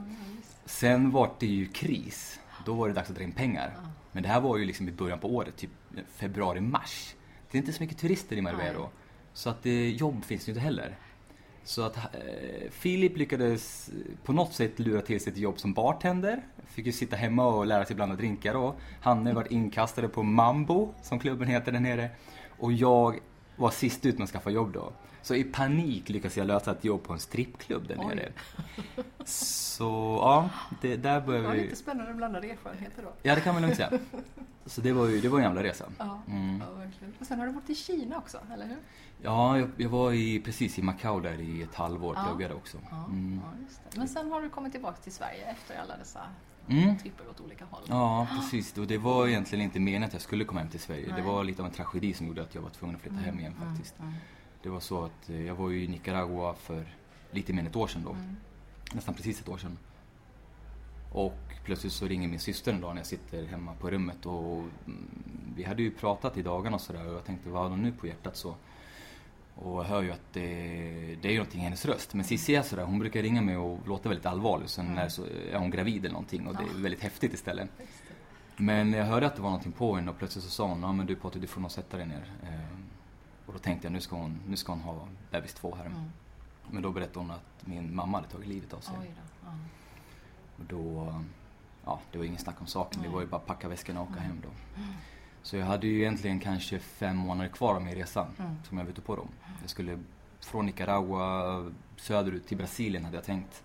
Sen 0.65 1.11
var 1.11 1.31
det 1.39 1.47
ju 1.47 1.67
kris. 1.67 2.41
Då 2.67 2.75
var 2.75 2.89
det 2.89 2.95
dags 2.95 3.11
att 3.11 3.17
dra 3.17 3.23
in 3.23 3.33
pengar. 3.33 3.73
Ja. 3.77 3.89
Men 4.13 4.23
det 4.23 4.29
här 4.29 4.41
var 4.41 4.57
ju 4.57 4.65
liksom 4.65 4.89
i 4.89 4.93
början 4.93 5.19
på 5.19 5.35
året, 5.35 5.57
typ 5.57 5.71
februari-mars. 6.17 7.15
Det 7.51 7.59
är 7.59 7.61
inte 7.61 7.73
så 7.73 7.83
mycket 7.83 7.99
turister 7.99 8.37
i 8.37 8.41
Marbella 8.43 8.73
då. 8.79 8.91
Så 9.33 9.51
att 9.51 9.67
eh, 9.67 9.73
jobb 9.89 10.25
finns 10.25 10.49
ju 10.49 10.53
inte 10.53 10.61
heller. 10.61 10.97
Så 11.67 11.83
att 11.83 11.97
eh, 11.97 12.71
Filip 12.71 13.17
lyckades 13.17 13.91
på 14.25 14.33
något 14.33 14.53
sätt 14.55 14.79
lura 14.79 15.01
till 15.03 15.21
sig 15.21 15.33
ett 15.33 15.39
jobb 15.39 15.59
som 15.61 15.73
bartender. 15.73 16.43
Fick 16.67 16.87
ju 16.87 16.93
sitta 16.93 17.17
hemma 17.17 17.47
och 17.47 17.67
lära 17.67 17.85
sig 17.85 17.97
blanda 17.97 18.17
drinkar 18.17 18.53
då. 18.55 18.75
Hanne 19.01 19.33
var 19.35 19.53
inkastade 19.53 20.09
på 20.09 20.23
Mambo, 20.23 20.95
som 21.03 21.19
klubben 21.19 21.49
heter 21.49 21.73
där 21.73 21.81
nere. 21.81 22.11
Och 22.59 22.73
jag 22.73 23.19
var 23.57 23.71
sist 23.71 24.07
ut 24.07 24.19
med 24.19 24.25
att 24.25 24.31
skaffa 24.31 24.51
jobb 24.51 24.73
då. 24.73 24.93
Så 25.23 25.35
i 25.35 25.45
panik 25.45 26.09
lyckades 26.09 26.37
jag 26.37 26.47
lösa 26.47 26.71
ett 26.73 26.85
jobb 26.85 27.03
på 27.03 27.13
en 27.13 27.19
strippklubb 27.19 27.89
där 27.89 27.97
nere. 27.97 28.33
Så 29.25 30.19
ja, 30.23 30.51
det, 30.83 30.97
där 30.97 31.21
Det 31.21 31.27
började 31.27 31.47
var 31.47 31.55
vi... 31.55 31.63
lite 31.63 31.77
spännande 31.77 32.15
blandade 32.15 32.51
erfarenheter 32.51 33.03
då. 33.03 33.13
Ja, 33.23 33.35
det 33.35 33.41
kan 33.41 33.55
man 33.55 33.63
lugnt 33.63 33.77
säga. 33.77 33.93
Så 34.67 34.81
det 34.81 34.93
var 34.93 35.07
ju 35.07 35.21
det 35.21 35.29
var 35.29 35.39
en 35.39 35.45
jävla 35.45 35.63
resa. 35.63 35.85
Ja, 35.99 36.23
Mm. 36.29 36.63
ja, 36.69 36.75
verkligen. 36.79 37.15
Och 37.21 37.27
sen 37.27 37.39
har 37.39 37.47
du 37.47 37.53
varit 37.53 37.71
i 37.71 37.75
Kina 37.75 38.19
också, 38.19 38.39
eller 38.55 38.67
hur? 38.67 38.77
Ja, 39.23 39.59
jag, 39.59 39.71
jag 39.77 39.89
var 39.89 40.13
i, 40.13 40.41
precis 40.41 40.79
i 40.79 40.83
Macao 40.83 41.21
där 41.21 41.41
i 41.41 41.63
ett 41.63 41.75
halvår, 41.75 42.15
Ja. 42.17 42.25
pluggade 42.25 42.55
också. 42.55 42.79
Mm. 43.09 43.41
ja. 43.45 43.77
Men 43.97 44.09
sen 44.09 44.31
har 44.33 44.43
du 44.43 44.49
kommit 44.49 44.73
tillbaka 44.73 44.97
till 44.97 45.13
Sverige 45.13 45.45
efter 45.51 45.79
alla 45.79 45.97
dessa 45.97 46.21
Mm. 46.69 46.99
tripper 46.99 47.29
åt 47.31 47.41
olika 47.41 47.65
håll. 47.65 47.83
Ja, 47.89 48.27
precis. 48.37 48.79
Och 48.79 48.87
det 48.87 48.99
var 48.99 49.27
egentligen 49.29 49.65
inte 49.65 49.81
meningen 49.81 50.05
att 50.05 50.13
jag 50.13 50.23
skulle 50.23 50.45
komma 50.45 50.61
hem 50.61 50.69
till 50.69 50.81
Sverige. 50.81 51.07
Nej. 51.09 51.17
Det 51.23 51.29
var 51.29 51.45
lite 51.45 51.63
av 51.63 51.69
en 51.69 51.75
tragedi 51.75 52.13
som 52.15 52.27
gjorde 52.27 52.43
att 52.43 52.55
jag 52.55 52.63
var 52.63 52.71
tvungen 52.71 52.97
att 52.97 53.03
flytta 53.03 53.17
hem 53.17 53.39
igen 53.41 53.55
faktiskt. 53.55 53.99
Mm, 54.01 54.13
Det 54.63 54.69
var 54.69 54.81
så 54.81 55.05
att 55.05 55.31
eh, 55.31 55.47
jag 55.47 55.55
var 55.55 55.73
i 55.73 55.89
Nicaragua 55.89 56.55
för 56.55 56.85
lite 57.31 57.53
mer 57.53 57.61
än 57.61 57.67
ett 57.67 57.77
år 57.77 57.87
sedan 57.87 58.03
då. 58.05 58.11
mm, 58.11 58.37
Nästan 58.95 59.15
precis 59.15 59.41
ett 59.41 59.49
år 59.49 59.59
sedan. 59.59 59.79
Och 61.13 61.39
plötsligt 61.65 61.93
så 61.93 62.07
ringer 62.07 62.29
min 62.29 62.41
syster 62.41 62.73
en 62.73 62.81
dag 62.81 62.95
när 62.95 63.01
jag 63.01 63.07
sitter 63.07 63.47
hemma 63.47 63.75
på 63.75 63.91
rummet 63.91 64.27
och 64.27 64.57
mm, 64.87 65.09
vi 65.57 65.65
hade 65.65 65.83
ju 65.83 65.91
pratat 65.91 66.37
i 66.37 66.43
dagarna 66.43 66.75
och 66.75 66.81
sådär 66.81 67.09
och 67.09 67.15
jag 67.15 67.25
tänkte 67.25 67.49
vad 67.51 67.63
har 67.63 67.71
hon 67.71 67.83
nu 67.83 67.93
på 67.93 68.07
hjärtat 68.07 68.37
så. 68.37 68.55
Och 69.59 69.79
jag 69.79 69.85
hör 69.85 70.03
ju 70.03 70.12
att 70.12 70.33
det, 70.33 70.42
det 71.23 71.29
är 71.29 71.33
ju 71.33 71.38
någonting 71.38 71.61
i 71.61 71.64
hennes 71.64 71.85
röst. 71.87 72.14
Men 72.14 72.25
Cissi 72.25 72.55
är 72.55 72.62
sådär, 72.62 72.85
hon 72.85 72.99
brukar 72.99 73.23
ringa 73.23 73.42
mig 73.42 73.57
och 73.57 73.79
låta 73.87 74.09
väldigt 74.09 74.27
allvarlig. 74.27 74.69
Sen 74.71 74.87
Mm. 74.87 74.99
är, 74.99 75.09
så, 75.09 75.25
är 75.53 75.59
hon 75.59 75.71
gravid 75.71 76.05
eller 76.05 76.12
någonting 76.12 76.47
och 76.47 76.55
det 76.57 76.62
är 76.62 76.66
Ja. 76.66 76.73
väldigt 76.83 77.03
häftigt 77.03 77.35
istället. 77.35 77.69
Men 78.57 78.92
jag 78.92 79.05
hörde 79.05 79.27
att 79.27 79.37
det 79.37 79.42
var 79.42 79.49
någonting 79.51 79.73
på 79.73 79.97
henne 79.97 80.11
och 80.11 80.19
plötsligt 80.19 80.45
så 80.45 80.51
sa 80.51 80.66
hon, 80.69 80.83
ja 80.83 80.92
men 80.92 81.07
du 81.07 81.16
Potter 81.16 81.40
du 81.40 81.47
får 81.47 81.61
nog 81.61 81.71
sätta 81.71 81.97
dig 81.97 82.07
ner. 82.07 82.33
Ehm, 82.42 82.85
och 83.47 83.53
då 83.53 83.59
tänkte 83.59 83.87
jag 83.87 83.92
nu 83.92 84.01
ska 84.01 84.16
hon, 84.16 84.38
nu 84.49 84.57
ska 84.57 84.73
hon 84.73 84.81
ha 84.81 85.09
bebis 85.31 85.55
två 85.55 85.75
här. 85.75 85.87
Mm. 85.87 86.01
Men 86.71 86.83
då 86.83 86.90
berättade 86.90 87.19
hon 87.19 87.31
att 87.31 87.66
min 87.66 87.95
mamma 87.95 88.19
hade 88.19 88.29
tagit 88.29 88.47
livet 88.49 88.73
av 88.75 88.81
sig. 88.81 88.95
Då. 88.99 89.05
Ja. 89.45 89.53
Och 90.59 90.64
då, 90.64 91.14
ja 91.85 92.01
det 92.12 92.19
var 92.19 92.25
ingen 92.25 92.38
snack 92.38 92.61
om 92.61 92.66
saken. 92.66 93.03
Det 93.03 93.09
var 93.09 93.21
ju 93.21 93.27
bara 93.27 93.37
att 93.37 93.47
packa 93.47 93.69
väskorna 93.69 94.01
och 94.01 94.07
åka 94.11 94.21
Mm. 94.21 94.27
hem 94.31 94.42
då. 94.42 94.49
Så 95.47 95.57
jag 95.57 95.67
hade 95.67 95.87
ju 95.87 96.01
egentligen 96.01 96.41
kanske 96.41 96.79
fem 96.79 97.17
månader 97.17 97.51
kvar 97.51 97.75
av 97.75 97.83
min 97.83 97.95
resa 97.95 98.27
Mm. 98.39 98.57
som 98.69 98.79
jag 98.79 98.85
var 98.85 98.91
ute 98.91 99.01
på 99.01 99.17
då. 99.17 99.27
Jag 99.61 99.71
skulle 99.71 99.99
från 100.41 100.67
Nicaragua 100.67 101.73
söderut 101.97 102.47
till 102.47 102.57
Brasilien 102.57 103.05
hade 103.05 103.17
jag 103.17 103.25
tänkt. 103.25 103.63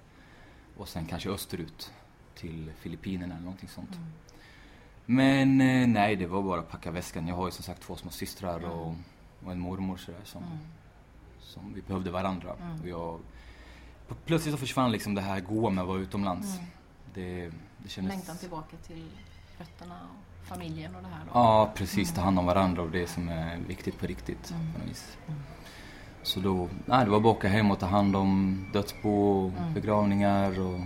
Och 0.77 0.87
sen 0.89 1.05
kanske 1.05 1.29
österut 1.29 1.91
till 2.35 2.71
Filippinerna 2.79 3.33
eller 3.33 3.43
någonting 3.43 3.69
sånt. 3.69 3.95
Mm. 3.95 4.07
Men 5.05 5.61
eh, 5.61 5.87
nej, 5.87 6.15
det 6.15 6.27
var 6.27 6.41
bara 6.43 6.59
att 6.59 6.69
packa 6.69 6.91
väskan. 6.91 7.27
Jag 7.27 7.35
har 7.35 7.45
ju 7.45 7.51
som 7.51 7.63
sagt 7.63 7.81
två 7.81 7.95
små 7.95 8.11
systrar 8.11 8.57
Mm. 8.59 8.71
och, 8.71 8.95
och 9.45 9.51
en 9.51 9.59
mormor 9.59 9.97
sådär 9.97 10.19
som, 10.23 10.43
Mm. 10.43 10.57
som 11.39 11.73
vi 11.73 11.81
behövde 11.81 12.11
varandra. 12.11 12.55
Mm. 12.61 12.81
Och 12.81 12.87
jag, 12.87 13.19
plötsligt 14.25 14.53
så 14.53 14.57
försvann 14.57 14.91
liksom 14.91 15.15
det 15.15 15.21
här 15.21 15.39
goa 15.39 15.69
med 15.69 15.81
att 15.81 15.87
vara 15.87 15.99
utomlands. 15.99 16.57
Mm. 16.57 16.65
Det, 17.13 17.51
det 17.77 17.89
kändes... 17.89 18.13
Längtan 18.13 18.37
tillbaka 18.37 18.77
till 18.77 19.05
rötterna 19.59 19.95
och 20.03 20.30
familjen 20.43 20.95
och 20.95 21.01
det 21.01 21.07
här 21.07 21.19
då. 21.25 21.31
Ja, 21.33 21.71
precis. 21.75 22.13
Ta 22.13 22.21
hand 22.21 22.39
om 22.39 22.45
varandra 22.45 22.81
och 22.81 22.89
det 22.91 23.07
som 23.07 23.29
är 23.29 23.57
viktigt 23.67 23.99
på 23.99 24.05
riktigt. 24.07 24.51
Mm. 24.51 24.73
På. 24.73 24.79
Mm. 25.31 25.39
Så 26.23 26.39
då, 26.39 26.69
nej, 26.85 27.05
det 27.05 27.11
var 27.11 27.19
bara 27.19 27.31
att 27.31 27.37
åka 27.37 27.47
hem 27.47 27.71
och 27.71 27.79
ta 27.79 27.85
hand 27.85 28.15
om 28.15 28.65
dödsbo, 28.73 29.09
och 29.45 29.51
Mm. 29.59 29.73
begravningar 29.73 30.59
och, 30.59 30.79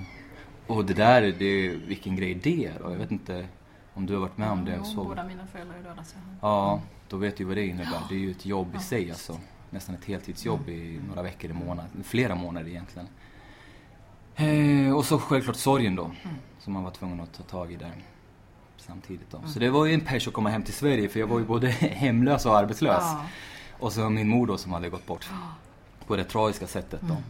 och 0.75 0.85
det 0.85 0.93
där, 0.93 1.21
det, 1.21 1.69
vilken 1.69 2.15
grej 2.15 2.33
det 2.35 2.65
är. 2.65 2.81
Och 2.81 2.91
jag 2.91 2.97
vet 2.97 3.11
inte 3.11 3.47
om 3.93 4.05
du 4.05 4.13
har 4.13 4.21
varit 4.21 4.37
med 4.37 4.51
om 4.51 4.65
det. 4.65 4.73
Jo, 4.77 4.83
Så, 4.83 5.03
Båda 5.03 5.23
mina 5.23 5.47
föräldrar 5.47 5.75
är 5.77 5.83
döda 5.83 6.03
så 6.03 6.15
ja, 6.41 6.81
då 7.09 7.17
vet 7.17 7.37
du 7.37 7.43
vad 7.43 7.55
det 7.57 7.65
innebär. 7.67 7.99
Det 8.09 8.15
är 8.15 8.19
ju 8.19 8.31
ett 8.31 8.45
jobb 8.45 8.75
i 8.75 8.79
sig 8.79 9.11
alltså. 9.11 9.39
Nästan 9.69 9.95
ett 9.95 10.05
heltidsjobb 10.05 10.61
Mm. 10.67 10.79
i 10.81 10.99
några 11.07 11.21
veckor 11.21 11.49
i 11.51 11.53
månaden. 11.53 12.03
Flera 12.03 12.35
månader 12.35 12.67
egentligen. 12.69 13.07
Eh, 14.35 14.95
och 14.95 15.05
så 15.05 15.19
självklart 15.19 15.55
sorgen 15.55 15.95
då. 15.95 16.03
Mm. 16.05 16.35
Som 16.59 16.73
man 16.73 16.83
var 16.83 16.91
tvungen 16.91 17.19
att 17.19 17.33
ta 17.33 17.43
tag 17.43 17.71
i 17.71 17.75
där 17.75 17.91
samtidigt 18.87 19.31
då. 19.31 19.37
Mm. 19.37 19.49
Så 19.49 19.59
det 19.59 19.69
var 19.69 19.85
ju 19.85 19.93
en 19.93 20.01
pers 20.01 20.27
att 20.27 20.33
komma 20.33 20.49
hem 20.49 20.63
till 20.63 20.73
Sverige 20.73 21.09
för 21.09 21.19
jag 21.19 21.27
var 21.27 21.39
ju 21.39 21.45
både 21.45 21.67
hemlös 21.79 22.45
och 22.45 22.57
arbetslös. 22.57 23.01
Ja. 23.03 23.25
Och 23.79 23.93
så 23.93 24.09
min 24.09 24.27
mor 24.29 24.47
då 24.47 24.57
som 24.57 24.73
hade 24.73 24.89
gått 24.89 25.05
bort. 25.05 25.29
På 26.07 26.15
det 26.15 26.23
tragiska 26.23 26.67
sättet 26.67 27.01
då. 27.01 27.13
Mm. 27.13 27.23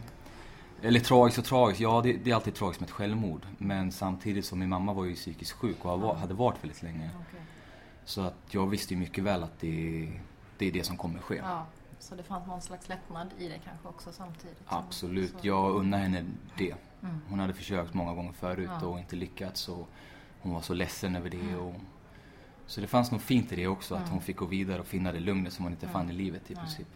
Eller 0.82 1.00
tragiskt 1.00 1.38
och 1.38 1.44
tragiskt, 1.44 1.80
ja 1.80 2.00
det, 2.04 2.12
det 2.12 2.30
är 2.30 2.34
alltid 2.34 2.54
tragiskt 2.54 2.80
med 2.80 2.86
ett 2.86 2.92
självmord. 2.92 3.46
Men 3.58 3.92
samtidigt 3.92 4.44
som 4.44 4.58
min 4.58 4.68
mamma 4.68 4.92
var 4.92 5.04
ju 5.04 5.14
psykiskt 5.14 5.52
sjuk 5.52 5.84
och 5.84 6.16
hade 6.16 6.34
varit 6.34 6.64
väldigt 6.64 6.82
länge. 6.82 7.10
Okej. 7.28 7.40
Så 8.04 8.20
att 8.20 8.34
jag 8.50 8.66
visste 8.66 8.94
ju 8.94 9.00
mycket 9.00 9.24
väl 9.24 9.42
att 9.42 9.60
det, 9.60 10.08
det 10.58 10.66
är 10.68 10.72
det 10.72 10.86
som 10.86 10.96
kommer 10.96 11.18
ske. 11.20 11.36
Ja, 11.36 11.66
så 11.98 12.14
det 12.14 12.22
fanns 12.22 12.46
någon 12.46 12.60
slags 12.62 12.88
lättnad 12.88 13.28
i 13.38 13.48
det 13.48 13.58
kanske 13.64 13.88
också 13.88 14.12
samtidigt? 14.12 14.58
Absolut, 14.66 15.30
så- 15.32 15.38
jag 15.46 15.74
unnar 15.74 15.98
henne 15.98 16.24
det. 16.58 16.74
Mm. 17.02 17.20
Hon 17.28 17.38
hade 17.40 17.52
försökt 17.52 17.94
många 17.94 18.14
gånger 18.14 18.32
förut 18.32 18.70
Ja. 18.80 18.86
och 18.86 18.98
inte 18.98 19.16
lyckats. 19.16 19.68
Och 19.68 19.88
hon 20.46 20.54
var 20.54 20.62
så 20.62 20.74
ledsen 20.74 21.16
över 21.16 21.30
det. 21.30 21.40
Mm. 21.40 21.58
Och, 21.60 21.74
så 22.66 22.80
det 22.80 22.86
fanns 22.86 23.10
nog 23.10 23.20
fint 23.20 23.52
i 23.52 23.56
det 23.56 23.66
också, 23.66 23.94
att 23.94 24.08
hon 24.08 24.20
fick 24.20 24.36
gå 24.36 24.44
vidare 24.46 24.80
och 24.80 24.86
finna 24.86 25.12
det 25.12 25.20
lugnet 25.20 25.52
som 25.52 25.64
hon 25.64 25.72
inte 25.72 25.88
fann 25.88 26.10
i 26.10 26.12
livet 26.12 26.50
i 26.50 26.54
princip. 26.54 26.86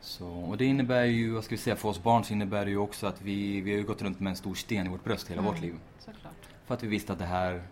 Så, 0.00 0.28
och 0.28 0.56
det 0.56 0.64
innebär 0.64 1.04
ju, 1.04 1.30
vad 1.30 1.44
ska 1.44 1.54
vi 1.54 1.60
säga, 1.60 1.76
för 1.76 1.88
oss 1.88 2.02
barn 2.02 2.24
så 2.24 2.32
innebär 2.32 2.64
det 2.64 2.70
ju 2.70 2.76
också 2.78 3.06
att 3.06 3.22
vi, 3.22 3.60
vi 3.60 3.76
har 3.76 3.82
gått 3.82 4.02
runt 4.02 4.20
med 4.20 4.30
en 4.30 4.36
stor 4.36 4.54
sten 4.54 4.86
i 4.86 4.88
vårt 4.88 5.04
bröst 5.04 5.30
hela 5.30 5.40
Mm. 5.40 5.52
vårt 5.52 5.62
liv. 5.62 5.74
Såklart. 5.98 6.32
För 6.66 6.74
att 6.74 6.82
vi 6.82 6.86
visste 6.88 7.12
att 7.12 7.18
det 7.18 7.24
här 7.24 7.62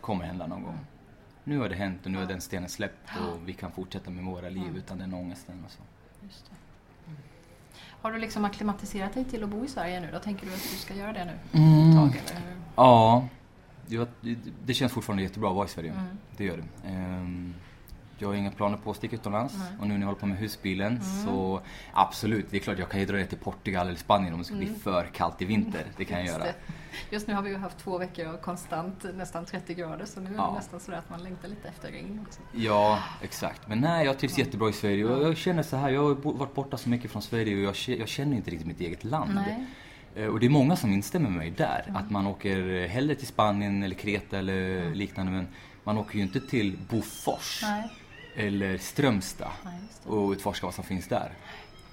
kommer 0.00 0.24
hända 0.24 0.46
någon 0.46 0.62
gång. 0.62 0.72
Mm. 0.72 0.84
Nu 1.44 1.58
har 1.58 1.68
det 1.68 1.74
hänt 1.74 2.04
och 2.04 2.10
nu 2.10 2.18
Ja. 2.18 2.22
har 2.24 2.28
den 2.28 2.40
stenen 2.40 2.68
släppt 2.68 3.10
och 3.18 3.48
vi 3.48 3.52
kan 3.52 3.72
fortsätta 3.72 4.10
med 4.10 4.24
våra 4.24 4.48
liv 4.48 4.62
Mm. 4.62 4.76
utan 4.76 4.98
den 4.98 5.14
ångesten 5.14 5.64
och 5.64 5.70
så. 5.70 5.82
Har 8.02 8.12
du 8.12 8.18
liksom 8.18 8.44
akklimatiserat 8.44 9.14
dig 9.14 9.24
till 9.24 9.42
att 9.44 9.48
bo 9.48 9.64
i 9.64 9.68
Sverige 9.68 10.00
nu 10.00 10.08
då? 10.12 10.18
Tänker 10.18 10.46
du 10.46 10.52
att 10.54 10.62
du 10.62 10.76
ska 10.76 10.94
göra 10.94 11.12
det 11.12 11.24
nu? 11.24 11.32
Mm. 11.52 11.90
Ett 11.90 11.96
tag, 11.96 12.22
eller? 12.36 12.56
Ja, 12.76 13.28
jag, 13.92 14.08
det 14.64 14.74
känns 14.74 14.92
fortfarande 14.92 15.22
jättebra 15.22 15.48
att 15.50 15.56
vara 15.56 15.66
i 15.66 15.68
Sverige. 15.68 15.90
Mm. 15.92 16.04
Det 16.36 16.44
gör 16.44 16.56
det. 16.56 16.88
Ehm, 16.88 17.54
jag 18.18 18.28
har 18.28 18.34
inga 18.34 18.50
planer 18.50 18.76
på 18.76 18.90
att 18.90 18.96
sticka 18.96 19.16
utomlands 19.16 19.54
Nej. 19.58 19.68
och 19.80 19.86
nu 19.86 19.94
när 19.94 20.00
jag 20.00 20.06
håller 20.06 20.20
på 20.20 20.26
med 20.26 20.38
husbilen 20.38 20.86
Mm. 20.92 21.24
så 21.24 21.60
absolut, 21.92 22.46
det 22.50 22.56
är 22.56 22.60
klart 22.60 22.78
jag 22.78 22.88
kan 22.88 23.00
ju 23.00 23.06
dra 23.06 23.16
ner 23.16 23.24
till 23.26 23.38
Portugal 23.38 23.86
eller 23.86 23.98
Spanien 23.98 24.32
om 24.32 24.38
det 24.38 24.44
skulle 24.44 24.58
bli 24.58 24.68
Mm. 24.68 24.80
för 24.80 25.04
kallt 25.12 25.42
i 25.42 25.44
vinter. 25.44 25.84
Det 25.96 26.04
kan 26.04 26.16
jag 26.18 26.26
Just 26.26 26.38
göra. 26.38 26.44
det. 26.44 26.54
Just 27.10 27.26
nu 27.28 27.34
har 27.34 27.42
vi 27.42 27.50
ju 27.50 27.56
haft 27.56 27.78
två 27.78 27.98
veckor 27.98 28.26
av 28.26 28.36
konstant 28.36 29.04
nästan 29.14 29.44
30 29.44 29.74
grader 29.74 30.04
så 30.04 30.20
nu 30.20 30.30
är 30.30 30.34
det 30.34 30.52
nästan 30.54 30.80
sådär 30.80 30.98
att 30.98 31.10
man 31.10 31.22
längtar 31.22 31.48
lite 31.48 31.68
efter 31.68 31.90
regn 31.92 32.20
också. 32.26 32.40
Ja, 32.52 32.98
exakt. 33.22 33.68
Men 33.68 33.78
nej, 33.80 34.06
jag 34.06 34.18
trivs 34.18 34.38
jättebra 34.38 34.68
i 34.68 34.72
Sverige 34.72 35.04
och 35.04 35.26
jag 35.26 35.36
känner 35.36 35.62
så 35.62 35.76
här, 35.76 35.90
jag 35.90 36.02
har 36.02 36.14
varit 36.32 36.54
borta 36.54 36.76
så 36.76 36.88
mycket 36.88 37.10
från 37.10 37.22
Sverige 37.22 37.56
och 37.56 37.74
jag, 37.88 37.98
jag 37.98 38.08
känner 38.08 38.36
inte 38.36 38.50
riktigt 38.50 38.66
mitt 38.68 38.80
eget 38.80 39.04
land. 39.04 39.34
Nej. 39.34 39.66
Eh, 40.16 40.26
Och 40.26 40.40
det 40.40 40.46
är 40.46 40.50
många 40.50 40.76
som 40.76 40.92
instämmer 40.92 41.30
med 41.30 41.38
mig 41.38 41.50
där. 41.50 41.82
Mm. 41.88 41.96
Att 41.96 42.10
man 42.10 42.26
åker 42.26 42.86
hellre 42.86 43.14
till 43.14 43.26
Spanien 43.26 43.82
eller 43.82 43.94
Kreta 43.94 44.38
eller 44.38 44.94
liknande 44.94 45.32
men 45.32 45.48
man 45.84 45.98
åker 45.98 46.16
ju 46.16 46.22
inte 46.22 46.40
till 46.40 46.78
Bofors 46.90 47.60
Nej. 47.62 47.90
eller 48.36 48.78
Strömstad 48.78 49.50
Nej, 49.64 49.78
och 50.04 50.30
utforska 50.30 50.66
vad 50.66 50.74
som 50.74 50.84
finns 50.84 51.08
där. 51.08 51.32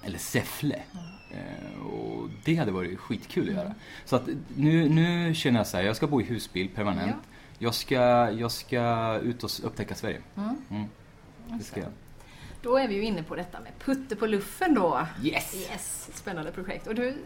Eller 0.04 0.18
Säffle. 0.18 0.82
Eh, 1.30 1.86
Och 1.86 2.28
det 2.44 2.54
hade 2.54 2.70
varit 2.72 2.98
skitkul 2.98 3.48
att 3.48 3.54
göra. 3.54 3.74
Så 4.04 4.16
att 4.16 4.28
nu, 4.56 4.88
nu 4.88 5.34
känner 5.34 5.60
jag 5.60 5.66
så 5.66 5.76
här, 5.76 5.84
jag 5.84 5.96
ska 5.96 6.06
bo 6.06 6.20
i 6.20 6.24
husbil 6.24 6.68
permanent. 6.68 7.16
Jag, 7.58 7.74
ska, 7.74 8.30
jag 8.30 8.50
ska 8.52 9.16
ut 9.22 9.44
och 9.44 9.50
upptäcka 9.62 9.94
Sverige. 9.94 10.20
Mm. 10.36 10.56
Mm, 10.70 10.84
det 11.58 11.64
ska 11.64 11.80
jag. 11.80 11.90
Då 12.62 12.76
är 12.76 12.88
vi 12.88 12.94
ju 12.94 13.02
inne 13.04 13.22
på 13.22 13.34
detta 13.36 13.60
med 13.60 13.72
putte 13.78 14.16
på 14.16 14.26
luffen 14.26 14.74
då. 14.74 15.06
Yes! 15.22 15.54
Yes, 15.70 16.10
spännande 16.14 16.52
projekt. 16.52 16.86
Och 16.86 16.94
du, 16.94 17.16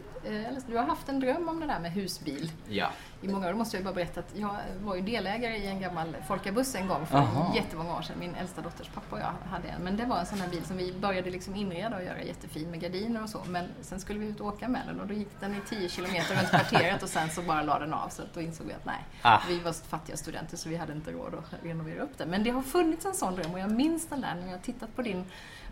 du 0.67 0.77
har 0.77 0.85
haft 0.85 1.09
en 1.09 1.21
dröm 1.21 1.49
om 1.49 1.61
det 1.61 1.67
där 1.67 1.81
med 1.81 1.93
husbil 1.93 2.53
Ja. 2.69 2.91
i 3.23 3.29
många 3.29 3.47
år. 3.47 3.53
Då 3.53 3.59
måste 3.59 3.77
jag 3.77 3.85
bara 3.85 3.95
berätta 3.95 4.21
att 4.21 4.33
jag 4.37 4.57
var 4.83 4.95
ju 4.97 5.03
delägare 5.03 5.57
i 5.57 5.67
en 5.67 5.81
gammal 5.81 6.17
Folkabuss 6.29 6.75
en 6.75 6.89
gång 6.89 7.07
för 7.07 7.19
Aha. 7.19 7.53
jättemånga 7.57 7.97
år 7.97 8.03
sedan. 8.03 8.17
Min 8.19 8.35
äldsta 8.35 8.61
dotters 8.61 8.89
pappa 8.89 9.17
och 9.17 9.23
jag 9.23 9.51
hade 9.51 9.69
en. 9.69 9.83
Men 9.83 9.97
det 9.97 10.05
var 10.05 10.19
en 10.19 10.27
sån 10.27 10.41
här 10.41 10.49
bil 10.49 10.65
som 10.65 10.77
vi 10.77 10.93
började 10.93 11.31
liksom 11.31 11.55
inreda 11.57 11.97
och 11.97 12.03
göra 12.05 12.23
jättefin 12.23 12.71
med 12.71 12.81
gardiner 12.81 13.23
och 13.23 13.29
så. 13.29 13.41
Men 13.49 13.69
sen 13.81 14.01
skulle 14.01 14.19
vi 14.19 14.27
ut 14.27 14.41
och 14.41 14.47
åka 14.47 14.69
med 14.69 14.83
den 14.87 15.01
och 15.01 15.07
då 15.07 15.15
gick 15.15 15.41
den 15.41 15.55
i 15.55 15.61
10 15.69 15.89
kilometer 15.89 16.35
runt 16.37 16.49
kvarteret 16.51 17.03
och 17.03 17.09
sen 17.09 17.31
så 17.31 17.43
bara 17.43 17.63
la 17.63 17.79
den 17.79 17.95
av. 17.95 18.09
Så 18.09 18.23
då 18.35 18.41
insåg 18.41 18.67
vi 18.67 18.73
att 18.73 18.85
nej, 18.85 19.05
Ah. 19.23 19.41
vi 19.49 19.59
var 19.59 19.73
fattiga 19.73 20.17
studenter 20.17 20.57
så 20.57 20.69
vi 20.69 20.77
hade 20.77 20.93
inte 20.93 21.13
råd 21.13 21.35
att 21.35 21.65
renovera 21.65 22.03
upp 22.03 22.19
den. 22.19 22.29
Men 22.31 22.45
det 22.45 22.51
har 22.51 22.63
funnits 22.63 23.05
en 23.07 23.15
sån 23.15 23.35
dröm 23.35 23.53
och 23.53 23.59
jag 23.61 23.71
minns 23.71 24.07
den 24.07 24.21
där 24.21 24.35
när 24.35 24.51
jag 24.51 24.63
tittat 24.63 24.97
på 24.97 25.03
din 25.03 25.25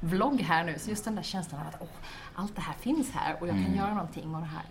vlogg 0.03 0.41
här 0.41 0.65
nu. 0.65 0.75
Så 0.79 0.91
just 0.91 1.05
den 1.05 1.15
där 1.15 1.23
känslan 1.23 1.61
av 1.61 1.67
att 1.67 1.77
åh, 1.81 1.89
allt 2.35 2.57
det 2.57 2.63
här 2.63 2.75
finns 2.81 3.11
här 3.11 3.37
och 3.41 3.49
jag 3.49 3.55
kan 3.55 3.65
Mm. 3.65 3.77
göra 3.79 3.95
någonting 3.95 4.33
med 4.33 4.43
det 4.43 4.47
här 4.47 4.63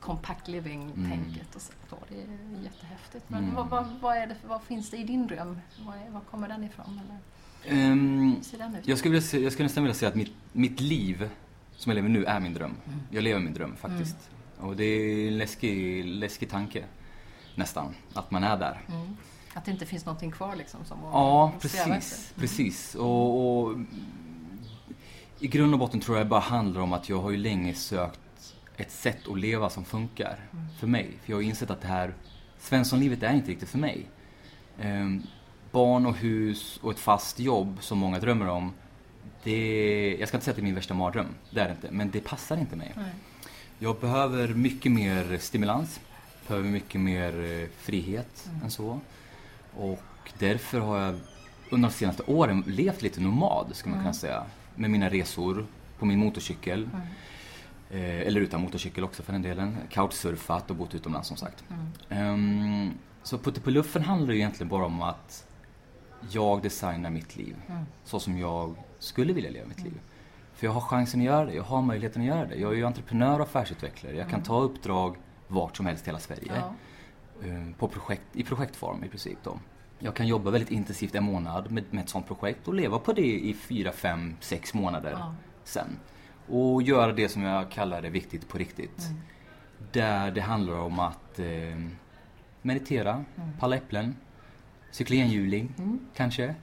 compact 0.00 0.48
living-tänket. 0.48 1.54
Och 1.54 1.62
så. 1.62 1.72
Så 1.90 1.96
det 2.08 2.14
är 2.14 2.62
jättehäftigt. 2.64 3.24
Men 3.30 3.42
Mm. 3.42 3.54
vad, 3.54 3.68
vad, 3.68 3.86
vad, 4.00 4.16
är 4.16 4.26
det, 4.26 4.36
vad 4.48 4.62
finns 4.62 4.90
det 4.90 4.96
i 4.96 5.04
din 5.04 5.26
dröm? 5.26 5.60
Vad, 5.86 5.94
är, 5.96 6.10
vad 6.10 6.26
kommer 6.30 6.48
den 6.48 6.64
ifrån? 6.64 7.00
Eller 7.04 7.18
ser 8.42 8.58
den 8.58 8.74
ut? 8.76 8.88
jag, 8.88 8.98
skulle 8.98 9.12
vilja 9.12 9.28
se, 9.28 9.40
jag 9.40 9.52
skulle 9.52 9.64
nästan 9.66 9.82
vilja 9.84 9.94
säga 9.94 10.08
att 10.08 10.14
mitt, 10.14 10.32
mitt 10.52 10.80
liv 10.80 11.30
som 11.76 11.90
jag 11.90 11.94
lever 11.94 12.08
nu 12.08 12.24
är 12.24 12.40
min 12.40 12.54
dröm. 12.54 12.74
Mm. 12.86 13.00
Jag 13.10 13.22
lever 13.24 13.40
min 13.40 13.54
dröm 13.54 13.76
faktiskt. 13.76 14.16
Och 14.60 14.76
det 14.76 14.84
är 14.84 15.28
en 15.28 15.38
läskig, 15.38 16.04
läskig 16.06 16.50
tanke. 16.50 16.84
Nästan. 17.54 17.94
Att 18.14 18.30
man 18.30 18.44
är 18.44 18.56
där. 18.56 18.80
Mm. 18.88 19.16
Att 19.54 19.64
det 19.64 19.70
inte 19.70 19.86
finns 19.86 20.06
någonting 20.06 20.30
kvar 20.30 20.56
liksom 20.56 20.84
som 20.84 20.98
Ja, 21.02 21.52
precis. 21.60 21.86
efter. 21.86 22.40
precis. 22.40 22.94
Och, 22.94 23.60
och 23.64 23.74
I 25.40 25.46
grund 25.48 25.72
och 25.72 25.78
botten 25.78 26.00
tror 26.00 26.16
jag 26.16 26.26
det 26.26 26.30
bara 26.30 26.40
handlar 26.40 26.80
om 26.80 26.92
att 26.92 27.08
jag 27.08 27.20
har 27.20 27.30
ju 27.30 27.36
länge 27.36 27.74
sökt 27.74 28.20
ett 28.76 28.90
sätt 28.90 29.28
att 29.28 29.38
leva 29.38 29.70
som 29.70 29.84
funkar 29.84 30.36
för 30.80 30.86
mig. 30.86 31.10
För 31.24 31.30
jag 31.32 31.36
har 31.36 31.42
insett 31.42 31.70
att 31.70 31.80
det 31.80 31.88
här 31.88 32.14
Svenssonlivet 32.58 33.22
är 33.22 33.32
inte 33.34 33.50
riktigt 33.50 33.68
för 33.68 33.78
mig. 33.78 34.06
Ehm, 34.80 35.22
barn 35.72 36.06
och 36.06 36.16
hus 36.16 36.78
och 36.82 36.90
ett 36.92 36.98
fast 36.98 37.40
jobb 37.40 37.76
som 37.80 37.98
många 37.98 38.18
drömmer 38.18 38.48
om. 38.48 38.72
Det, 39.44 40.16
jag 40.20 40.28
ska 40.28 40.36
inte 40.36 40.44
säga 40.44 40.52
att 40.52 40.56
det 40.56 40.60
är 40.62 40.64
min 40.64 40.74
värsta 40.74 40.94
mardröm, 40.94 41.26
det 41.50 41.60
är 41.60 41.64
det 41.64 41.70
inte. 41.70 41.88
Men 41.90 42.10
det 42.10 42.20
passar 42.20 42.56
inte 42.56 42.76
mig. 42.76 42.92
Nej. 42.96 43.12
Jag 43.78 43.96
behöver 44.00 44.48
mycket 44.48 44.92
mer 44.92 45.38
stimulans, 45.40 46.00
behöver 46.48 46.68
mycket 46.68 47.00
mer 47.00 47.44
eh, 47.62 47.68
frihet 47.78 48.46
Mm. 48.50 48.62
än 48.64 48.70
så. 48.70 49.00
Och 49.76 50.02
därför 50.38 50.80
har 50.80 50.98
jag 50.98 51.14
under 51.70 51.88
de 51.88 51.94
senaste 51.94 52.22
åren 52.22 52.64
levt 52.66 53.02
lite 53.02 53.20
nomad, 53.20 53.66
skulle 53.72 53.90
man 53.90 54.00
Mm. 54.00 54.04
kunna 54.04 54.14
säga. 54.20 54.44
Med 54.78 54.90
mina 54.90 55.08
resor 55.08 55.66
på 55.98 56.06
min 56.06 56.18
motorcykel. 56.18 56.82
Mm. 56.92 57.06
Eh, 57.90 58.26
eller 58.26 58.40
utan 58.40 58.60
motorcykel 58.60 59.04
också 59.04 59.22
för 59.22 59.32
den 59.32 59.42
delen. 59.42 59.76
Couchsurfat 59.90 60.70
och 60.70 60.76
bott 60.76 60.94
utomlands 60.94 61.28
som 61.28 61.36
sagt. 61.36 61.64
Mm. 61.70 61.86
Ehm, 62.08 62.90
så 63.22 63.38
Putte 63.38 63.60
på 63.60 63.70
luffen 63.70 64.02
handlar 64.02 64.32
ju 64.32 64.38
egentligen 64.38 64.68
bara 64.68 64.86
om 64.86 65.02
att 65.02 65.46
jag 66.30 66.62
designar 66.62 67.10
mitt 67.10 67.36
liv 67.36 67.56
Mm. 67.68 67.84
så 68.04 68.20
som 68.20 68.38
jag 68.38 68.74
skulle 68.98 69.32
vilja 69.32 69.50
leva 69.50 69.66
mitt 69.68 69.82
liv. 69.82 70.00
För 70.54 70.66
jag 70.66 70.72
har 70.74 70.80
chansen 70.80 71.20
att 71.20 71.26
göra 71.26 71.44
det, 71.46 71.54
jag 71.54 71.62
har 71.62 71.82
möjligheten 71.82 72.22
att 72.22 72.28
göra 72.28 72.46
det. 72.46 72.54
Jag 72.56 72.72
är 72.72 72.76
ju 72.76 72.84
entreprenör 72.84 73.34
och 73.40 73.46
affärsutvecklare. 73.46 74.16
Jag 74.16 74.28
kan 74.28 74.42
ta 74.42 74.60
uppdrag 74.60 75.16
vart 75.48 75.76
som 75.76 75.86
helst 75.86 76.04
i 76.04 76.06
hela 76.06 76.18
Sverige. 76.18 76.52
Mm. 76.52 76.62
Ja. 77.42 77.48
Eh, 77.48 77.74
På 77.78 77.88
projekt, 77.88 78.22
I 78.32 78.42
projektform 78.44 79.04
i 79.04 79.08
princip 79.08 79.38
då. 79.44 79.58
Jag 79.98 80.14
kan 80.14 80.26
jobba 80.26 80.50
väldigt 80.50 80.70
intensivt 80.70 81.14
en 81.14 81.24
månad 81.24 81.70
med, 81.70 81.84
med 81.90 82.02
ett 82.04 82.08
sånt 82.08 82.26
projekt 82.26 82.68
och 82.68 82.74
leva 82.74 82.98
på 82.98 83.12
det 83.12 83.22
i 83.38 83.54
fyra, 83.54 83.92
fem, 83.92 84.36
sex 84.40 84.74
månader 84.74 85.10
Ja. 85.10 85.34
sen. 85.64 85.86
Och 86.48 86.82
göra 86.82 87.12
det 87.12 87.28
som 87.28 87.42
jag 87.42 87.70
kallar 87.70 88.02
det 88.02 88.10
viktigt 88.10 88.48
på 88.48 88.58
riktigt. 88.58 88.98
Mm. 89.08 89.20
Där 89.92 90.30
det 90.30 90.40
handlar 90.40 90.74
om 90.78 90.98
att 90.98 91.38
eh, 91.38 91.46
meditera, 92.62 93.10
Mm. 93.36 93.48
palla 93.58 93.76
äpplen, 93.76 94.16
cykla 94.90 95.16
enhjuling 95.16 95.74
Mm. 95.78 95.98
kanske. 96.16 96.54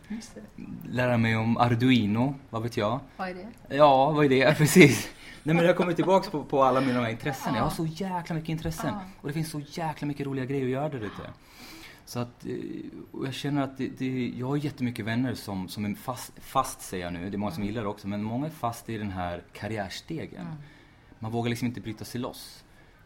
Lära 0.90 1.18
mig 1.18 1.38
om 1.38 1.58
Arduino, 1.58 2.36
vad 2.50 2.64
vet 2.64 2.78
jag. 2.78 3.00
Vad 3.18 3.30
är 3.30 3.34
det? 3.34 3.76
Ja, 3.76 4.12
vad 4.12 4.26
är 4.26 4.30
det? 4.30 4.54
Precis. 4.58 5.10
Nej 5.44 5.56
men 5.56 5.66
jag 5.66 5.78
kommer 5.78 5.94
tillbaks 5.94 6.30
på, 6.30 6.44
på 6.44 6.64
alla 6.64 6.82
mina 6.82 7.10
intressen. 7.12 7.52
Ja. 7.54 7.58
Jag 7.58 7.64
har 7.64 7.72
så 7.72 7.86
jäkla 7.86 8.36
mycket 8.36 8.50
intressen. 8.50 8.90
Ja. 8.94 9.02
Och 9.22 9.28
det 9.28 9.34
finns 9.34 9.50
så 9.52 9.62
jäkla 9.70 10.08
mycket 10.08 10.26
roliga 10.26 10.46
grejer 10.46 10.64
att 10.66 10.72
göra 10.72 10.90
där 10.90 10.98
ute. 10.98 11.22
Så 12.06 12.20
att, 12.20 12.46
eh, 12.46 12.56
och 13.12 13.28
jag 13.28 13.34
känner 13.34 13.62
att 13.62 13.78
det, 13.78 13.88
det, 13.88 14.34
jag 14.38 14.48
har 14.48 14.58
jättemycket 14.58 15.06
vänner 15.06 15.34
som, 15.34 15.68
som 15.68 15.86
är 15.86 15.96
fast, 15.96 16.34
fast 16.40 16.82
säger 16.82 17.04
jag 17.04 17.14
nu, 17.14 17.30
det 17.30 17.36
är 17.36 17.38
många 17.38 17.52
som 17.52 17.64
gillar 17.64 17.82
det 17.82 17.88
också, 17.88 18.08
men 18.08 18.24
många 18.24 18.46
är 18.46 18.50
fast 18.50 18.90
i 18.90 18.98
den 18.98 19.12
här 19.12 19.44
karriärstegen. 19.54 20.42
Mm. 20.42 20.58
Man 21.20 21.32
vågar 21.32 21.50
liksom 21.50 21.68
inte 21.68 21.82
bryta 21.82 22.06
sig 22.06 22.22
loss. 22.22 22.64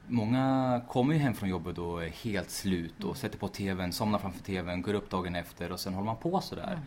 Många 0.07 0.81
kommer 0.87 1.13
ju 1.13 1.19
hem 1.19 1.33
från 1.33 1.49
jobbet 1.49 1.77
och 1.77 2.03
är 2.03 2.09
helt 2.09 2.49
slut 2.49 3.03
och 3.03 3.17
sätter 3.17 3.37
på 3.37 3.47
TVn, 3.47 3.93
somnar 3.93 4.19
framför 4.19 4.43
TVn, 4.43 4.81
går 4.81 4.93
upp 4.93 5.09
dagen 5.09 5.35
efter 5.35 5.71
och 5.71 5.79
sen 5.79 5.93
håller 5.93 6.05
man 6.05 6.17
på 6.17 6.41
sådär. 6.41 6.73
Mm. 6.73 6.85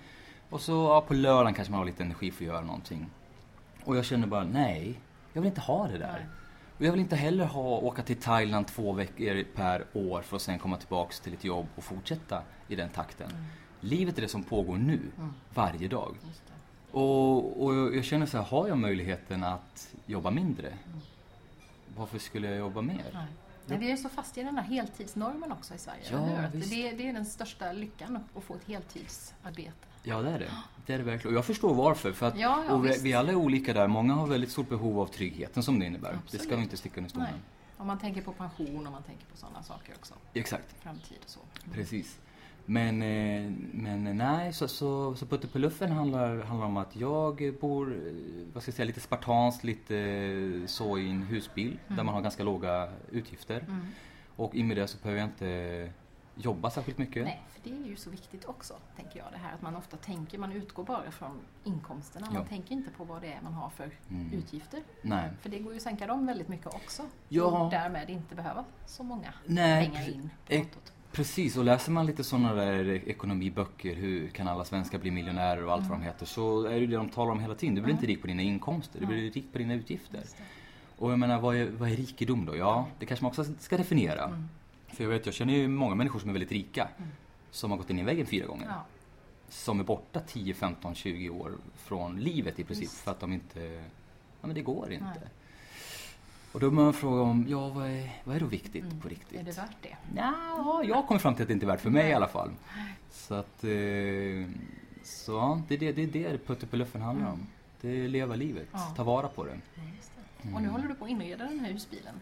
Och 0.50 0.60
så 0.60 0.72
ja, 0.72 1.00
på 1.00 1.14
lördagen 1.14 1.54
kanske 1.54 1.70
man 1.70 1.78
har 1.78 1.86
lite 1.86 2.02
energi 2.02 2.30
för 2.30 2.44
att 2.44 2.48
göra 2.48 2.60
någonting. 2.60 3.10
Och 3.84 3.96
jag 3.96 4.04
känner 4.04 4.26
bara, 4.26 4.44
nej, 4.44 5.00
jag 5.32 5.42
vill 5.42 5.48
inte 5.48 5.60
ha 5.60 5.88
det 5.88 5.98
där. 5.98 6.18
Nej. 6.18 6.41
Och 6.78 6.84
jag 6.84 6.92
vill 6.92 7.00
inte 7.00 7.16
heller 7.16 7.44
ha, 7.44 7.62
åka 7.78 8.02
till 8.02 8.16
Thailand 8.16 8.66
två 8.66 8.92
veckor 8.92 9.44
per 9.54 9.84
år 9.92 10.22
för 10.22 10.36
att 10.36 10.42
sen 10.42 10.58
komma 10.58 10.76
tillbaks 10.76 11.20
till 11.20 11.34
ett 11.34 11.44
jobb 11.44 11.66
och 11.76 11.84
fortsätta 11.84 12.42
i 12.68 12.76
den 12.76 12.88
takten. 12.88 13.30
Livet 13.80 14.18
är 14.18 14.22
det 14.22 14.28
som 14.28 14.42
pågår 14.42 14.76
nu, 14.76 15.00
Mm. 15.18 15.34
varje 15.54 15.88
dag. 15.88 16.14
Och, 16.90 17.64
och 17.64 17.74
jag 17.96 18.04
känner 18.04 18.26
så 18.26 18.36
här, 18.38 18.44
har 18.44 18.68
jag 18.68 18.78
möjligheten 18.78 19.44
att 19.44 19.94
jobba 20.06 20.30
mindre? 20.30 20.66
Mm. 20.68 20.78
Varför 21.96 22.18
skulle 22.18 22.48
jag 22.48 22.58
jobba 22.58 22.80
mer? 22.82 23.04
Nej. 23.12 23.26
Men 23.66 23.80
vi 23.80 23.90
är 23.90 23.96
så 23.96 24.08
fast 24.08 24.38
i 24.38 24.42
den 24.42 24.56
här 24.56 24.64
heltidsnormen 24.64 25.52
också 25.52 25.74
i 25.74 25.78
Sverige. 25.78 26.02
Ja, 26.10 26.18
det, 26.52 26.90
det 26.92 27.08
är 27.08 27.12
den 27.12 27.26
största 27.26 27.72
lyckan 27.72 28.18
att 28.34 28.44
få 28.44 28.54
ett 28.54 28.64
heltidsarbete. 28.66 29.72
Ja, 30.02 30.22
det 30.22 30.30
är 30.30 30.38
det. 30.38 30.50
Det 30.86 30.94
är 30.94 30.98
det 30.98 31.04
verkligen. 31.04 31.34
Och 31.34 31.38
jag 31.38 31.44
förstår 31.44 31.74
varför. 31.74 32.12
För 32.12 32.26
att, 32.26 32.38
Ja, 32.38 32.64
ja, 32.68 32.76
vi, 32.76 32.98
vi 33.02 33.14
alla 33.14 33.30
är 33.32 33.34
olika 33.36 33.72
där. 33.72 33.88
Många 33.88 34.14
har 34.14 34.26
väldigt 34.26 34.50
stort 34.50 34.68
behov 34.68 35.00
av 35.00 35.06
tryggheten 35.06 35.62
som 35.62 35.78
det 35.78 35.86
innebär. 35.86 36.12
Det 36.12 36.18
ska 36.28 36.36
Absolut. 36.36 36.58
vi 36.58 36.62
inte 36.62 36.76
sticka 36.76 36.96
under 36.96 37.10
stolen. 37.10 37.28
Om 37.76 37.86
man 37.86 37.98
tänker 37.98 38.22
på 38.22 38.32
pension 38.32 38.86
och 38.86 38.92
man 38.92 39.02
tänker 39.02 39.26
på 39.26 39.36
sådana 39.36 39.62
saker 39.62 39.94
också. 39.98 40.14
Exakt. 40.34 40.74
Framtid 40.82 41.18
och 41.24 41.30
så. 41.30 41.40
Precis. 41.72 42.18
Men, 42.66 43.02
eh, 43.02 43.52
men 43.72 44.16
nej, 44.16 44.52
så, 44.52 44.68
så, 44.68 45.14
så 45.14 45.26
Putte 45.26 45.48
på 45.48 45.58
luffen 45.58 45.92
handlar, 45.92 46.42
handlar 46.42 46.66
om 46.66 46.76
att 46.76 46.96
jag 46.96 47.54
bor, 47.60 47.92
eh, 47.92 48.12
vad 48.52 48.62
ska 48.62 48.70
jag 48.70 48.74
säga, 48.76 48.86
lite 48.86 49.00
spartanskt, 49.00 49.64
lite 49.64 49.96
eh, 49.98 50.66
så 50.66 50.98
i 50.98 51.10
en 51.10 51.22
husbil 51.22 51.78
där 51.88 52.02
man 52.02 52.14
har 52.14 52.20
ganska 52.22 52.42
låga 52.42 52.88
utgifter. 53.10 53.60
Mm. 53.60 53.86
Och 54.36 54.54
i 54.54 54.62
och 54.62 54.66
med 54.66 54.76
det 54.76 54.88
så 54.88 54.98
behöver 55.02 55.20
jag 55.20 55.28
inte 55.28 55.90
jobba 56.34 56.70
särskilt 56.70 56.98
mycket. 56.98 57.24
Nej, 57.24 57.42
för 57.48 57.70
det 57.70 57.76
är 57.84 57.86
ju 57.88 57.96
så 57.96 58.10
viktigt 58.10 58.44
också, 58.44 58.74
tänker 58.96 59.18
jag. 59.18 59.26
Det 59.32 59.38
här 59.38 59.54
att 59.54 59.62
man 59.62 59.76
ofta 59.76 59.96
tänker, 59.96 60.38
man 60.38 60.52
utgår 60.52 60.84
bara 60.84 61.10
från 61.10 61.38
inkomsterna. 61.64 62.26
Ja. 62.30 62.38
Man 62.38 62.46
tänker 62.46 62.72
inte 62.72 62.90
på 62.90 63.04
vad 63.04 63.22
det 63.22 63.32
är 63.32 63.40
man 63.42 63.52
har 63.54 63.70
för 63.70 63.90
Mm. 64.10 64.32
utgifter. 64.32 64.80
Nej. 65.02 65.30
För 65.40 65.48
det 65.48 65.58
går 65.58 65.72
ju 65.72 65.76
att 65.76 65.82
sänka 65.82 66.06
dem 66.06 66.26
väldigt 66.26 66.48
mycket 66.48 66.66
också. 66.66 67.02
Ja. 67.28 67.44
Och 67.64 67.70
därmed 67.70 68.10
inte 68.10 68.34
behöva 68.34 68.64
så 68.86 69.02
många 69.02 69.34
Nej, 69.46 69.86
pengar 69.86 70.08
in 70.14 70.30
på 70.46 70.54
kontot. 70.54 70.92
Precis, 71.12 71.56
och 71.56 71.64
läser 71.64 71.92
man 71.92 72.06
lite 72.06 72.24
sådana 72.24 72.54
där 72.54 73.08
ekonomiböcker, 73.08 73.94
hur 73.94 74.28
kan 74.28 74.48
alla 74.48 74.64
svenskar 74.64 74.98
bli 74.98 75.10
miljonärer 75.10 75.64
och 75.64 75.72
allt 75.72 75.80
Mm. 75.80 75.90
vad 75.90 75.98
de 76.00 76.04
heter, 76.04 76.26
så 76.26 76.64
är 76.64 76.80
det 76.80 76.86
det 76.86 76.96
de 76.96 77.08
talar 77.08 77.32
om 77.32 77.40
hela 77.40 77.54
tiden. 77.54 77.74
Du 77.74 77.80
blir 77.80 77.92
Mm. 77.92 77.98
inte 78.04 78.12
rik 78.12 78.20
på 78.20 78.26
dina 78.26 78.42
inkomster, 78.42 79.00
du 79.00 79.06
blir 79.06 79.30
rik 79.30 79.52
på 79.52 79.58
dina 79.58 79.74
utgifter. 79.74 80.18
Just. 80.18 80.36
Och 80.96 81.12
jag 81.12 81.18
menar, 81.18 81.40
vad 81.40 81.56
är, 81.56 81.70
vad 81.70 81.90
är 81.90 81.96
rikedom 81.96 82.44
då? 82.46 82.56
Ja, 82.56 82.86
det 82.98 83.06
kanske 83.06 83.24
man 83.24 83.30
också 83.30 83.44
ska 83.58 83.76
definiera. 83.76 84.24
Mm. 84.24 84.48
För 84.88 85.04
jag 85.04 85.10
vet, 85.10 85.26
jag 85.26 85.34
känner 85.34 85.54
ju 85.54 85.68
många 85.68 85.94
människor 85.94 86.18
som 86.20 86.28
är 86.28 86.32
väldigt 86.32 86.52
rika. 86.52 86.88
Som 87.50 87.70
har 87.70 87.78
gått 87.78 87.90
in 87.90 87.98
i 87.98 88.02
väggen 88.02 88.26
fyra 88.26 88.46
gånger. 88.46 88.66
Ja. 88.68 88.84
Som 89.48 89.80
är 89.80 89.84
borta 89.84 90.20
10, 90.20 90.54
15, 90.54 90.94
20 90.94 91.30
år 91.30 91.52
från 91.76 92.20
livet 92.20 92.58
i 92.60 92.64
princip. 92.64 92.84
Visst. 92.84 93.00
För 93.00 93.10
att 93.10 93.20
de 93.20 93.32
inte... 93.32 93.60
Ja 94.40 94.46
men 94.46 94.54
det 94.54 94.62
går 94.62 94.92
inte. 94.92 95.04
Nej. 95.04 95.28
Och 96.52 96.60
då 96.60 96.70
börjar 96.70 96.84
man 96.84 96.92
fråga 96.94 97.20
om, 97.22 97.46
ja 97.48 97.68
vad 97.68 97.86
är, 97.90 98.10
vad 98.24 98.36
är 98.36 98.40
då 98.40 98.46
viktigt 98.46 98.84
Mm. 98.84 99.00
på 99.00 99.08
riktigt? 99.08 99.40
Är 99.40 99.44
det 99.44 99.52
värt 99.58 99.76
det? 99.82 99.96
Ja, 100.16 100.82
jag 100.84 101.06
kommer 101.06 101.18
fram 101.18 101.34
till 101.34 101.42
att 101.42 101.48
det 101.48 101.54
inte 101.54 101.66
är 101.66 101.68
värt 101.68 101.80
för 101.80 101.90
mig 101.90 102.10
i 102.10 102.14
alla 102.14 102.28
fall. 102.28 102.50
Så 103.10 103.34
att... 103.34 103.64
Eh, 103.64 103.70
så 105.04 105.32
ja, 105.32 105.62
det 105.68 105.74
är 105.74 105.78
det 105.78 105.92
det, 105.92 106.24
är 106.24 106.32
det 106.32 106.38
Putte 106.46 106.66
handlar 106.98 107.30
om. 107.32 107.46
Det 107.80 107.88
är 108.04 108.08
leva 108.08 108.34
livet, 108.34 108.68
Mm. 108.72 108.84
Ja. 108.88 108.94
ta 108.96 109.04
vara 109.04 109.28
på 109.28 109.44
det. 109.44 109.50
Ja, 109.74 109.82
det. 110.42 110.54
Och 110.54 110.62
nu 110.62 110.68
håller 110.68 110.88
du 110.88 110.94
på 110.94 111.04
att 111.04 111.10
inreda 111.10 111.44
den 111.44 111.60
här 111.60 111.72
husbilen. 111.72 112.14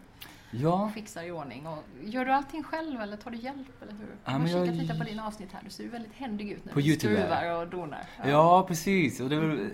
Ja, 0.51 0.91
fixar 0.95 1.23
i 1.23 1.31
ordning. 1.31 1.67
Och 1.67 1.83
gör 2.03 2.25
du 2.25 2.31
allting 2.31 2.63
själv 2.63 3.01
eller 3.01 3.17
tar 3.17 3.31
du 3.31 3.37
hjälp? 3.37 3.81
Eller 3.81 3.91
hur? 3.93 3.99
Ja, 4.07 4.15
jag 4.25 4.31
har 4.31 4.39
men 4.39 4.51
jag- 4.51 4.65
kikat 4.65 4.81
lite 4.81 4.95
på 4.95 5.03
dina 5.03 5.27
avsnitt 5.27 5.49
här. 5.53 5.61
Du 5.63 5.69
ser 5.69 5.83
ju 5.83 5.89
väldigt 5.89 6.13
händig 6.13 6.51
ut 6.51 6.65
när 6.65 6.73
På 6.73 6.79
du 6.79 6.85
YouTube, 6.85 7.13
ja. 7.13 7.19
skruvar 7.19 7.61
och 7.61 7.67
donar. 7.67 8.03
ja 8.25 8.65
precis. 8.67 9.19
Och 9.19 9.29
det 9.29 9.35
är 9.35 9.39
väl 9.39 9.69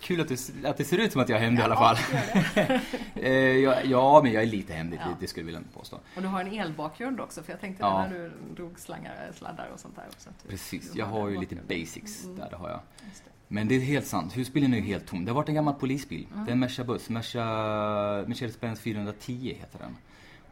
kul 0.00 0.20
att 0.20 0.28
det, 0.28 0.64
att 0.64 0.76
det 0.76 0.84
ser 0.84 0.98
ut 0.98 1.12
som 1.12 1.20
att 1.20 1.28
jag 1.28 1.38
är 1.38 1.42
hemlig 1.44 1.60
i 1.60 1.64
alla 1.64 1.74
Ja, 1.74 1.94
fall. 1.96 2.80
Eh, 3.14 3.32
ja, 3.32 3.74
ja, 3.84 4.20
men 4.22 4.32
jag 4.32 4.42
är 4.42 4.46
lite 4.46 4.72
Ja. 4.72 4.84
det, 4.84 4.98
det 5.20 5.26
skulle 5.26 5.42
jag 5.42 5.46
vilja 5.46 5.60
påstå. 5.74 5.96
Och 6.16 6.22
du 6.22 6.28
har 6.28 6.40
en 6.40 6.52
elbakgrund 6.60 7.20
också, 7.20 7.42
för 7.42 7.52
jag 7.52 7.60
tänkte 7.60 7.82
Ja. 7.82 8.06
när 8.06 8.18
du 8.18 8.32
drog 8.54 8.78
slangar, 8.78 9.30
sladdar 9.34 9.68
och 9.74 9.80
sånt 9.80 9.96
där 9.96 10.04
också. 10.08 10.30
du- 10.42 10.48
Precis, 10.48 10.92
du 10.92 10.98
jag 10.98 11.06
har 11.06 11.28
ju 11.28 11.40
lite 11.40 11.54
basics 11.68 12.24
Mm. 12.24 12.36
där, 12.36 12.48
det 12.50 12.56
har 12.56 12.68
jag. 12.68 12.80
Det. 13.00 13.30
Men 13.48 13.68
det 13.68 13.74
är 13.74 13.80
helt 13.80 14.06
sant, 14.06 14.36
husbilen 14.36 14.72
är 14.74 14.78
ju 14.78 14.82
helt 14.84 15.06
tom. 15.06 15.24
Det 15.24 15.30
har 15.30 15.36
varit 15.36 15.48
en 15.48 15.54
gammal 15.54 15.74
polisbil. 15.74 16.26
Mm. 16.32 16.44
Det 16.44 16.50
är 16.50 16.52
en. 16.52 16.58
Merca 16.60 16.84
Mercedes-Benz 18.26 18.80
410 18.80 19.56
heter 19.60 19.78
den. 19.78 19.96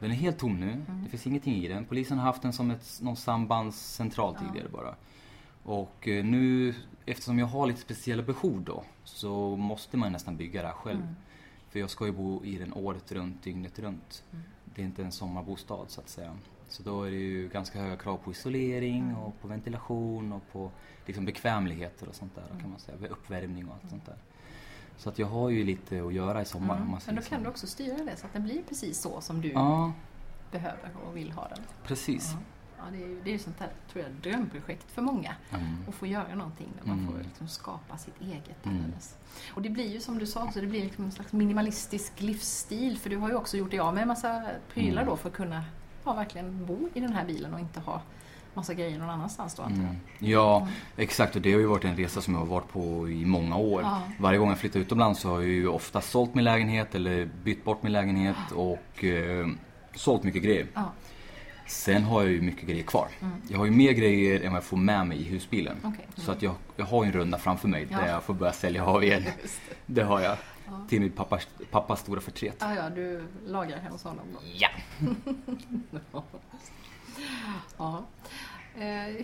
Den 0.00 0.10
är 0.10 0.14
helt 0.14 0.38
tom 0.38 0.60
nu. 0.60 0.70
Mm. 0.72 1.02
Det 1.04 1.08
finns 1.10 1.26
ingenting 1.26 1.54
i 1.54 1.68
den. 1.68 1.84
Polisen 1.84 2.18
har 2.18 2.24
haft 2.24 2.42
den 2.42 2.52
som 2.52 2.70
ett, 2.70 2.98
någon 3.02 3.16
sambandscentral 3.16 4.34
Ja. 4.40 4.46
tidigare 4.46 4.68
bara. 4.68 4.94
Och 5.62 6.08
eh, 6.08 6.24
nu, 6.24 6.74
eftersom 7.06 7.38
jag 7.38 7.46
har 7.46 7.66
lite 7.66 7.80
speciella 7.80 8.22
behov 8.22 8.62
då, 8.66 8.84
så 9.04 9.56
måste 9.56 9.96
man 9.96 10.12
nästan 10.12 10.36
bygga 10.36 10.62
det 10.62 10.68
här 10.68 10.74
själv. 10.74 11.00
Mm. 11.00 11.14
För 11.70 11.78
jag 11.80 11.90
ska 11.90 12.06
ju 12.06 12.12
bo 12.12 12.44
i 12.44 12.58
den 12.58 12.72
året 12.72 13.12
runt, 13.12 13.42
dygnet 13.42 13.78
runt. 13.78 14.24
Mm. 14.32 14.44
Det 14.74 14.82
är 14.82 14.86
inte 14.86 15.02
en 15.02 15.12
sommarbostad 15.12 15.84
så 15.88 16.00
att 16.00 16.08
säga. 16.08 16.36
Så 16.68 16.82
då 16.82 17.02
är 17.02 17.10
det 17.10 17.16
ju 17.16 17.48
ganska 17.48 17.80
höga 17.82 17.96
krav 17.96 18.16
på 18.16 18.30
isolering 18.30 19.02
Mm. 19.02 19.16
och 19.16 19.40
på 19.40 19.48
ventilation 19.48 20.32
och 20.32 20.42
på 20.52 20.70
liksom 21.06 21.24
bekvämligheter 21.24 22.08
och 22.08 22.14
sånt 22.14 22.34
där 22.34 22.60
kan 22.60 22.70
man 22.70 22.78
säga. 22.78 23.08
Uppvärmning 23.08 23.68
och 23.68 23.74
allt 23.74 23.90
sånt 23.90 24.06
där. 24.06 24.16
Så 24.98 25.08
att 25.08 25.18
jag 25.18 25.26
har 25.26 25.48
ju 25.48 25.64
lite 25.64 26.02
att 26.02 26.12
göra 26.14 26.42
i 26.42 26.44
sommar 26.44 26.76
om 26.76 26.82
Mm. 26.82 26.98
Men 27.06 27.14
då 27.16 27.22
så. 27.22 27.28
kan 27.28 27.42
du 27.42 27.48
också 27.48 27.66
styra 27.66 27.96
det 28.04 28.16
så 28.16 28.26
att 28.26 28.32
den 28.32 28.42
blir 28.44 28.62
precis 28.62 29.00
så 29.00 29.20
som 29.20 29.40
du 29.40 29.48
Ja, 29.52 29.92
behöver 30.50 30.90
och 31.06 31.16
vill 31.16 31.32
ha 31.32 31.48
den. 31.48 31.58
precis. 31.84 32.30
Ja. 32.32 32.38
Ja, 32.78 32.84
det 32.92 33.02
är 33.04 33.08
ju 33.08 33.20
det 33.24 33.34
är 33.34 33.38
sånt 33.38 33.60
här, 33.60 33.70
tror 33.92 34.04
jag, 34.04 34.12
drömprojekt 34.12 34.90
för 34.90 35.02
många. 35.02 35.34
Mm. 35.50 35.66
Att 35.88 35.94
få 35.94 36.06
göra 36.06 36.34
någonting 36.34 36.68
där 36.80 36.88
man 36.88 36.98
Mm. 36.98 37.12
får 37.12 37.22
liksom 37.22 37.48
skapa 37.48 37.98
sitt 37.98 38.20
eget 38.20 38.66
Mm. 38.66 38.92
Och 39.54 39.62
det 39.62 39.70
blir 39.70 39.92
ju 39.92 40.00
som 40.00 40.18
du 40.18 40.26
sa 40.26 40.44
också, 40.44 40.60
det 40.60 40.66
blir 40.66 40.84
liksom 40.84 41.04
en 41.04 41.12
slags 41.12 41.32
minimalistisk 41.32 42.20
livsstil. 42.20 42.98
För 42.98 43.10
du 43.10 43.16
har 43.16 43.28
ju 43.28 43.34
också 43.34 43.56
gjort 43.56 43.70
dig 43.70 43.80
av 43.80 43.94
med 43.94 44.02
en 44.02 44.08
massa 44.08 44.46
prylar 44.72 45.02
Mm. 45.02 45.06
då 45.10 45.16
för 45.16 45.28
att 45.28 45.34
kunna 45.34 45.64
ja, 46.04 46.12
verkligen 46.12 46.66
bo 46.66 46.88
i 46.94 47.00
den 47.00 47.12
här 47.12 47.24
bilen 47.26 47.54
och 47.54 47.60
inte 47.60 47.80
ha 47.80 48.02
massa 48.54 48.74
grejer 48.74 48.98
någon 48.98 49.10
annanstans 49.10 49.54
då 49.54 49.62
antar 49.62 49.76
jag. 49.76 49.84
Mm. 49.84 49.96
Ja, 50.18 50.68
exakt. 50.96 51.36
Och 51.36 51.42
det 51.42 51.52
har 51.52 51.60
ju 51.60 51.66
varit 51.66 51.84
en 51.84 51.96
resa 51.96 52.20
som 52.20 52.34
jag 52.34 52.40
har 52.40 52.46
varit 52.46 52.68
på 52.68 53.08
i 53.08 53.24
många 53.26 53.56
år. 53.56 53.82
Ja. 53.82 54.02
Varje 54.18 54.38
gång 54.38 54.48
jag 54.48 54.58
flyttar 54.58 54.80
utomlands 54.80 55.20
så 55.20 55.28
har 55.28 55.40
jag 55.40 55.48
ju 55.50 55.68
ofta 55.68 56.00
sålt 56.00 56.34
min 56.34 56.44
lägenhet 56.44 56.94
eller 56.94 57.24
bytt 57.44 57.64
bort 57.64 57.82
min 57.82 57.92
lägenhet 57.92 58.36
och 58.54 59.04
eh, 59.04 59.46
sålt 59.94 60.22
mycket 60.22 60.42
grejer. 60.42 60.66
Ja, 60.74 60.92
Sen 61.66 62.02
har 62.02 62.22
jag 62.22 62.30
ju 62.32 62.40
mycket 62.40 62.68
grejer 62.68 62.82
kvar. 62.82 63.08
Mm. 63.20 63.32
Jag 63.48 63.58
har 63.58 63.64
ju 63.64 63.70
mer 63.70 63.92
grejer 63.92 64.40
än 64.40 64.52
vad 64.52 64.56
jag 64.56 64.64
får 64.64 64.76
med 64.76 65.06
mig 65.06 65.18
i 65.18 65.24
husbilen. 65.24 65.76
okej. 65.84 66.06
Så 66.16 66.32
att 66.32 66.42
jag, 66.42 66.54
jag 66.76 66.84
har 66.84 67.04
ju 67.04 67.06
en 67.06 67.12
runda 67.12 67.38
framför 67.38 67.68
mig 67.68 67.86
Ja. 67.90 67.98
där 67.98 68.08
jag 68.08 68.22
får 68.22 68.34
börja 68.34 68.52
sälja 68.52 68.84
av 68.84 69.04
igen. 69.04 69.22
Det. 69.86 69.94
Det 69.94 70.02
har 70.02 70.20
jag. 70.20 70.36
Ja. 70.66 70.72
Till 70.88 71.00
min 71.00 71.10
pappas, 71.10 71.48
pappas 71.70 72.00
stora 72.00 72.20
förtret. 72.20 72.56
Ja, 72.60 72.74
ja, 72.74 72.90
du 72.90 73.24
lagrar 73.46 73.78
hemma 73.78 73.90
hos 73.94 74.04
honom 74.04 74.24
då. 74.32 74.38
Ja! 74.54 74.68
Ja. 76.12 76.22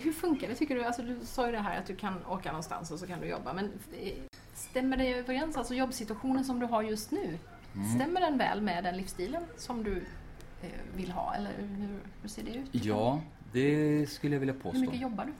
Hur 0.05 0.11
funkar 0.13 0.47
det 0.47 0.55
tycker 0.55 0.75
du? 0.75 0.83
Alltså, 0.83 1.01
du 1.01 1.19
sa 1.25 1.45
ju 1.45 1.51
det 1.51 1.59
här 1.59 1.79
att 1.79 1.85
du 1.85 1.95
kan 1.95 2.25
åka 2.25 2.49
någonstans 2.51 2.91
och 2.91 2.99
så 2.99 3.07
kan 3.07 3.19
du 3.21 3.27
jobba. 3.27 3.53
Men 3.53 3.65
eh, 4.01 4.13
stämmer 4.53 4.97
det 4.97 5.13
överens, 5.13 5.57
alltså 5.57 5.73
jobbsituationen 5.75 6.45
som 6.45 6.59
du 6.59 6.65
har 6.65 6.81
just 6.83 7.11
nu? 7.11 7.37
Mm. 7.75 7.95
Stämmer 7.95 8.21
den 8.21 8.37
väl 8.37 8.61
med 8.61 8.83
den 8.83 8.97
livsstilen 8.97 9.43
som 9.57 9.83
du 9.83 9.97
eh, 10.61 10.69
vill 10.95 11.11
ha? 11.11 11.35
Eller 11.35 11.51
hur, 11.57 11.99
hur 12.21 12.29
ser 12.29 12.43
det 12.43 12.51
ut? 12.53 12.69
Ja, 12.85 13.21
det 13.51 14.07
skulle 14.09 14.35
jag 14.35 14.39
vilja 14.39 14.53
Hur 14.53 14.61
påstå. 14.61 14.79
mycket 14.79 15.01
jobbar 15.01 15.25
du? 15.25 15.31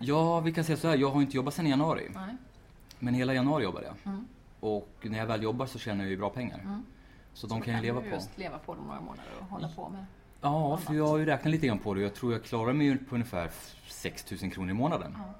Ja, 0.00 0.40
vi 0.40 0.52
kan 0.52 0.64
säga 0.64 0.76
så 0.76 0.88
här. 0.88 0.96
Jag 0.96 1.10
har 1.10 1.22
inte 1.22 1.36
jobbat 1.36 1.54
sedan 1.54 1.66
januari. 1.66 2.10
Nej. 2.14 2.36
Men 2.98 3.14
hela 3.14 3.34
januari 3.34 3.64
jobbade 3.64 3.86
jag. 3.86 4.12
Mm. 4.12 4.26
Och 4.60 4.88
när 5.02 5.18
jag 5.18 5.26
väl 5.26 5.42
jobbar 5.42 5.66
så 5.66 5.78
tjänar 5.78 6.04
jag 6.04 6.10
ju 6.10 6.16
bra 6.16 6.30
pengar. 6.30 6.58
Mm. 6.64 6.82
Så 7.34 7.40
Så 7.48 7.54
de 7.54 7.62
kan 7.62 7.74
jag 7.74 7.82
leva 7.82 8.00
du 8.00 8.08
på. 8.10 8.14
just 8.14 8.38
leva 8.38 8.58
på 8.58 8.74
dem 8.74 8.84
några 8.86 9.00
månader 9.00 9.30
och 9.40 9.46
hålla 9.46 9.68
på 9.68 9.88
med. 9.88 10.04
Ja, 10.40 10.76
för 10.76 10.94
jag 10.94 11.06
har 11.06 11.18
ju 11.18 11.24
räknat 11.24 11.50
lite 11.50 11.66
grann 11.66 11.78
på 11.78 11.94
det. 11.94 12.00
Jag 12.00 12.14
tror 12.14 12.32
jag 12.32 12.44
klarar 12.44 12.72
mig 12.72 12.98
på 12.98 13.14
ungefär 13.14 13.50
6 13.88 14.30
000 14.42 14.50
kronor 14.52 14.70
i 14.70 14.74
månaden. 14.74 15.14
Ja. 15.18 15.34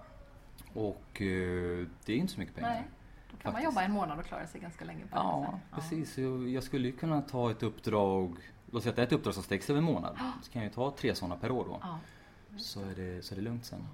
Och 0.81 1.23
eh, 1.23 1.87
det 2.05 2.13
är 2.13 2.17
inte 2.17 2.33
så 2.33 2.41
mycket 2.41 2.55
pengar. 2.55 2.69
Nej, 2.71 2.83
då 3.31 3.37
kan 3.37 3.53
man 3.53 3.53
Faktiskt. 3.53 3.65
jobba 3.65 3.83
en 3.83 3.93
månad 3.93 4.19
och 4.19 4.25
klara 4.25 4.47
sig 4.47 4.61
ganska 4.61 4.85
länge 4.85 5.01
på 5.01 5.17
det 5.17 5.23
Ja, 5.23 5.61
precis. 5.75 6.19
Jag, 6.19 6.49
jag 6.49 6.63
skulle 6.63 6.89
ju 6.89 6.97
kunna 6.97 7.23
ta 7.23 7.51
ett 7.51 7.63
uppdrag, 7.63 8.37
låt 8.71 8.83
säga 8.83 8.91
att 8.91 8.97
det 8.97 9.03
är 9.03 9.07
ett 9.07 9.13
uppdrag 9.13 9.35
som 9.35 9.43
sträcker 9.43 9.65
sig 9.65 9.73
över 9.73 9.79
en 9.79 9.85
månad. 9.95 10.19
Så 10.43 10.53
kan 10.53 10.63
jag 10.63 10.69
ju 10.71 10.75
ta 10.75 10.91
tre 10.91 11.15
sådana 11.15 11.37
per 11.37 11.51
år 11.51 11.65
då. 11.65 11.79
Ja. 11.83 11.99
Så 12.59 12.81
är, 12.81 12.95
det, 12.95 13.25
så 13.25 13.35
är 13.35 13.37
det 13.37 13.43
lugnt 13.43 13.65
sen. 13.65 13.87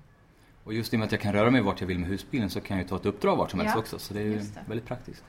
Och 0.64 0.74
just 0.74 0.92
i 0.92 0.96
och 0.96 0.98
med 0.98 1.06
att 1.06 1.12
jag 1.12 1.20
kan 1.20 1.32
röra 1.32 1.50
mig 1.50 1.60
vart 1.60 1.80
jag 1.80 1.88
vill 1.88 1.98
med 1.98 2.08
husbilen 2.08 2.50
så 2.50 2.60
kan 2.60 2.76
jag 2.76 2.84
ju 2.84 2.88
ta 2.88 2.96
ett 2.96 3.06
uppdrag 3.06 3.36
vart 3.36 3.50
som 3.50 3.60
helst 3.60 3.74
Ja, 3.74 3.80
också. 3.80 3.98
Så 3.98 4.14
det 4.14 4.20
är 4.20 4.24
ju 4.24 4.38
det. 4.38 4.44
väldigt 4.66 4.86
praktiskt. 4.86 5.24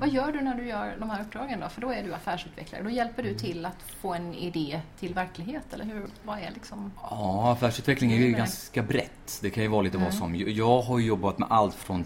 Vad 0.00 0.08
gör 0.08 0.32
du 0.32 0.40
när 0.40 0.54
du 0.54 0.66
gör 0.66 0.96
de 1.00 1.10
här 1.10 1.22
uppdragen 1.22 1.60
då? 1.60 1.68
För 1.68 1.80
då 1.80 1.90
är 1.92 2.02
du 2.02 2.14
affärsutvecklare. 2.14 2.82
Då 2.82 2.90
hjälper 2.90 3.22
Mm. 3.22 3.32
du 3.34 3.38
till 3.38 3.66
att 3.66 3.82
få 4.00 4.14
en 4.14 4.34
idé 4.34 4.80
till 4.98 5.14
verklighet, 5.14 5.72
eller 5.74 5.84
hur? 5.84 6.06
Vad 6.24 6.38
är 6.38 6.50
liksom... 6.54 6.92
Ja, 7.02 7.52
affärsutveckling 7.52 8.12
är 8.12 8.16
ju 8.16 8.24
Mm. 8.26 8.38
ganska 8.38 8.82
brett. 8.82 9.38
Det 9.42 9.50
kan 9.50 9.62
ju 9.62 9.68
vara 9.68 9.82
lite 9.82 9.96
vad 9.98 10.06
Mm. 10.06 10.18
som. 10.18 10.34
Jag 10.36 10.82
har 10.82 10.98
jobbat 10.98 11.38
med 11.38 11.48
allt 11.50 11.74
från 11.74 12.04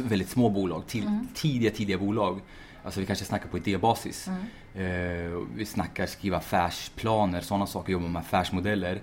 väldigt 0.00 0.28
små 0.28 0.48
bolag 0.50 0.86
till 0.86 1.06
Mm. 1.06 1.28
tidiga, 1.34 1.70
tidiga 1.70 1.98
bolag. 1.98 2.40
Alltså 2.84 3.00
vi 3.00 3.06
kanske 3.06 3.24
snackar 3.24 3.48
på 3.48 3.56
idébasis. 3.58 4.28
Mm. 4.28 4.42
Eh, 5.32 5.38
vi 5.54 5.66
snackar 5.66 6.06
skriva 6.06 6.36
affärsplaner, 6.36 7.40
sådana 7.40 7.66
saker, 7.66 7.92
jobba 7.92 8.08
med 8.08 8.20
affärsmodeller. 8.20 9.00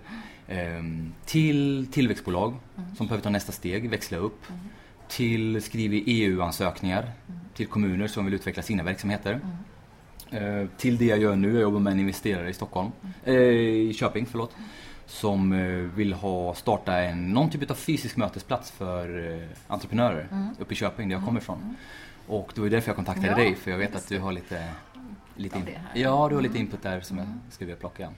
Eh, 0.50 0.84
till 1.26 1.88
tillväxtbolag 1.91 2.54
Mm. 2.78 2.95
som 2.95 3.08
behöver 3.08 3.24
ta 3.24 3.30
nästa 3.30 3.52
steg, 3.52 3.89
växla 3.89 4.18
upp. 4.18 4.39
Till 5.08 5.62
skriva 5.62 5.95
EU-ansökningar 6.08 7.02
Mm. 7.02 7.39
till 7.54 7.68
kommuner 7.68 8.08
som 8.08 8.26
vill 8.26 8.34
utveckla 8.34 8.64
sina 8.64 8.84
verksamheter. 8.84 9.39
Eh, 10.32 10.66
till 10.78 10.97
det 10.97 11.06
jag 11.06 11.20
gör 11.20 11.36
nu, 11.36 11.52
jag 11.54 11.62
jobbar 11.62 11.80
med 11.80 11.93
en 11.93 12.00
investerare 12.00 12.50
i 12.50 12.54
Stockholm, 12.54 12.91
eh, 13.26 13.34
i 13.34 13.93
Köping, 13.93 14.26
förlåt. 14.26 14.56
Som 15.06 15.54
eh, 15.54 15.68
vill 15.70 16.14
ha, 16.14 16.54
starta 16.56 16.97
en, 16.97 17.34
någon 17.34 17.50
typ 17.50 17.72
av 17.72 17.76
fysisk 17.76 18.18
mötesplats 18.18 18.72
för 18.72 19.34
eh, 19.41 19.47
entreprenörer 19.68 20.28
Mm. 20.32 20.47
uppe 20.60 20.74
i 20.74 20.76
Köping 20.78 21.10
där 21.10 21.16
jag 21.16 21.26
kommer 21.26 21.39
ifrån. 21.39 21.76
Och 22.28 22.52
det 22.56 22.62
var 22.62 22.70
därför 22.70 22.89
jag 22.89 22.95
kontaktade 22.95 23.28
Ja, 23.28 23.36
dig, 23.36 23.56
för 23.56 23.72
jag 23.72 23.78
vet 23.78 23.95
att 23.95 24.08
du 24.08 24.20
har 24.20 24.32
lite, 24.32 24.70
lite, 25.36 25.58
in, 25.58 25.66
ja, 25.93 26.28
du 26.30 26.36
har 26.36 26.41
lite 26.41 26.56
Mm. 26.58 26.62
input 26.68 26.82
där 26.84 27.02
som 27.02 27.18
Mm. 27.20 27.30
jag 27.45 27.54
skulle 27.54 27.66
vilja 27.68 27.80
plocka. 27.80 28.10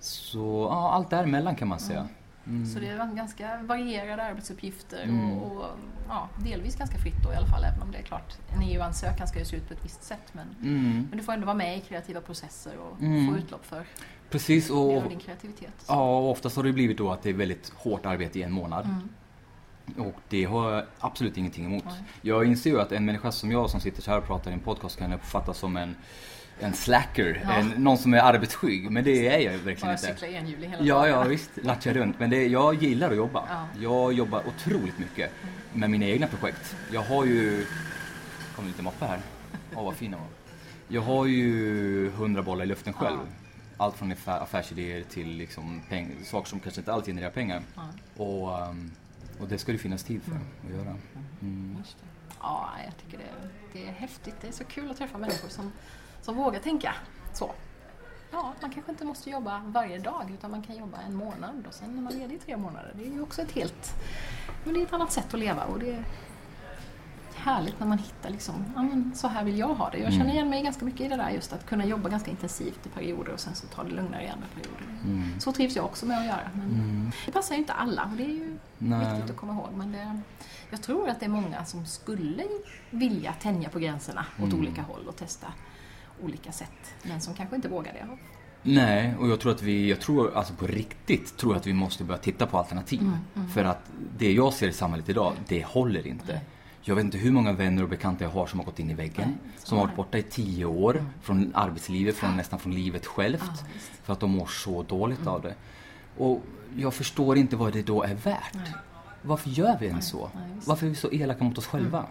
Så 0.00 0.68
ja, 0.70 0.90
allt 0.92 1.10
däremellan 1.10 1.56
kan 1.56 1.68
man 1.68 1.78
säga. 1.80 2.08
Mm. 2.46 2.66
Så 2.66 2.78
det 2.80 2.88
är 2.88 3.14
ganska 3.16 3.62
varierade 3.62 4.22
arbetsuppgifter 4.22 5.02
Mm. 5.02 5.32
och, 5.32 5.56
och 5.56 5.66
ja, 6.08 6.28
delvis 6.44 6.76
ganska 6.76 6.98
fritt 6.98 7.22
då 7.24 7.32
i 7.32 7.36
alla 7.36 7.46
fall, 7.46 7.64
även 7.64 7.82
om 7.82 7.92
det 7.92 7.98
är 7.98 8.02
klart, 8.02 8.36
en 8.56 8.62
EU-ansökan 8.62 9.26
ska 9.28 9.38
ju 9.38 9.44
se 9.44 9.56
ut 9.56 9.68
på 9.68 9.74
ett 9.74 9.84
visst 9.84 10.02
sätt. 10.02 10.32
Men, 10.32 10.46
Mm. 10.62 11.06
men 11.10 11.18
du 11.18 11.24
får 11.24 11.32
ändå 11.32 11.46
vara 11.46 11.56
med 11.56 11.78
i 11.78 11.80
kreativa 11.80 12.20
processer 12.20 12.72
och 12.78 13.00
Mm. 13.02 13.28
få 13.32 13.38
utlopp 13.38 13.66
för 13.66 13.84
Precis, 14.30 14.70
och, 14.70 14.96
av 14.96 15.08
din 15.08 15.18
kreativitet. 15.18 15.84
ja, 15.88 16.18
och 16.18 16.30
oftast 16.30 16.56
har 16.56 16.62
det 16.62 16.72
blivit 16.72 16.98
då 16.98 17.10
att 17.12 17.22
det 17.22 17.30
är 17.30 17.34
väldigt 17.34 17.72
hårt 17.76 18.06
arbete 18.06 18.38
i 18.38 18.42
en 18.42 18.52
månad. 18.52 18.84
Mm. 18.84 20.06
Och 20.08 20.14
det 20.28 20.44
har 20.44 20.72
jag 20.72 20.84
absolut 20.98 21.36
ingenting 21.36 21.64
emot. 21.64 21.84
Jag 22.22 22.44
inser 22.44 22.70
ju 22.70 22.80
att 22.80 22.92
en 22.92 23.04
människa 23.04 23.32
som 23.32 23.50
jag 23.52 23.70
som 23.70 23.80
sitter 23.80 24.02
så 24.02 24.10
här 24.10 24.18
och 24.18 24.26
pratar 24.26 24.50
i 24.50 24.54
en 24.54 24.60
podcast 24.60 24.98
kan 24.98 25.12
uppfattas 25.12 25.58
som 25.58 25.76
en, 25.76 25.96
en 26.60 26.72
slacker, 26.72 27.40
Ja. 27.44 27.52
en, 27.52 27.68
någon 27.68 27.98
som 27.98 28.14
är 28.14 28.18
arbetsskygg. 28.20 28.90
Men 28.90 29.04
det 29.04 29.28
är 29.28 29.32
jag 29.38 29.42
ju 29.42 29.48
verkligen 29.58 29.80
Bara 29.80 29.92
inte. 29.92 30.06
cykla 30.06 30.26
enhjulig 30.28 30.68
hela 30.68 30.82
Ja, 30.84 30.94
dagen. 30.94 31.08
ja 31.10 31.22
visst, 31.22 31.50
latcha 31.62 31.92
runt. 31.92 32.18
Men 32.18 32.30
det, 32.30 32.46
jag 32.46 32.74
gillar 32.82 33.10
att 33.10 33.16
jobba. 33.16 33.44
Ja. 33.48 33.66
Jag 33.80 34.12
jobbar 34.12 34.42
otroligt 34.46 34.98
mycket 34.98 35.30
med 35.72 35.90
mina 35.90 36.04
egna 36.06 36.26
projekt. 36.26 36.76
Jag 36.92 37.02
har 37.02 37.24
ju... 37.24 37.66
kommer 38.56 38.68
lite 38.68 38.82
moppe 38.82 39.04
här. 39.04 39.20
Åh, 39.74 39.84
vad 39.84 39.94
fin 39.96 40.10
den 40.10 40.20
var. 40.20 40.28
Jag 40.88 41.02
har 41.02 41.26
ju 41.26 42.10
hundra 42.10 42.42
bollar 42.42 42.64
i 42.64 42.66
luften 42.66 42.92
själv. 42.92 43.18
Allt 43.76 43.96
från 43.96 44.12
affär, 44.12 44.40
affärsidéer 44.40 45.02
till 45.02 45.28
liksom 45.28 45.80
peng, 45.88 46.16
saker 46.24 46.48
som 46.48 46.60
kanske 46.60 46.80
inte 46.80 46.92
alls 46.92 47.06
genererar 47.06 47.30
pengar. 47.30 47.62
Och, 48.16 48.68
um, 48.68 48.90
och 49.40 49.48
det 49.48 49.58
ska 49.58 49.72
det 49.72 49.78
finnas 49.78 50.02
tid 50.04 50.20
för 50.22 50.32
att 50.32 50.74
göra. 50.78 50.96
Mm. 51.42 51.76
Det. 51.78 51.88
Ja, 52.40 52.68
jag 52.84 52.96
tycker 52.96 53.18
det, 53.24 53.48
det 53.72 53.88
är 53.88 53.92
häftigt. 53.92 54.34
Det 54.40 54.48
är 54.48 54.52
så 54.52 54.64
kul 54.64 54.90
att 54.90 54.96
träffa 54.96 55.18
människor 55.18 55.48
som, 55.48 55.72
som 56.22 56.36
vågar 56.36 56.60
tänka 56.60 56.94
så. 57.32 57.50
Ja, 58.30 58.54
man 58.60 58.70
kanske 58.70 58.92
inte 58.92 59.04
måste 59.04 59.30
jobba 59.30 59.62
varje 59.66 59.98
dag 59.98 60.30
utan 60.34 60.50
man 60.50 60.62
kan 60.62 60.76
jobba 60.76 60.98
en 61.06 61.14
månad 61.14 61.64
och 61.68 61.74
sen 61.74 61.98
är 61.98 62.02
man 62.02 62.12
ledig 62.12 62.36
i 62.36 62.38
tre 62.38 62.56
månader. 62.56 62.92
Det 62.96 63.02
är 63.06 63.12
ju 63.12 63.22
också 63.22 63.42
ett 63.42 63.52
helt... 63.52 63.94
Men 64.64 64.74
det 64.74 64.80
är 64.80 64.86
ett 64.86 64.92
annat 64.92 65.12
sätt 65.12 65.34
att 65.34 65.40
leva 65.40 65.64
och 65.64 65.78
det 65.78 65.92
är 65.92 66.04
härligt 67.34 67.80
när 67.80 67.86
man 67.86 67.98
hittar 67.98 68.30
liksom, 68.30 68.54
ja 68.76 68.82
men 68.82 69.12
så 69.14 69.28
här 69.28 69.44
vill 69.44 69.58
jag 69.58 69.74
ha 69.74 69.90
det. 69.90 69.98
Jag 69.98 70.12
känner 70.12 70.30
igen 70.32 70.50
mig 70.50 70.62
ganska 70.62 70.84
mycket 70.84 71.00
i 71.00 71.08
det 71.08 71.16
där 71.16 71.30
just 71.30 71.52
att 71.52 71.66
kunna 71.66 71.84
jobba 71.84 72.08
ganska 72.08 72.30
intensivt 72.30 72.86
i 72.86 72.88
perioder 72.88 73.32
och 73.32 73.40
sen 73.40 73.54
så 73.54 73.66
ta 73.66 73.82
det 73.82 73.90
lugnare 73.90 74.24
i 74.24 74.28
andra 74.28 74.46
perioder. 74.54 74.84
Mm. 75.04 75.40
Så 75.40 75.52
trivs 75.52 75.76
jag 75.76 75.84
också 75.84 76.06
med 76.06 76.18
att 76.18 76.26
göra. 76.26 76.50
Men 76.54 77.12
Det 77.26 77.32
passar 77.32 77.54
ju 77.54 77.60
inte 77.60 77.72
alla 77.72 78.04
och 78.04 78.16
det 78.16 78.24
är 78.24 78.34
ju 78.34 78.58
Nej. 78.78 79.14
viktigt 79.14 79.30
att 79.30 79.36
komma 79.36 79.52
ihåg. 79.52 79.68
Men 79.74 79.92
det, 79.92 80.20
jag 80.70 80.82
tror 80.82 81.08
att 81.08 81.20
det 81.20 81.26
är 81.26 81.30
många 81.30 81.64
som 81.64 81.86
skulle 81.86 82.44
vilja 82.90 83.32
tänja 83.32 83.68
på 83.68 83.78
gränserna 83.78 84.26
åt 84.42 84.54
olika 84.54 84.82
håll 84.82 85.08
och 85.08 85.16
testa 85.16 85.46
olika 86.24 86.52
sätt. 86.52 86.94
Men 87.02 87.20
som 87.20 87.34
kanske 87.34 87.56
inte 87.56 87.68
vågar 87.68 87.92
det. 87.92 88.06
Nej, 88.62 89.14
och 89.20 89.28
jag 89.28 89.40
tror 89.40 89.52
att 89.52 89.62
vi, 89.62 89.90
jag 89.90 90.00
tror 90.00 90.36
alltså 90.36 90.54
på 90.54 90.66
riktigt, 90.66 91.36
tror 91.36 91.56
att 91.56 91.66
vi 91.66 91.72
måste 91.72 92.04
börja 92.04 92.18
titta 92.20 92.46
på 92.46 92.58
alternativ. 92.58 93.00
Mm, 93.34 93.48
För 93.48 93.64
att 93.64 93.90
det 94.18 94.32
jag 94.32 94.52
ser 94.52 94.68
i 94.68 94.72
samhället 94.72 95.08
idag, 95.08 95.32
det 95.48 95.64
håller 95.64 96.06
inte. 96.06 96.40
Jag 96.82 96.94
vet 96.94 97.04
inte 97.04 97.18
hur 97.18 97.30
många 97.32 97.52
vänner 97.52 97.82
och 97.82 97.88
bekanta 97.88 98.24
jag 98.24 98.30
har 98.30 98.46
som 98.46 98.58
har 98.58 98.66
gått 98.66 98.78
in 98.78 98.90
i 98.90 98.94
väggen. 98.94 99.38
Som 99.58 99.78
har 99.78 99.86
varit 99.86 99.96
borta 99.96 100.18
i 100.18 100.22
tio 100.22 100.64
år 100.64 101.04
från 101.22 101.52
arbetslivet, 101.54 102.16
från, 102.16 102.36
nästan 102.36 102.58
från 102.58 102.74
livet 102.74 103.06
självt. 103.06 103.64
För 104.02 104.12
att 104.12 104.20
de 104.20 104.30
mår 104.30 104.46
så 104.46 104.82
dåligt 104.82 105.26
av 105.26 105.42
det. 105.42 105.54
Och 106.16 106.42
jag 106.76 106.94
förstår 106.94 107.38
inte 107.38 107.56
vad 107.56 107.72
det 107.72 107.82
då 107.82 108.02
är 108.02 108.14
värt. 108.14 108.56
Varför 109.22 109.50
gör 109.50 109.76
vi 109.80 109.86
ens 109.86 110.08
så? 110.08 110.30
Varför 110.64 110.86
är 110.86 110.90
vi 110.90 110.96
så 110.96 111.10
elaka 111.12 111.44
mot 111.44 111.58
oss 111.58 111.66
själva? 111.66 112.06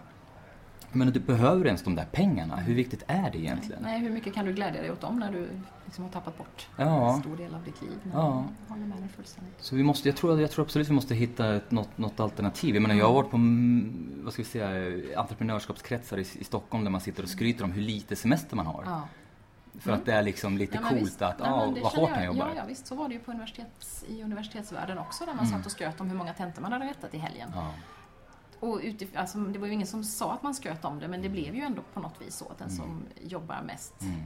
Men 0.92 1.12
du 1.12 1.20
behöver 1.20 1.66
ens 1.66 1.84
de 1.84 1.96
där 1.96 2.06
pengarna? 2.12 2.56
Hur 2.56 2.76
viktigt 2.76 3.04
är 3.08 3.32
det 3.32 3.38
egentligen? 3.38 3.82
Nej, 3.84 4.00
hur 4.00 4.10
mycket 4.10 4.34
kan 4.34 4.46
du 4.46 4.54
glädja 4.54 4.82
dig 4.82 4.92
åt 4.92 5.02
dem 5.02 5.20
när 5.20 5.32
du 5.32 5.50
liksom 5.86 6.04
har 6.04 6.12
tappat 6.12 6.38
bort 6.38 6.68
Ja. 6.78 7.14
en 7.14 7.22
stor 7.22 7.38
del 7.38 7.56
av 7.56 7.64
ditt 7.64 7.82
liv? 7.82 7.98
Ja. 8.14 8.46
Jag 8.68 8.74
håller 8.74 8.86
med 8.88 8.98
dig 8.98 9.08
fullständigt. 9.16 9.54
Så 9.60 9.76
vi 9.76 9.84
måste, 9.84 10.10
jag, 10.10 10.16
tror, 10.18 10.42
jag 10.42 10.52
tror 10.52 10.66
absolut 10.66 10.90
vi 10.90 10.94
måste 10.94 11.16
hitta 11.16 11.56
ett, 11.56 11.72
något, 11.72 11.98
något 11.98 12.20
alternativ. 12.20 12.76
Jag 12.76 12.82
menar, 12.82 12.96
jag 12.96 13.06
har 13.08 13.14
varit 13.14 13.30
på 13.32 13.38
mm, 13.38 14.22
vad 14.24 14.34
ska 14.34 14.42
vi 14.42 14.48
säga, 14.50 15.20
entreprenörskapskretsar 15.20 16.18
i, 16.18 16.22
i 16.22 16.44
Stockholm 16.44 16.84
där 16.84 16.92
man 16.92 17.02
sitter 17.02 17.24
och 17.24 17.30
skryter 17.30 17.64
om 17.64 17.72
hur 17.72 17.82
lite 17.82 18.16
semester 18.16 18.56
man 18.56 18.66
har. 18.66 18.84
Ja. 18.86 19.08
För 19.80 19.92
att 19.92 20.06
det 20.06 20.14
är 20.14 20.24
liksom 20.24 20.58
lite 20.58 20.80
men 20.80 20.90
coolt 20.90 21.02
visst. 21.02 21.22
att, 21.22 21.40
Nej, 21.40 21.72
det 21.76 21.82
vad 21.82 21.92
hårt 21.94 22.10
jag- 22.10 22.26
jobbar. 22.26 22.48
Ja, 22.48 22.54
ja, 22.56 22.64
visst. 22.68 22.88
Så 22.88 22.96
var 22.96 23.08
det 23.08 23.14
ju 23.14 23.20
på 23.20 23.32
universitets, 23.32 24.06
i 24.08 24.24
universitetsvärlden 24.24 24.98
också 24.98 25.26
där 25.26 25.34
man 25.34 25.46
Mm. 25.46 25.58
satt 25.58 25.66
och 25.66 25.72
skröt 25.72 26.02
om 26.02 26.10
hur 26.10 26.18
många 26.18 26.34
tentor 26.34 26.62
man 26.62 26.72
hade 26.72 26.86
rättat 26.86 27.14
i 27.14 27.18
helgen. 27.18 27.50
Ja. 27.56 27.74
Och 28.60 28.80
utif- 28.80 29.16
alltså, 29.18 29.38
det 29.38 29.60
var 29.60 29.68
ju 29.68 29.74
ingen 29.74 29.88
som 29.88 30.04
sa 30.04 30.34
att 30.34 30.44
man 30.44 30.56
skröt 30.56 30.86
om 30.86 31.00
det, 31.00 31.08
men 31.08 31.22
det 31.22 31.30
blev 31.30 31.56
ju 31.56 31.62
ändå 31.62 31.82
på 31.94 32.00
något 32.00 32.22
vis 32.22 32.36
så 32.36 32.46
att 32.50 32.58
den 32.58 32.70
som 32.70 33.04
jobbar 33.24 33.62
mest 33.62 34.02
Mm. 34.02 34.22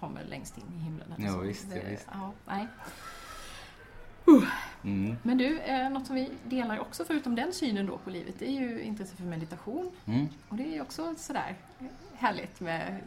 kommer 0.00 0.24
längst 0.24 0.58
in 0.58 0.64
i 0.76 0.78
himlen. 0.78 1.12
eller 1.12 1.26
Ja, 1.26 1.32
så. 1.32 1.38
visst, 1.38 1.70
det, 1.70 1.82
visst. 1.90 2.06
Ja, 2.12 2.32
nej. 2.46 2.66
Mm. 4.84 5.16
Men 5.22 5.38
du, 5.38 5.58
eh, 5.58 5.90
något 5.90 6.06
som 6.06 6.14
vi 6.16 6.30
delar 6.44 6.78
också 6.78 7.04
förutom 7.04 7.34
den 7.34 7.52
synen 7.52 7.86
då 7.86 7.98
på 7.98 8.10
livet, 8.10 8.34
det 8.38 8.46
är 8.48 8.60
ju 8.60 8.82
intresse 8.82 9.16
för 9.16 9.22
meditation. 9.24 9.90
Mm. 10.06 10.28
Och 10.48 10.56
det 10.56 10.64
är 10.64 10.72
ju 10.72 10.80
också 10.80 11.14
sådär 11.18 11.56
härligt 12.14 12.60
med 12.60 13.00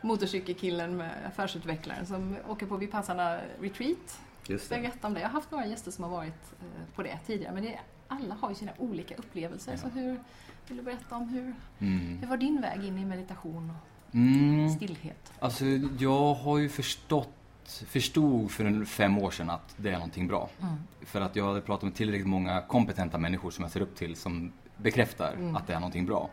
motorcykelkillen 0.00 0.96
med 0.96 1.10
affärsutvecklaren 1.26 2.06
som 2.06 2.36
åker 2.48 2.66
på 2.66 2.76
Vipassana 2.76 3.38
retreat. 3.60 4.20
Just 4.46 4.70
det. 4.70 4.76
Berätta 4.76 5.06
om 5.06 5.14
det. 5.14 5.20
Jag 5.20 5.28
har 5.28 5.32
haft 5.32 5.50
några 5.50 5.66
gäster 5.66 5.90
som 5.90 6.04
har 6.04 6.10
varit 6.10 6.52
eh, 6.60 6.94
på 6.94 7.02
det 7.02 7.18
tidigare 7.26 7.54
men 7.54 7.62
det 7.62 7.78
alla 8.08 8.34
har 8.34 8.48
ju 8.48 8.54
sina 8.54 8.72
olika 8.78 9.14
upplevelser. 9.14 9.72
Ja. 9.72 9.78
Så 9.78 9.88
hur 9.88 10.20
vill 10.68 10.76
du 10.76 10.82
berätta 10.82 11.16
om 11.16 11.28
hur, 11.28 11.54
Mm. 11.78 12.18
hur 12.18 12.26
var 12.26 12.36
din 12.36 12.60
väg 12.60 12.84
in 12.84 12.98
i 12.98 13.04
meditation 13.04 13.70
och 13.70 14.14
Mm. 14.14 14.70
stillhet? 14.70 15.32
Alltså, 15.38 15.64
jag 15.98 16.34
har 16.34 16.58
ju 16.58 16.68
förstått, 16.68 17.84
förstod 17.86 18.50
för 18.50 18.64
en 18.64 18.86
fem 18.86 19.18
år 19.18 19.30
sedan 19.30 19.50
att 19.50 19.74
det 19.76 19.88
är 19.88 19.92
någonting 19.92 20.28
bra. 20.28 20.48
Mm. 20.60 20.74
För 21.00 21.20
att 21.20 21.36
jag 21.36 21.46
hade 21.48 21.60
pratat 21.60 21.82
med 21.84 21.94
tillräckligt 21.94 22.26
många 22.28 22.60
kompetenta 22.60 23.18
människor 23.18 23.50
som 23.50 23.62
jag 23.62 23.72
ser 23.72 23.80
upp 23.80 23.96
till 23.96 24.16
som 24.16 24.52
bekräftar 24.76 25.32
Mm. 25.32 25.56
att 25.56 25.66
det 25.66 25.74
är 25.74 25.80
någonting 25.80 26.06
bra. 26.06 26.30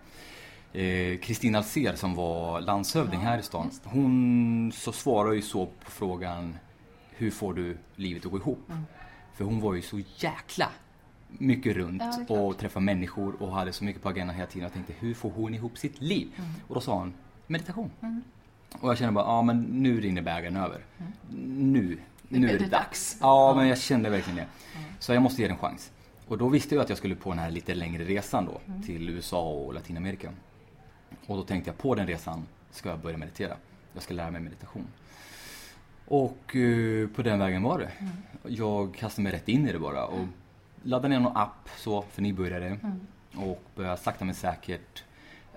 Eh, 0.73 1.17
Kristina 1.17 1.57
Alser 1.57 1.95
som 1.95 2.15
var 2.15 2.61
landshövding 2.61 3.19
Ja, 3.21 3.25
här 3.29 3.37
i 3.37 3.43
stan, 3.43 3.71
hon 3.83 4.71
så 4.75 4.91
svarar 4.91 5.31
ju 5.33 5.41
så 5.41 5.65
på 5.65 5.91
frågan 5.91 6.57
hur 7.11 7.31
får 7.31 7.53
du 7.53 7.77
livet 7.95 8.25
att 8.25 8.31
gå 8.31 8.37
ihop? 8.37 8.69
Mm. 8.69 8.83
För 9.33 9.45
hon 9.45 9.59
var 9.61 9.73
ju 9.73 9.81
så 9.81 9.99
jäkla 10.17 10.69
mycket 11.39 11.75
runt 11.75 12.03
Ja, 12.29 12.39
och 12.39 12.57
träffade 12.57 12.85
människor 12.85 13.41
och 13.43 13.51
hade 13.51 13.73
så 13.73 13.83
mycket 13.83 14.01
på 14.01 14.09
agendan 14.09 14.35
hela 14.35 14.47
tiden. 14.47 14.63
Jag 14.63 14.73
tänkte, 14.73 14.93
hur 14.99 15.13
får 15.13 15.29
hon 15.29 15.53
ihop 15.55 15.77
sitt 15.77 16.01
liv? 16.01 16.27
Och 16.67 16.75
då 16.75 16.81
sa 16.81 16.99
hon, 16.99 17.13
meditation. 17.47 17.91
Mm. 18.01 18.21
Och 18.79 18.89
jag 18.89 18.97
kände 18.97 19.13
bara, 19.13 19.25
ja 19.25 19.41
men 19.41 19.61
nu 19.61 20.01
rinner 20.01 20.21
bägaren 20.21 20.57
över. 20.57 20.81
Nu, 21.47 21.99
Nu 22.29 22.39
nu 22.39 22.49
är 22.49 22.59
det 22.59 22.65
dags. 22.65 23.17
Ja, 23.21 23.53
men 23.55 23.67
jag 23.67 23.77
kände 23.77 24.09
verkligen 24.09 24.37
det. 24.37 24.45
Så 24.99 25.13
jag 25.13 25.21
måste 25.21 25.41
ge 25.41 25.47
det 25.47 25.53
en 25.53 25.59
chans. 25.59 25.91
Och 26.27 26.37
då 26.37 26.49
visste 26.49 26.75
jag 26.75 26.81
att 26.83 26.89
jag 26.89 26.97
skulle 26.97 27.15
på 27.15 27.29
den 27.29 27.39
här 27.39 27.51
lite 27.51 27.73
längre 27.75 28.03
resan 28.03 28.45
då 28.45 28.59
Mm. 28.67 28.83
till 28.83 29.09
USA 29.09 29.49
och 29.49 29.73
Latinamerika. 29.73 30.31
Och 31.25 31.37
då 31.37 31.43
tänkte 31.43 31.69
jag 31.69 31.77
på 31.77 31.95
den 31.95 32.07
resan 32.07 32.45
ska 32.71 32.89
jag 32.89 32.99
börja 32.99 33.17
meditera. 33.17 33.55
Jag 33.93 34.03
ska 34.03 34.13
lära 34.13 34.31
mig 34.31 34.41
meditation. 34.41 34.87
Och 36.07 36.55
eh, 36.55 37.07
på 37.07 37.21
den 37.21 37.39
vägen 37.39 37.63
var 37.63 37.79
det. 37.79 37.91
Mm. 37.99 38.11
Jag 38.47 38.95
kastade 38.95 39.23
mig 39.23 39.31
rätt 39.33 39.49
in 39.49 39.67
i 39.67 39.71
det 39.71 39.79
bara 39.79 40.05
och 40.05 40.19
laddade 40.85 41.07
ner 41.13 41.19
någon 41.19 41.37
app 41.37 41.69
så 41.77 42.01
för 42.01 42.21
nybörjare 42.21 42.67
Mm. 42.83 42.99
och 43.49 43.63
började 43.75 43.97
sakta 43.97 44.25
men 44.25 44.35
säkert 44.35 45.03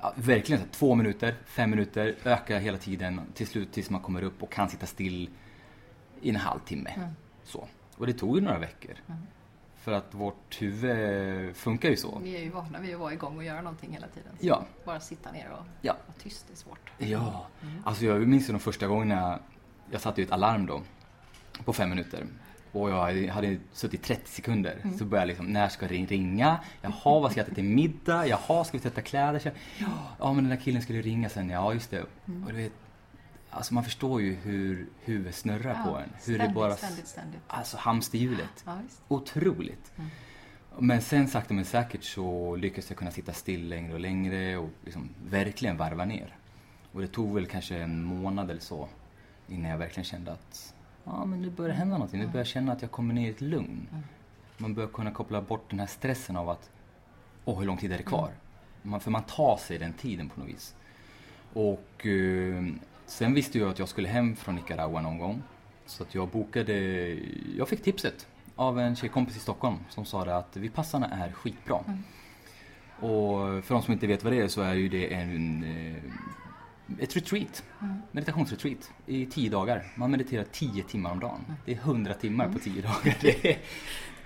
Ja, 0.00 0.12
verkligen 0.16 0.62
så 0.62 0.68
två 0.70 0.94
minuter, 0.94 1.34
fem 1.44 1.70
minuter, 1.70 2.14
öka 2.24 2.58
hela 2.58 2.78
tiden 2.78 3.20
till 3.34 3.46
slut 3.46 3.72
tills 3.72 3.90
man 3.90 4.00
kommer 4.00 4.22
upp 4.22 4.42
och 4.42 4.52
kan 4.52 4.68
sitta 4.68 4.86
still 4.86 5.30
i 6.20 6.30
en 6.30 6.36
halvtimme. 6.36 6.90
Mm. 6.96 7.08
Så. 7.44 7.68
Och 7.96 8.06
det 8.06 8.12
tog 8.12 8.36
ju 8.36 8.42
några 8.42 8.58
veckor. 8.58 8.94
Mm. 9.06 9.20
För 9.76 9.92
att 9.92 10.14
vårt 10.14 10.62
huvud 10.62 11.56
funkar 11.56 11.88
ju 11.90 11.96
så. 11.96 12.18
Vi 12.22 12.36
är 12.36 12.40
ju 12.42 12.50
vana 12.50 12.80
vid 12.80 12.94
att 12.94 13.00
vara 13.00 13.12
igång 13.12 13.36
och 13.36 13.44
göra 13.44 13.60
någonting 13.60 13.92
hela 13.92 14.06
tiden. 14.08 14.32
Så 14.40 14.46
Ja. 14.46 14.64
Bara 14.84 15.00
sitta 15.00 15.32
ner 15.32 15.50
och 15.50 15.66
Ja. 15.80 15.92
vara 16.06 16.18
tyst 16.22 16.50
är 16.52 16.56
svårt. 16.56 16.90
Ja, 16.98 17.46
alltså 17.84 18.04
jag 18.04 18.28
minns 18.28 18.48
ju 18.48 18.52
de 18.52 18.58
första 18.60 18.86
gångerna 18.86 19.38
jag 19.90 20.00
satte 20.00 20.20
ju 20.20 20.24
ett 20.26 20.32
alarm 20.32 20.66
då 20.66 20.82
på 21.64 21.72
fem 21.72 21.90
minuter. 21.90 22.26
Och 22.72 22.90
jag 22.90 23.28
hade 23.28 23.58
suttit 23.72 24.02
30 24.02 24.30
sekunder. 24.30 24.82
Så 24.98 25.04
började 25.04 25.22
jag 25.22 25.28
liksom, 25.28 25.46
när 25.46 25.68
ska 25.68 25.88
det 25.88 25.94
ringa? 25.94 26.60
Jaha, 26.82 27.20
vad 27.20 27.30
ska 27.30 27.40
jag 27.40 27.46
äta 27.46 27.54
till 27.54 27.64
middag? 27.64 28.26
Jaha, 28.26 28.64
ska 28.64 28.78
vi 28.78 28.82
tvätta 28.82 29.00
kläder? 29.00 29.38
Så, 29.38 29.50
Ja, 29.78 29.86
ja, 30.18 30.32
men 30.32 30.44
den 30.44 30.56
där 30.56 30.64
killen 30.64 30.82
skulle 30.82 31.02
ringa 31.02 31.28
sen. 31.28 31.50
Ja, 31.50 31.72
just 31.72 31.90
det. 31.90 32.02
Och 32.02 32.08
du 32.48 32.52
vet, 32.56 32.72
alltså 33.50 33.74
man 33.74 33.84
förstår 33.84 34.20
ju 34.20 34.34
hur 34.34 34.86
huvudet 35.00 35.34
snurrar 35.34 35.84
på 35.84 35.96
en. 35.96 36.10
Hur 36.12 36.18
ständigt, 36.20 36.48
det 36.48 36.54
bara, 36.54 36.76
ständigt, 36.76 37.08
ständigt. 37.08 37.40
alltså 37.46 37.76
hamsterhjulet. 37.76 38.64
Ja. 38.64 38.78
Otroligt. 39.08 39.92
Mm. 39.96 40.10
Men 40.78 41.02
sen 41.02 41.28
sakta 41.28 41.54
men 41.54 41.64
säkert 41.64 42.04
så 42.04 42.56
lyckades 42.56 42.90
jag 42.90 42.98
kunna 42.98 43.10
sitta 43.10 43.32
still 43.32 43.68
längre 43.68 43.94
och 43.94 44.00
längre 44.00 44.56
och 44.56 44.70
liksom 44.84 45.08
verkligen 45.26 45.76
varva 45.76 46.04
ner. 46.04 46.36
Och 46.92 47.00
det 47.00 47.08
tog 47.08 47.34
väl 47.34 47.46
kanske 47.46 47.76
en 47.76 48.02
månad 48.02 48.50
eller 48.50 48.60
så 48.60 48.88
innan 49.48 49.70
jag 49.70 49.78
verkligen 49.78 50.04
kände 50.04 50.32
att 50.32 50.74
ja, 51.12 51.24
men 51.24 51.42
nu 51.42 51.50
börjar 51.50 51.68
det 51.68 51.74
hända 51.74 51.94
någonting. 51.94 52.20
Nu 52.20 52.26
börjar 52.26 52.38
jag 52.40 52.46
känna 52.46 52.72
att 52.72 52.82
jag 52.82 52.90
kommer 52.90 53.14
ner 53.14 53.26
i 53.26 53.30
ett 53.30 53.40
lugn. 53.40 53.88
Mm. 53.92 54.04
Man 54.58 54.74
börjar 54.74 54.88
kunna 54.88 55.10
koppla 55.10 55.40
bort 55.42 55.70
den 55.70 55.80
här 55.80 55.86
stressen 55.86 56.36
av 56.36 56.48
att 56.50 56.70
åh, 57.44 57.58
hur 57.58 57.66
lång 57.66 57.76
tid 57.76 57.92
är 57.92 57.96
det 57.96 58.02
Mm. 58.02 58.08
kvar? 58.08 58.30
Man, 58.82 59.00
för 59.00 59.10
man 59.10 59.22
tar 59.22 59.56
sig 59.56 59.78
den 59.78 59.92
tiden 59.92 60.28
på 60.28 60.40
något 60.40 60.48
vis. 60.48 60.74
Och 61.52 62.06
eh, 62.06 62.64
sen 63.06 63.34
visste 63.34 63.58
jag 63.58 63.70
att 63.70 63.78
jag 63.78 63.88
skulle 63.88 64.08
hem 64.08 64.36
från 64.36 64.54
Nicaragua 64.54 65.00
någon 65.00 65.18
gång. 65.18 65.42
Så 65.86 66.02
att 66.02 66.14
jag 66.14 66.28
bokade, 66.28 66.74
jag 67.56 67.68
fick 67.68 67.82
tipset 67.82 68.26
av 68.56 68.80
en 68.80 68.96
tjejkompis 68.96 69.36
i 69.36 69.40
Stockholm 69.40 69.76
som 69.88 70.04
sa 70.04 70.24
det 70.24 70.36
att 70.36 70.56
Vipassana 70.56 71.06
är 71.08 71.32
skitbra. 71.32 71.78
Mm. 71.86 72.02
Och 73.00 73.64
för 73.64 73.74
de 73.74 73.82
som 73.82 73.92
inte 73.92 74.06
vet 74.06 74.24
vad 74.24 74.32
det 74.32 74.40
är 74.40 74.48
så 74.48 74.60
är 74.62 74.74
ju 74.74 74.88
det 74.88 75.14
en, 75.14 75.64
eh, 75.64 76.02
ett 77.00 77.16
retreat, 77.16 77.62
Mm. 77.82 77.96
meditationsretreat 78.12 78.90
i 79.06 79.26
tio 79.26 79.50
dagar. 79.50 79.84
Man 79.94 80.10
mediterar 80.10 80.44
tio 80.52 80.82
timmar 80.84 81.10
om 81.10 81.20
dagen. 81.20 81.40
Mm. 81.46 81.56
Det 81.64 81.72
är 81.72 81.76
hundra 81.76 82.14
timmar 82.14 82.48
på 82.48 82.58
tio 82.58 82.82
dagar. 82.82 83.16
Det 83.20 83.44
är, 83.50 83.58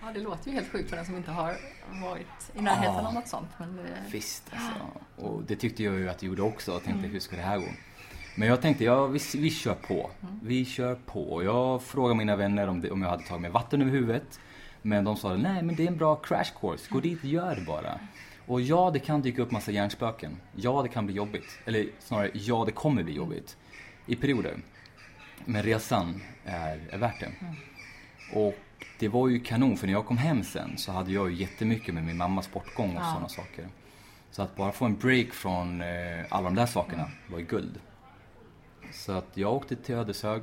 Ja, 0.02 0.12
det 0.14 0.20
låter 0.30 0.50
ju 0.50 0.54
helt 0.56 0.68
sjukt 0.72 0.88
för 0.90 0.96
den 0.96 1.06
som 1.06 1.16
inte 1.16 1.30
har 1.30 1.56
varit 2.02 2.26
i 2.54 2.60
närheten 2.60 2.94
Ja. 2.94 3.08
av 3.08 3.14
något 3.14 3.28
sånt. 3.28 3.48
Men 3.58 3.76
det, 3.76 3.82
Visst 4.10 4.50
alltså. 4.52 4.80
Och 5.26 5.42
det 5.42 5.56
tyckte 5.56 5.82
jag 5.82 5.94
ju 5.94 6.08
att 6.08 6.18
det 6.18 6.26
gjorde 6.26 6.42
också. 6.42 6.72
Jag 6.72 6.82
tänkte 6.84 7.08
hur 7.08 7.20
ska 7.20 7.36
det 7.36 7.42
här 7.42 7.58
gå? 7.58 7.64
Men 8.36 8.48
jag 8.48 8.60
tänkte, 8.62 8.84
ja 8.84 9.06
vi, 9.06 9.20
vi 9.34 9.50
kör 9.50 9.74
på. 9.74 10.10
Vi 10.42 10.64
kör 10.64 10.94
på. 10.94 11.42
Jag 11.44 11.82
frågade 11.82 12.14
mina 12.18 12.36
vänner 12.36 12.68
om, 12.68 12.80
det, 12.80 12.90
om 12.90 13.02
jag 13.02 13.08
hade 13.10 13.22
tagit 13.22 13.42
med 13.42 13.52
vatten 13.52 13.80
över 13.82 13.90
huvudet. 13.92 14.40
Men 14.82 15.04
de 15.04 15.16
sa, 15.16 15.36
nej 15.36 15.62
men 15.62 15.76
det 15.76 15.82
är 15.82 15.86
en 15.88 15.96
bra 15.96 16.16
crash 16.16 16.50
course. 16.60 16.86
Gå 16.90 17.00
dit 17.00 17.18
och 17.18 17.24
gör 17.24 17.54
det 17.56 17.62
bara. 17.62 18.00
Och 18.46 18.60
ja, 18.60 18.90
det 18.92 18.98
kan 18.98 19.22
dyka 19.22 19.42
upp 19.42 19.50
massa 19.50 19.70
hjärnspöken. 19.70 20.36
Ja, 20.56 20.82
det 20.82 20.88
kan 20.88 21.06
bli 21.06 21.14
jobbigt. 21.14 21.58
Eller 21.64 21.86
snarare, 21.98 22.30
ja 22.34 22.64
det 22.66 22.72
kommer 22.72 23.02
bli 23.02 23.14
jobbigt. 23.14 23.56
I 24.06 24.16
perioder. 24.16 24.56
Men 25.44 25.62
resan 25.62 26.22
är, 26.44 26.80
är 26.90 26.98
värt 26.98 27.20
det. 27.20 27.30
Och 28.34 28.58
det 28.98 29.08
var 29.08 29.28
ju 29.28 29.40
kanon, 29.40 29.76
för 29.76 29.86
när 29.86 29.94
jag 29.94 30.06
kom 30.06 30.16
hem 30.18 30.42
sen 30.42 30.78
så 30.78 30.92
hade 30.92 31.12
jag 31.12 31.30
ju 31.30 31.36
jättemycket 31.36 31.94
med 31.94 32.04
min 32.04 32.16
mammas 32.16 32.52
bortgång 32.52 32.96
och 32.96 33.02
Ja. 33.02 33.06
sådana 33.12 33.28
saker. 33.28 33.68
Så 34.30 34.42
att 34.42 34.56
bara 34.56 34.72
få 34.72 34.84
en 34.84 34.96
break 34.96 35.28
från 35.32 35.80
eh, 35.80 36.24
alla 36.28 36.44
de 36.44 36.54
där 36.54 36.66
sakerna 36.66 37.10
var 37.30 37.38
ju 37.38 37.44
guld. 37.44 37.80
Så 38.92 39.12
att 39.12 39.28
jag 39.36 39.52
åkte 39.52 39.76
till 39.76 39.94
Ödeshög 39.94 40.42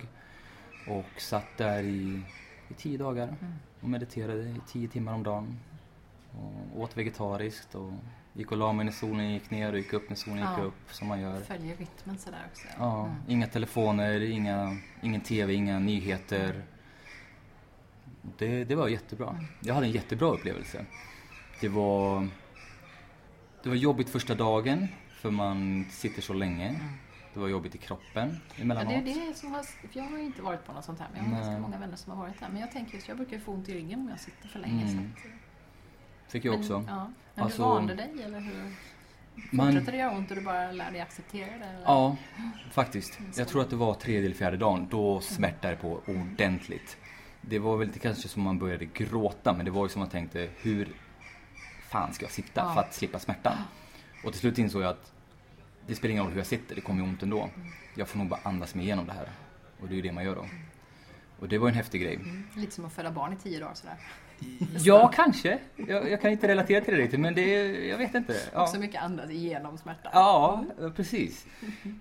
och 0.87 1.21
satt 1.21 1.57
där 1.57 1.83
i, 1.83 2.21
i 2.69 2.73
tio 2.77 2.97
dagar 2.97 3.27
Mm. 3.27 3.53
och 3.81 3.89
mediterade 3.89 4.41
i 4.43 4.55
tio 4.67 4.87
timmar 4.87 5.13
om 5.13 5.23
dagen. 5.23 5.59
Och 6.37 6.81
åt 6.81 6.97
vegetariskt 6.97 7.75
och 7.75 7.93
gick 8.33 8.51
och 8.51 8.57
la 8.57 8.73
mig 8.73 8.85
när 8.85 8.91
solen 8.91 9.33
gick 9.33 9.51
ner 9.51 9.71
och 9.71 9.77
gick 9.77 9.93
upp 9.93 10.09
när 10.09 10.15
solen 10.15 10.37
gick 10.37 10.47
Ja. 10.57 10.63
upp 10.63 10.93
som 10.93 11.07
man 11.07 11.21
gör. 11.21 11.41
Följer 11.41 11.75
rytmen 11.77 12.17
sådär 12.17 12.39
också. 12.51 12.67
Ja, 12.77 13.05
Mm. 13.05 13.15
inga 13.27 13.47
telefoner, 13.47 14.21
inga, 14.21 14.77
ingen 15.01 15.21
TV, 15.21 15.53
inga 15.53 15.79
nyheter. 15.79 16.63
Det, 18.37 18.63
det 18.63 18.75
var 18.75 18.87
jättebra. 18.87 19.29
Mm. 19.29 19.45
Jag 19.59 19.73
hade 19.73 19.85
en 19.85 19.91
jättebra 19.91 20.27
upplevelse. 20.27 20.85
Det 21.61 21.67
var, 21.69 22.27
det 23.63 23.69
var 23.69 23.75
jobbigt 23.75 24.09
första 24.09 24.35
dagen 24.35 24.87
för 25.09 25.31
man 25.31 25.85
sitter 25.91 26.21
så 26.21 26.33
länge. 26.33 26.79
Det 27.33 27.39
var 27.39 27.47
jobbigt 27.47 27.75
i 27.75 27.77
kroppen 27.77 28.29
Mm. 28.29 28.37
Ja, 28.55 28.61
emellanåt. 28.61 29.05
det 29.05 29.11
är 29.11 29.27
det 29.27 29.33
som 29.33 29.51
har, 29.51 29.65
jag 29.93 30.03
har 30.03 30.17
inte 30.17 30.41
varit 30.41 30.65
på 30.65 30.73
något 30.73 30.85
sånt 30.85 30.99
här, 30.99 31.07
men 31.13 31.17
jag 31.17 31.25
har 31.25 31.31
Nej. 31.31 31.41
ganska 31.41 31.61
många 31.61 31.77
vänner 31.79 31.95
som 31.95 32.11
har 32.11 32.19
varit 32.19 32.39
där. 32.39 32.49
Men 32.49 32.61
jag 32.61 32.71
tänker 32.71 32.93
just, 32.95 33.07
jag 33.07 33.17
brukar 33.17 33.39
få 33.39 33.51
ont 33.51 33.69
i 33.69 33.73
ryggen 33.73 33.99
om 33.99 34.09
jag 34.09 34.19
sitter 34.19 34.47
för 34.47 34.59
länge. 34.59 34.83
Mm. 34.83 34.95
Så 34.95 34.99
att, 35.27 35.31
Fick 36.29 36.45
jag 36.45 36.55
också. 36.59 36.79
Men, 36.79 36.87
ja. 36.95 37.11
men 37.35 37.43
Alltså- 37.43 37.57
du 37.61 37.63
vande 37.69 37.95
dig 37.95 38.23
eller 38.23 38.39
hur? 38.39 38.73
Man- 39.51 39.65
Fortsätter 39.73 39.91
det 39.91 39.97
göra 39.97 40.11
ont 40.17 40.29
och 40.31 40.35
du 40.37 40.43
bara 40.43 40.71
lär 40.71 40.91
dig 40.91 41.01
acceptera 41.01 41.45
det? 41.45 41.53
Eller? 41.65 41.81
Ja, 41.85 42.15
faktiskt. 42.71 43.19
Mm, 43.19 43.31
Jag 43.37 43.47
tror 43.47 43.61
att 43.61 43.69
det 43.69 43.75
var 43.75 43.93
tredje 43.93 44.25
eller 44.25 44.35
fjärde 44.35 44.57
dagen. 44.57 44.87
Då 44.91 45.19
smärtade 45.19 45.73
det 45.73 45.81
på 45.81 46.01
ordentligt. 46.07 46.97
Det 47.41 47.59
var 47.59 47.77
väl 47.77 47.87
inte 47.87 47.99
kanske 47.99 48.27
som 48.27 48.43
man 48.43 48.59
började 48.59 48.85
gråta, 48.85 49.53
men 49.53 49.65
det 49.65 49.71
var 49.71 49.85
ju 49.85 49.89
som 49.89 49.99
man 49.99 50.09
tänkte, 50.09 50.49
hur 50.61 50.89
fan 51.89 52.13
ska 52.13 52.25
jag 52.25 52.31
sitta 52.31 52.61
Ja. 52.61 52.73
för 52.73 52.81
att 52.81 52.93
slippa 52.93 53.19
smärtan? 53.19 53.53
Och 54.23 54.31
till 54.31 54.39
slut 54.41 54.57
insåg 54.57 54.81
jag 54.81 54.89
att 54.89 55.13
det 55.87 55.95
spelar 55.95 56.11
ingen 56.11 56.23
roll 56.23 56.31
hur 56.31 56.39
jag 56.39 56.47
sitter, 56.47 56.75
det 56.75 56.81
kommer 56.81 57.03
ju 57.03 57.09
ont 57.09 57.23
ändå. 57.23 57.49
Jag 57.95 58.07
får 58.07 58.19
nog 58.19 58.27
bara 58.27 58.39
andas 58.43 58.75
mig 58.75 58.85
igenom 58.85 59.05
det 59.05 59.13
här. 59.13 59.29
Och 59.81 59.87
det 59.87 59.93
är 59.93 59.95
ju 59.95 60.01
det 60.01 60.11
man 60.11 60.23
gör 60.23 60.35
då. 60.35 60.45
Och 61.39 61.47
det 61.49 61.57
var 61.57 61.67
en 61.69 61.73
häftig 61.75 62.01
grej. 62.01 62.15
Mm, 62.15 62.47
lite 62.55 62.71
som 62.71 62.85
att 62.85 62.93
föda 62.93 63.11
barn 63.11 63.33
i 63.33 63.35
tio 63.35 63.59
dagar 63.59 63.73
sådär. 63.73 63.95
Ja, 64.77 65.11
kanske. 65.15 65.59
Jag, 65.75 66.11
jag 66.11 66.21
kan 66.21 66.31
inte 66.31 66.47
relatera 66.47 66.85
till 66.85 66.93
det 66.93 66.99
riktigt, 66.99 67.19
men 67.19 67.35
det, 67.35 67.65
jag 67.87 67.97
vet 67.97 68.15
inte. 68.15 68.35
Ja. 68.53 68.61
Också 68.61 68.79
mycket 68.79 69.01
andas 69.01 69.29
igenom 69.29 69.77
smärta. 69.77 70.09
Ja, 70.13 70.63
precis. 70.95 71.45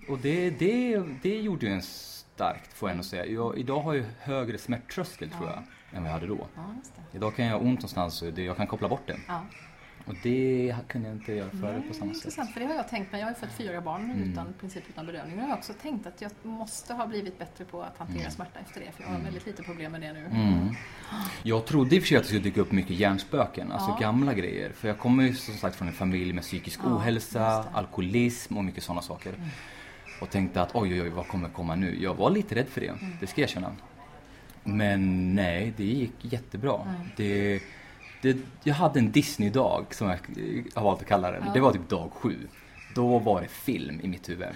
Och 0.09 0.17
det, 0.17 0.49
det, 0.49 1.03
det 1.21 1.41
gjorde 1.41 1.65
ju 1.65 1.71
en 1.71 1.81
starkt, 1.81 2.73
får 2.73 2.89
jag 2.89 2.91
ändå 2.91 3.03
säga. 3.03 3.25
Jag, 3.25 3.57
idag 3.57 3.81
har 3.81 3.93
jag 3.93 4.05
högre 4.19 4.57
smärttröskel, 4.57 5.29
tror 5.29 5.49
jag, 5.49 5.57
än 5.97 6.03
vad 6.03 6.05
jag 6.05 6.13
hade 6.13 6.27
då. 6.27 6.47
Ja. 6.55 6.61
Idag 7.11 7.35
kan 7.35 7.45
jag 7.45 7.53
ha 7.53 7.59
ont 7.59 7.79
någonstans 7.79 8.21
och 8.21 8.33
det, 8.33 8.43
jag 8.43 8.57
kan 8.57 8.67
koppla 8.67 8.89
bort 8.89 9.07
det. 9.07 9.17
Ja. 9.27 9.41
Och 10.05 10.13
det 10.23 10.75
kunde 10.87 11.07
jag 11.07 11.17
inte 11.17 11.33
göra 11.33 11.49
förut 11.49 11.83
på 11.87 11.93
samma 11.93 12.13
sätt. 12.13 12.15
Intressant, 12.23 12.51
för 12.53 12.59
det 12.59 12.65
har 12.65 12.73
jag 12.75 12.87
tänkt 12.87 13.11
mig. 13.11 13.21
Jag 13.21 13.27
har 13.27 13.31
ju 13.33 13.39
fått 13.39 13.51
fyra 13.57 13.81
barn 13.81 14.03
Mm. 14.11 14.31
utan, 14.31 14.53
princip 14.59 14.83
utan 14.89 15.05
bedövning. 15.05 15.37
Och 15.37 15.43
jag 15.43 15.47
har 15.47 15.57
också 15.57 15.73
tänkt 15.73 16.07
att 16.07 16.21
jag 16.21 16.31
måste 16.43 16.93
ha 16.93 17.07
blivit 17.07 17.39
bättre 17.39 17.65
på 17.65 17.81
att 17.83 17.97
hantera 17.97 18.29
smärta 18.31 18.59
efter 18.59 18.79
det. 18.79 18.91
För 18.91 19.03
jag 19.03 19.09
har 19.09 19.19
väldigt 19.19 19.45
lite 19.45 19.63
problem 19.63 19.91
med 19.91 20.01
det 20.01 20.13
nu. 20.13 20.25
Mm. 20.25 20.75
Jag 21.43 21.65
trodde 21.65 21.95
i 21.95 21.99
och 21.99 22.03
för 22.03 22.07
sig 22.07 22.17
att 22.17 22.23
det 22.23 22.27
skulle 22.27 22.43
dyka 22.43 22.61
upp 22.61 22.71
mycket 22.71 22.95
hjärnspöken, 22.99 23.71
alltså 23.71 23.89
Ja. 23.89 23.97
gamla 23.99 24.33
grejer. 24.33 24.71
För 24.71 24.87
jag 24.87 24.97
kommer 24.97 25.23
ju 25.23 25.35
som 25.35 25.53
sagt 25.55 25.75
från 25.75 25.87
en 25.87 25.93
familj 25.93 26.33
med 26.33 26.43
psykisk 26.43 26.79
Ja, 26.83 26.95
ohälsa, 26.95 27.65
alkoholism 27.73 28.57
och 28.57 28.63
mycket 28.63 28.83
sådana 28.83 29.01
saker. 29.01 29.29
Mm. 29.33 29.47
Och 30.21 30.29
tänkte 30.29 30.61
att 30.61 30.75
oj, 30.75 30.93
oj, 30.93 31.01
oj, 31.01 31.09
vad 31.09 31.27
kommer 31.27 31.49
komma 31.49 31.75
nu? 31.75 32.01
Jag 32.03 32.13
var 32.15 32.29
lite 32.31 32.55
rädd 32.55 32.67
för 32.67 32.81
det, 32.81 32.87
Mm. 32.87 32.99
det 33.19 33.27
ska 33.27 33.41
jag 33.41 33.49
erkänna. 33.49 33.75
Men 34.63 35.35
nej, 35.35 35.73
det 35.77 35.83
gick 35.83 36.13
jättebra. 36.21 36.81
Mm. 36.81 37.01
Det, 37.17 37.59
det, 38.21 38.37
jag 38.63 38.75
hade 38.75 38.99
en 38.99 39.11
Disney-dag, 39.11 39.85
som 39.91 40.07
jag 40.07 40.17
har 40.75 40.83
valt 40.83 41.01
att 41.01 41.07
kalla 41.07 41.31
den. 41.31 41.43
Ja. 41.45 41.53
Det 41.53 41.59
var 41.59 41.71
typ 41.73 41.89
dag 41.89 42.11
sju. 42.13 42.35
Då 42.95 43.19
var 43.19 43.41
det 43.41 43.47
film 43.47 43.99
i 44.03 44.07
mitt 44.07 44.29
huvud. 44.29 44.47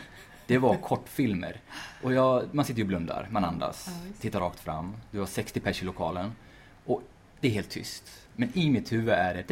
Det 0.48 0.58
var 0.58 0.76
kortfilmer. 0.76 1.62
Och 2.02 2.14
jag, 2.14 2.44
man 2.52 2.66
sitter 2.66 2.78
ju 2.78 2.84
och 2.84 2.88
blundar, 2.88 3.28
man 3.32 3.46
andas, 3.46 3.88
Ja, 3.88 4.14
tittar 4.22 4.40
rakt 4.40 4.60
fram. 4.60 4.94
Det 5.12 5.20
var 5.20 5.26
60 5.26 5.60
pers 5.60 5.82
i 5.82 5.86
lokalen. 5.86 6.32
Och 6.86 7.02
det 7.40 7.48
är 7.48 7.52
helt 7.52 7.70
tyst. 7.70 8.04
Men 8.36 8.58
i 8.58 8.70
mitt 8.70 8.92
huvud 8.92 9.10
är 9.10 9.34
det... 9.34 9.48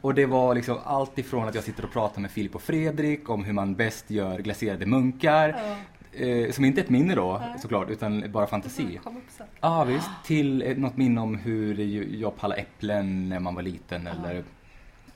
Och 0.00 0.14
det 0.14 0.26
var 0.26 0.54
liksom 0.54 0.78
allt 0.84 1.18
ifrån 1.18 1.48
att 1.48 1.54
jag 1.54 1.64
sitter 1.64 1.84
och 1.84 1.92
pratar 1.92 2.20
med 2.20 2.30
Filip 2.30 2.54
och 2.54 2.62
Fredrik 2.62 3.30
om 3.30 3.44
hur 3.44 3.52
man 3.52 3.74
bäst 3.74 4.10
gör 4.10 4.38
glaserade 4.38 4.86
munkar. 4.86 5.76
Eh, 6.14 6.50
som 6.50 6.64
inte 6.64 6.80
är 6.80 6.84
ett 6.84 6.90
minne 6.90 7.14
då 7.14 7.38
Nej. 7.38 7.58
såklart, 7.58 7.90
utan 7.90 8.32
bara 8.32 8.46
fantasi. 8.46 9.00
Ja 9.60 9.84
visst, 9.84 10.10
till 10.24 10.62
eh, 10.62 10.76
något 10.76 10.96
minne 10.96 11.20
om 11.20 11.34
hur 11.34 11.78
jag 12.20 12.36
pallade 12.36 12.60
äpplen 12.60 13.28
när 13.28 13.40
man 13.40 13.54
var 13.54 13.62
liten 13.62 14.06
eller 14.06 14.44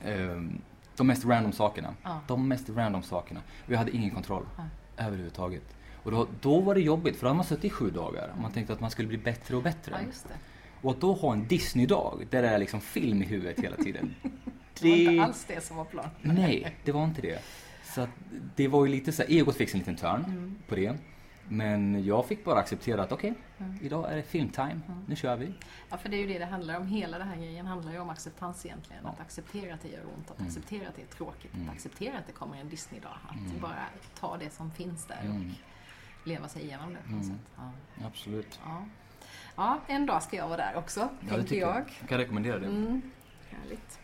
ehm, 0.05 0.61
de 0.95 1.07
mest 1.07 1.25
random 1.25 1.51
sakerna. 1.51 1.93
Ja. 2.03 2.19
De 2.27 2.47
mest 2.47 2.69
random 2.69 3.03
sakerna. 3.03 3.39
Och 3.65 3.71
jag 3.71 3.77
hade 3.77 3.91
ingen 3.91 4.09
kontroll 4.11 4.45
Ja. 4.57 4.63
överhuvudtaget. 5.05 5.63
Och 6.03 6.11
då, 6.11 6.27
då 6.41 6.59
var 6.59 6.75
det 6.75 6.81
jobbigt 6.81 7.15
för 7.15 7.21
då 7.21 7.27
hade 7.27 7.37
man 7.37 7.45
suttit 7.45 7.65
i 7.65 7.69
sju 7.69 7.89
dagar 7.89 8.31
och 8.35 8.41
man 8.41 8.51
tänkte 8.51 8.73
att 8.73 8.79
man 8.79 8.91
skulle 8.91 9.07
bli 9.07 9.17
bättre 9.17 9.55
och 9.55 9.63
bättre. 9.63 9.95
Ja, 9.99 10.05
just 10.07 10.27
det. 10.27 10.33
Och 10.81 10.91
att 10.91 11.01
då 11.01 11.13
ha 11.13 11.33
en 11.33 11.47
Disney-dag 11.47 12.27
där 12.29 12.41
det 12.41 12.47
är 12.49 12.59
liksom 12.59 12.81
film 12.81 13.21
i 13.21 13.25
huvudet 13.25 13.59
hela 13.59 13.75
tiden. 13.75 14.15
Det 14.81 14.89
var 14.89 14.97
inte 15.11 15.23
alls 15.23 15.45
det 15.47 15.63
som 15.63 15.77
var 15.77 15.85
planen. 15.85 16.09
Nej, 16.21 16.75
det 16.83 16.91
var 16.91 17.03
inte 17.03 17.21
det. 17.21 17.39
Så 17.97 18.01
att 18.03 18.09
det 18.55 18.67
var 18.67 18.85
ju 18.85 18.91
lite 18.91 19.11
så 19.11 19.21
här, 19.23 19.29
egot 19.29 19.55
fick 19.55 19.73
en 19.73 19.79
liten 19.79 19.95
törn 19.95 20.25
Mm. 20.25 20.55
på 20.67 20.75
det. 20.75 20.97
Men 21.49 22.05
jag 22.05 22.25
fick 22.25 22.43
bara 22.45 22.59
acceptera 22.59 23.03
att 23.03 23.11
okej, 23.11 23.33
Mm. 23.57 23.77
idag 23.81 24.11
är 24.11 24.15
det 24.15 24.23
filmtime, 24.23 24.79
nu 25.07 25.15
kör 25.15 25.35
vi. 25.35 25.53
Ja, 25.89 25.97
för 25.97 26.09
det 26.09 26.17
är 26.17 26.19
ju 26.21 26.27
det 26.27 26.39
det 26.39 26.45
handlar 26.45 26.77
om. 26.77 26.87
Hela 26.87 27.17
den 27.17 27.27
här 27.27 27.35
grejen 27.35 27.65
handlar 27.65 27.91
ju 27.91 27.99
om 27.99 28.09
acceptans 28.09 28.65
egentligen. 28.65 29.01
Ja. 29.05 29.09
Att 29.09 29.19
acceptera 29.19 29.73
att 29.73 29.81
det 29.81 29.87
gör 29.89 30.01
ont, 30.17 30.31
att 30.31 30.37
Mm. 30.39 30.47
acceptera 30.47 30.87
att 30.89 30.95
det 30.95 31.01
är 31.01 31.05
tråkigt, 31.05 31.53
Mm. 31.53 31.69
att 31.69 31.75
acceptera 31.75 32.17
att 32.17 32.27
det 32.27 32.33
kommer 32.33 32.57
en 32.57 32.69
Disney-dag. 32.69 33.17
Att 33.29 33.35
Mm. 33.49 33.61
bara 33.61 33.85
ta 34.19 34.37
det 34.37 34.53
som 34.53 34.71
finns 34.71 35.05
där 35.05 35.21
Mm. 35.23 35.37
och 35.37 36.27
leva 36.27 36.47
sig 36.47 36.63
igenom 36.63 36.93
det 36.93 36.99
på 37.05 37.11
något 37.11 37.23
Mm. 37.25 37.37
sätt. 37.37 37.47
Ja. 37.57 37.71
Absolut. 38.07 38.59
Ja. 38.65 38.85
ja, 39.55 39.79
en 39.87 40.05
dag 40.05 40.23
ska 40.23 40.37
jag 40.37 40.47
vara 40.47 40.57
där 40.57 40.73
också, 40.75 40.99
Ja, 40.99 41.35
tänker 41.35 41.55
jag. 41.55 41.75
jag. 42.01 42.09
Kan 42.09 42.17
rekommendera 42.17 42.59
det. 42.59 42.65
Mm. 42.67 43.01
Härligt. 43.49 43.99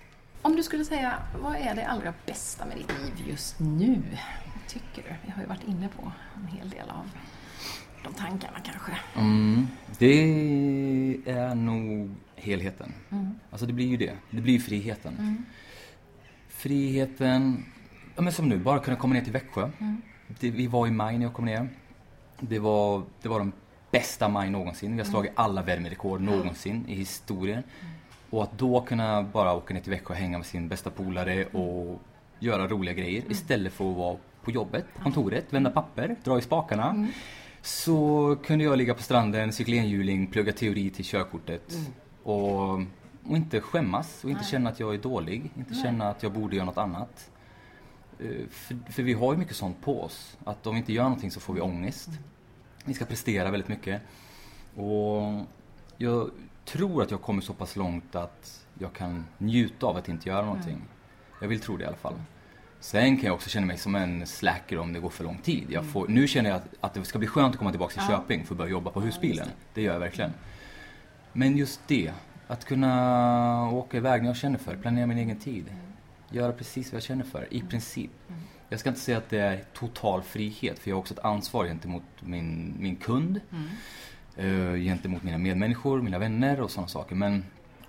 Om 0.46 0.56
du 0.56 0.64
skulle 0.64 0.86
säga, 0.86 1.14
vad 1.42 1.56
är 1.56 1.76
det 1.76 1.86
allra 1.88 2.14
bästa 2.26 2.66
med 2.66 2.78
ditt 2.78 2.90
liv 2.90 3.30
just 3.30 3.60
nu? 3.60 4.02
Vad 4.46 4.68
tycker 4.68 5.10
du? 5.10 5.16
Vi 5.26 5.32
har 5.32 5.42
ju 5.42 5.48
varit 5.48 5.64
inne 5.68 5.88
på 5.88 6.12
en 6.36 6.48
hel 6.48 6.70
del 6.70 6.90
av 6.90 7.10
de 8.04 8.14
tankarna 8.14 8.60
kanske. 8.64 8.92
Mm, 9.16 9.68
det 9.98 11.24
är 11.26 11.56
nog 11.56 12.16
helheten. 12.36 12.94
Mm. 13.10 13.40
Alltså 13.50 13.66
det 13.66 13.74
blir 13.74 13.88
ju 13.88 13.98
det. 13.98 14.14
Det 14.30 14.42
blir 14.42 14.54
ju 14.54 14.60
friheten. 14.60 15.16
Mm. 15.20 15.46
Friheten, 16.50 17.66
ja 18.16 18.22
men 18.22 18.34
som 18.34 18.50
nu, 18.50 18.58
bara 18.58 18.80
kunna 18.80 18.98
komma 18.98 19.14
ner 19.14 19.22
till 19.22 19.34
Växjö. 19.34 19.70
Mm. 19.80 20.02
Det, 20.40 20.52
vi 20.52 20.68
var 20.68 20.88
i 20.88 20.92
maj 20.92 21.18
när 21.18 21.26
jag 21.26 21.34
kom 21.34 21.46
ner. 21.46 21.70
Det 22.40 22.60
var, 22.60 23.04
det 23.22 23.30
var 23.30 23.40
de 23.40 23.52
bästa 23.92 24.30
maj 24.30 24.50
någonsin. 24.50 24.92
Vi 24.92 25.02
har 25.02 25.10
slagit 25.10 25.32
alla 25.36 25.62
värmerekord 25.62 26.22
någonsin 26.22 26.86
i 26.88 26.96
historien. 26.96 27.64
Och 28.34 28.44
att 28.44 28.58
då 28.58 28.82
kunna 28.82 29.24
bara 29.24 29.54
åka 29.54 29.74
ner 29.74 29.82
till 29.82 29.92
Växjö 29.92 30.14
och 30.14 30.20
hänga 30.20 30.38
med 30.38 30.48
sin 30.48 30.68
bästa 30.68 30.90
polare 30.90 31.46
och 31.46 32.02
göra 32.40 32.68
roliga 32.68 32.94
grejer 32.94 33.24
istället 33.30 33.74
för 33.74 33.92
att 33.92 33.98
vara 33.98 34.18
på 34.44 34.52
jobbet, 34.52 34.86
kontoret, 35.04 35.46
vända 35.50 35.70
papper, 35.70 36.16
dra 36.24 36.40
i 36.40 36.42
spakarna. 36.42 37.08
Så 37.62 38.38
kunde 38.44 38.64
jag 38.64 38.78
ligga 38.78 38.94
på 38.94 39.02
stranden, 39.04 39.54
cykla 39.54 39.76
enhjuling, 39.76 40.28
plugga 40.28 40.54
teori 40.54 40.90
till 40.90 41.06
körkortet. 41.06 41.78
Och, 42.24 42.70
och 43.24 43.38
inte 43.38 43.62
skämmas 43.62 44.24
och 44.24 44.30
inte 44.30 44.42
Nej. 44.42 44.52
känna 44.52 44.70
att 44.70 44.80
jag 44.80 44.94
är 44.94 44.98
dålig, 44.98 45.52
inte 45.58 45.74
Nej. 45.74 45.84
känna 45.84 46.10
att 46.10 46.24
jag 46.24 46.32
borde 46.32 46.56
göra 46.56 46.66
något 46.66 46.78
annat. 46.78 47.32
Eh, 48.20 48.48
För, 48.50 48.78
för 48.92 49.04
vi 49.04 49.14
har 49.14 49.34
ju 49.34 49.40
mycket 49.40 49.56
sånt 49.56 49.82
på 49.82 50.02
oss. 50.02 50.38
Att 50.44 50.68
om 50.68 50.74
vi 50.76 50.80
inte 50.80 50.94
gör 50.94 51.04
någonting 51.04 51.32
så 51.32 51.40
får 51.40 51.54
vi 51.54 51.62
ångest. 51.62 52.10
Vi 52.86 52.94
ska 52.94 53.06
prestera 53.06 53.52
väldigt 53.52 53.70
mycket. 53.70 54.02
Och 54.76 55.46
jag 55.98 56.30
tror 56.66 57.02
att 57.04 57.12
jag 57.12 57.22
kommer 57.22 57.42
så 57.42 57.54
pass 57.54 57.76
långt 57.76 58.16
att 58.16 58.66
jag 58.80 58.94
kan 58.94 59.26
njuta 59.38 59.86
av 59.86 59.98
att 59.98 60.10
inte 60.10 60.30
göra 60.30 60.46
någonting. 60.46 60.82
Jag 61.42 61.48
vill 61.48 61.60
tro 61.60 61.78
det 61.78 61.84
i 61.84 61.88
alla 61.88 61.96
fall. 61.96 62.14
Sen 62.80 63.18
kan 63.18 63.26
jag 63.26 63.34
också 63.36 63.50
känna 63.50 63.66
mig 63.68 63.78
som 63.78 63.96
en 63.96 64.28
slacker 64.28 64.78
om 64.80 64.94
det 64.94 65.00
går 65.00 65.10
för 65.10 65.24
lång 65.24 65.38
tid. 65.38 65.66
Jag 65.70 65.86
får, 65.86 66.08
nu 66.08 66.28
känner 66.28 66.50
jag 66.50 66.58
att, 66.58 66.68
att 66.80 66.94
det 66.94 67.04
ska 67.06 67.20
bli 67.20 67.28
skönt 67.28 67.54
att 67.54 67.60
komma 67.60 67.72
tillbaka 67.72 67.92
till 67.94 68.02
Mm. 68.02 68.12
Ja. 68.12 68.18
Köping 68.20 68.46
för 68.46 68.54
att 68.54 68.58
börja 68.58 68.72
jobba 68.72 68.92
på 68.92 69.00
Ja, 69.02 69.06
husbilen. 69.06 69.38
just 69.38 69.50
det. 69.74 69.82
gör 69.82 69.94
jag 69.94 70.00
verkligen. 70.00 70.34
Men 71.34 71.58
just 71.58 71.82
det, 71.88 72.14
att 72.48 72.66
kunna 72.66 73.70
åka 73.70 73.98
iväg 73.98 74.22
när 74.22 74.30
jag 74.30 74.38
känner 74.38 74.58
för, 74.58 74.76
planera 74.76 75.08
min 75.08 75.18
egen 75.18 75.40
tid. 75.40 75.66
Göra 76.30 76.52
precis 76.54 76.92
vad 76.92 76.96
jag 76.96 77.04
känner 77.04 77.24
för, 77.24 77.48
i 77.54 77.62
princip. 77.62 78.12
Jag 78.70 78.80
ska 78.80 78.90
inte 78.90 79.02
säga 79.02 79.18
att 79.18 79.30
det 79.30 79.40
är 79.40 79.64
total 79.74 80.22
frihet, 80.24 80.80
för 80.80 80.90
jag 80.90 80.96
har 80.96 81.00
också 81.02 81.14
ett 81.14 81.26
ansvar 81.26 81.66
gentemot 81.66 82.04
min, 82.20 82.76
min 82.80 82.96
kund. 82.96 83.40
Mm. 83.52 83.68
Eh, 84.38 84.74
gentemot 84.76 85.24
mina 85.24 85.38
medmänniskor, 85.38 86.02
mina 86.02 86.20
vänner 86.20 86.62
och 86.62 86.72
sådana 86.72 86.88
saker. 86.88 87.16
Men, 87.16 87.44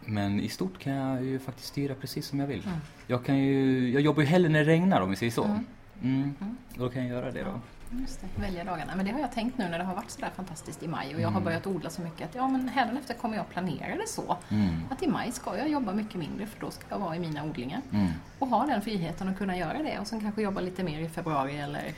men 0.05 0.41
i 0.41 0.49
stort 0.49 0.79
kan 0.79 0.93
jag 0.93 1.25
ju 1.25 1.39
faktiskt 1.39 1.69
styra 1.69 1.95
precis 1.95 2.27
som 2.27 2.41
jag 2.41 2.47
vill. 2.47 2.63
Mm. 2.67 2.79
Jag, 3.07 3.25
kan 3.25 3.39
ju, 3.39 3.91
jag 3.93 4.03
jobbar 4.03 4.23
ju 4.23 4.29
hellre 4.29 4.49
när 4.49 4.59
det 4.59 4.65
regnar 4.71 5.01
om 5.01 5.11
vi 5.11 5.17
säger 5.17 5.33
så. 5.33 5.45
Mm. 5.45 5.65
Mm. 6.03 6.57
Då 6.75 6.89
kan 6.89 7.03
jag 7.07 7.11
göra 7.17 7.31
det 7.31 7.43
då. 7.43 7.61
Just 8.01 8.21
det, 8.21 8.41
välja 8.43 8.65
dagarna. 8.65 8.93
Men 8.97 9.07
det 9.07 9.13
har 9.13 9.21
jag 9.21 9.33
tänkt 9.33 9.59
nu 9.59 9.69
när 9.69 9.79
det 9.79 9.85
har 9.85 9.95
varit 9.95 10.11
sådär 10.11 10.31
fantastiskt 10.37 10.83
i 10.83 10.89
maj 10.89 11.15
och 11.15 11.21
jag 11.21 11.29
har 11.29 11.33
Mm. 11.33 11.45
börjat 11.45 11.67
odla 11.67 11.91
så 11.91 12.03
mycket 12.03 12.29
att 12.29 12.35
ja 12.35 12.49
men 12.49 12.69
hädanefter 12.69 13.15
kommer 13.15 13.37
jag 13.37 13.49
planera 13.51 13.97
det 13.97 14.09
så. 14.09 14.37
Mm. 14.51 14.75
Att 14.91 15.03
i 15.03 15.07
maj 15.09 15.33
ska 15.33 15.59
jag 15.59 15.69
jobba 15.69 15.93
mycket 15.93 16.15
mindre 16.15 16.47
för 16.47 16.61
då 16.61 16.71
ska 16.71 16.83
jag 16.89 16.99
vara 16.99 17.17
i 17.17 17.19
mina 17.19 17.45
odlingar. 17.45 17.81
Mm. 17.93 18.07
Och 18.39 18.49
ha 18.49 18.67
den 18.67 18.83
friheten 18.83 19.29
att 19.29 19.39
kunna 19.39 19.57
göra 19.57 19.83
det 19.83 19.99
och 19.99 20.07
sen 20.07 20.21
kanske 20.21 20.43
jobba 20.43 20.61
lite 20.61 20.83
mer 20.83 20.99
i 21.01 21.09
februari 21.09 21.59
eller 21.59 21.93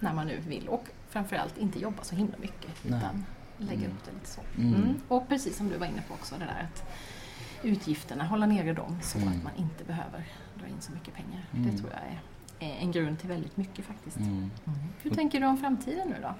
när 0.00 0.14
man 0.14 0.26
nu 0.26 0.38
vill. 0.48 0.68
Och 0.68 0.84
framförallt 1.10 1.58
inte 1.58 1.78
jobba 1.78 2.02
så 2.02 2.14
himla 2.16 2.34
mycket 2.38 2.70
Nej. 2.82 2.98
utan 2.98 3.24
lägga 3.58 3.78
Mm. 3.84 3.90
upp 3.92 4.04
det 4.04 4.12
lite 4.12 4.26
så. 4.30 4.40
Mm. 4.58 4.74
Mm. 4.74 4.94
Och 5.08 5.28
precis 5.28 5.56
som 5.56 5.68
du 5.68 5.76
var 5.76 5.86
inne 5.86 6.02
på 6.08 6.14
också 6.14 6.34
det 6.38 6.44
där 6.44 6.68
att 6.72 6.82
utgifterna, 7.62 8.24
hålla 8.24 8.46
nere 8.46 8.72
dem 8.72 8.98
så 9.02 9.18
Mm. 9.18 9.28
att 9.30 9.42
man 9.44 9.52
inte 9.56 9.84
behöver 9.84 10.24
dra 10.54 10.66
in 10.66 10.80
så 10.80 10.92
mycket 10.92 11.14
pengar. 11.14 11.44
Mm. 11.52 11.70
Det 11.70 11.78
tror 11.78 11.90
jag 11.92 12.00
är 12.68 12.76
en 12.80 12.92
grund 12.92 13.18
till 13.18 13.28
väldigt 13.28 13.56
mycket 13.56 13.84
faktiskt. 13.84 14.16
Mm. 14.16 14.50
Hur 15.02 15.10
tänker 15.10 15.40
du 15.40 15.46
om 15.46 15.56
framtiden 15.58 16.08
nu 16.08 16.16
då? 16.22 16.34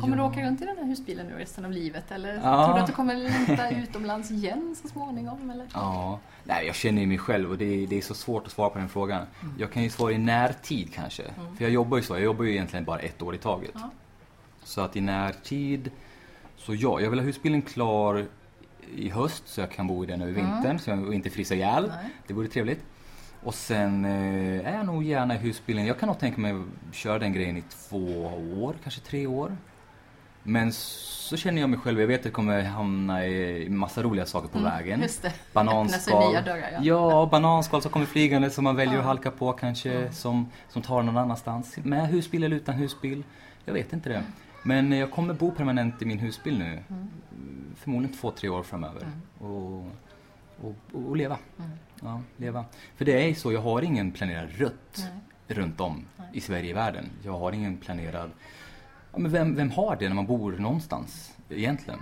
Kommer 0.00 0.16
Ja. 0.16 0.22
du 0.22 0.28
åka 0.28 0.42
runt 0.46 0.62
i 0.62 0.64
den 0.64 0.76
här 0.76 0.84
husbilen 0.84 1.26
nu 1.26 1.34
resten 1.38 1.64
av 1.64 1.72
livet 1.72 2.10
eller 2.12 2.34
Ja. 2.34 2.64
tror 2.66 2.74
du 2.76 2.80
att 2.80 2.86
du 2.86 2.92
kommer 2.92 3.14
längta 3.16 3.70
utomlands 3.70 4.30
igen 4.30 4.76
så 4.82 4.88
småningom? 4.88 5.50
Eller? 5.50 5.66
Ja, 5.74 6.18
nej 6.44 6.66
jag 6.66 6.74
känner 6.74 7.00
ju 7.00 7.06
mig 7.06 7.18
själv 7.18 7.50
och 7.50 7.58
det 7.58 7.64
är, 7.64 7.86
det 7.86 7.96
är 7.98 8.02
så 8.02 8.14
svårt 8.14 8.46
att 8.46 8.52
svara 8.52 8.70
på 8.70 8.78
den 8.78 8.88
frågan. 8.88 9.26
Mm. 9.42 9.54
Jag 9.58 9.72
kan 9.72 9.82
ju 9.82 9.90
svara 9.90 10.12
i 10.12 10.18
närtid 10.18 10.94
kanske. 10.94 11.22
För 11.56 11.64
jag 11.64 11.70
jobbar 11.70 11.96
ju 11.96 12.02
så, 12.02 12.14
jag 12.14 12.22
jobbar 12.22 12.44
ju 12.44 12.50
egentligen 12.52 12.84
bara 12.84 12.98
ett 12.98 13.22
år 13.22 13.34
i 13.34 13.38
taget. 13.38 13.70
Ja. 13.74 13.90
Så 14.64 14.80
att 14.80 14.96
i 14.96 15.00
närtid, 15.00 15.90
så 16.62 16.74
ja, 16.74 17.00
jag 17.00 17.10
vill 17.10 17.18
ha 17.18 17.26
husbilen 17.26 17.62
klar 17.62 18.26
i 18.96 19.08
höst 19.10 19.42
så 19.48 19.60
jag 19.60 19.70
kan 19.70 19.86
bo 19.86 20.04
i 20.04 20.06
den 20.06 20.22
över 20.22 20.32
Mm. 20.40 20.52
vintern 20.54 20.78
så 20.78 20.90
jag 20.90 21.14
inte 21.14 21.30
fryser 21.30 21.54
ihjäl. 21.54 21.86
Nej. 21.88 22.10
Det 22.26 22.34
vore 22.34 22.48
trevligt. 22.48 22.84
Och 23.42 23.54
sen 23.54 24.04
eh, 24.04 24.68
är 24.68 24.76
jag 24.76 24.86
nog 24.86 25.02
gärna 25.04 25.34
i 25.34 25.38
husbilen. 25.38 25.86
Jag 25.86 25.98
kan 25.98 26.06
nog 26.06 26.18
tänka 26.18 26.40
mig 26.40 26.52
att 26.52 26.94
köra 26.94 27.18
den 27.18 27.32
grejen 27.32 27.56
i 27.56 27.62
två 27.62 28.30
år, 28.58 28.74
kanske 28.82 29.00
tre 29.00 29.26
år. 29.26 29.56
Men 30.42 30.72
så 30.72 31.36
känner 31.36 31.60
jag 31.60 31.70
mig 31.70 31.78
själv, 31.78 32.00
jag 32.00 32.06
vet 32.06 32.20
att 32.20 32.24
jag 32.24 32.34
kommer 32.34 32.62
hamna 32.62 33.26
i 33.26 33.68
massa 33.68 34.02
roliga 34.02 34.26
saker 34.26 34.48
på 34.48 34.58
vägen. 34.58 34.92
Mm, 34.92 35.02
Just 35.02 35.22
det. 35.22 35.32
Bananskal. 35.52 36.32
Dörrar, 36.44 36.56
ja. 36.72 36.78
ja, 36.82 37.28
bananskal 37.30 37.82
som 37.82 37.90
kommer 37.90 38.06
flygande 38.06 38.50
som 38.50 38.64
man 38.64 38.76
väljer 38.76 38.94
Ja. 38.94 39.00
att 39.00 39.06
halka 39.06 39.30
på 39.30 39.52
kanske. 39.52 40.12
Som, 40.12 40.48
som 40.68 40.82
tar 40.82 41.02
någon 41.02 41.16
annanstans. 41.16 41.76
Med 41.82 42.08
husbil 42.08 42.44
eller 42.44 42.56
utan 42.56 42.74
husbil. 42.74 43.24
Jag 43.64 43.74
vet 43.74 43.92
inte 43.92 44.08
det. 44.08 44.22
Men 44.62 44.92
jag 44.92 45.10
kommer 45.10 45.34
bo 45.34 45.50
permanent 45.50 46.02
i 46.02 46.04
min 46.04 46.18
husbil 46.18 46.58
nu. 46.58 46.82
Mm. 46.88 47.08
Förmodligen 47.76 48.16
två, 48.16 48.30
tre 48.30 48.48
år 48.48 48.62
framöver. 48.62 49.10
Och, 49.38 49.76
och, 49.76 49.84
och, 50.92 51.08
och 51.08 51.16
leva. 51.16 51.38
Mm. 51.58 51.70
Ja, 52.02 52.20
leva. 52.36 52.64
För 52.96 53.04
det 53.04 53.30
är 53.30 53.34
så, 53.34 53.52
jag 53.52 53.62
har 53.62 53.82
ingen 53.82 54.12
planerad 54.12 54.50
rutt 54.50 54.98
Nej. 54.98 55.56
runt 55.56 55.80
om 55.80 56.04
Nej. 56.16 56.28
i 56.32 56.40
Sverige 56.40 56.70
i 56.70 56.72
världen. 56.72 57.10
Jag 57.22 57.38
har 57.38 57.52
ingen 57.52 57.76
planerad... 57.76 58.30
Ja, 59.12 59.18
men 59.18 59.32
vem, 59.32 59.54
vem 59.54 59.70
har 59.70 59.96
det 59.96 60.08
när 60.08 60.16
man 60.16 60.26
bor 60.26 60.52
någonstans 60.52 61.36
egentligen? 61.48 62.00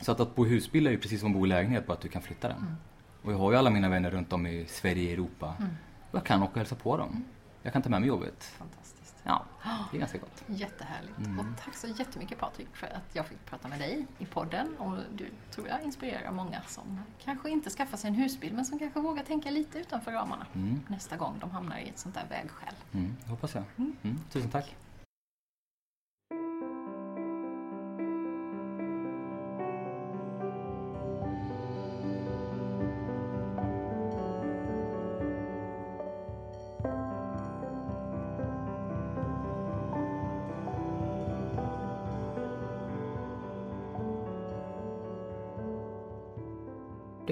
Så 0.00 0.12
att, 0.12 0.20
att 0.20 0.34
bo 0.34 0.46
i 0.46 0.48
husbil 0.48 0.86
är 0.86 0.90
ju 0.90 0.98
precis 0.98 1.20
som 1.20 1.30
att 1.30 1.36
bo 1.36 1.46
i 1.46 1.48
lägenhet, 1.48 1.86
bara 1.86 1.92
att 1.92 2.00
du 2.00 2.08
kan 2.08 2.22
flytta 2.22 2.48
den. 2.48 2.58
Mm. 2.58 2.74
Och 3.22 3.32
jag 3.32 3.38
har 3.38 3.52
ju 3.52 3.58
alla 3.58 3.70
mina 3.70 3.88
vänner 3.88 4.10
runt 4.10 4.32
om 4.32 4.46
i 4.46 4.66
Sverige, 4.68 5.12
Europa. 5.12 5.54
Mm. 5.58 5.70
Och 6.10 6.16
jag 6.16 6.24
kan 6.24 6.42
åka 6.42 6.52
och 6.52 6.58
hälsa 6.58 6.74
på 6.74 6.96
dem. 6.96 7.24
Jag 7.62 7.72
kan 7.72 7.82
ta 7.82 7.88
med 7.88 8.00
mig 8.00 8.08
jobbet. 8.08 8.44
Fantastiskt. 8.44 8.83
Ja, 9.66 9.84
det 9.90 9.96
är 9.96 9.98
ganska 9.98 10.18
gott. 10.18 10.42
Jättehärligt. 10.46 11.18
Mm. 11.18 11.38
Och 11.38 11.46
tack 11.64 11.74
så 11.74 11.86
jättemycket 11.86 12.38
Patrik 12.38 12.68
för 12.76 12.86
att 12.86 13.14
jag 13.14 13.26
fick 13.26 13.46
prata 13.46 13.68
med 13.68 13.78
dig 13.78 14.06
i 14.18 14.26
podden. 14.26 14.76
Och 14.76 14.96
du 15.14 15.28
tror 15.50 15.68
jag 15.68 15.82
inspirerar 15.82 16.30
många 16.32 16.62
som 16.68 17.00
kanske 17.24 17.50
inte 17.50 17.70
skaffar 17.70 17.96
sig 17.96 18.08
en 18.08 18.14
husbil 18.14 18.52
men 18.54 18.64
som 18.64 18.78
kanske 18.78 19.00
vågar 19.00 19.24
tänka 19.24 19.50
lite 19.50 19.78
utanför 19.78 20.12
ramarna 20.12 20.46
Mm, 20.54 20.80
nästa 20.88 21.16
gång 21.16 21.38
de 21.40 21.50
hamnar 21.50 21.78
i 21.78 21.88
ett 21.88 21.98
sånt 21.98 22.14
där 22.14 22.26
vägskäl. 22.30 22.74
mm, 22.92 23.16
hoppas 23.28 23.54
jag. 23.54 23.64
Mm. 23.76 23.96
Mm, 24.02 24.20
tusen 24.32 24.50
tack. 24.50 24.76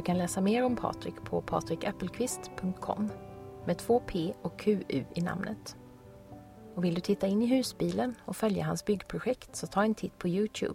Du 0.02 0.06
kan 0.06 0.18
läsa 0.18 0.40
mer 0.40 0.64
om 0.64 0.76
Patrik 0.76 1.14
på 1.24 1.40
patrikappelqvist.com 1.40 3.10
med 3.64 3.78
två 3.78 4.00
P 4.00 4.34
och 4.42 4.58
QU 4.58 5.04
i 5.14 5.20
namnet. 5.20 5.76
Och 6.74 6.84
vill 6.84 6.94
du 6.94 7.00
titta 7.00 7.26
in 7.26 7.42
i 7.42 7.46
husbilen 7.46 8.14
och 8.24 8.36
följa 8.36 8.64
hans 8.64 8.84
byggprojekt 8.84 9.56
så 9.56 9.66
ta 9.66 9.84
en 9.84 9.94
titt 9.94 10.18
på 10.18 10.28
Youtube. 10.28 10.74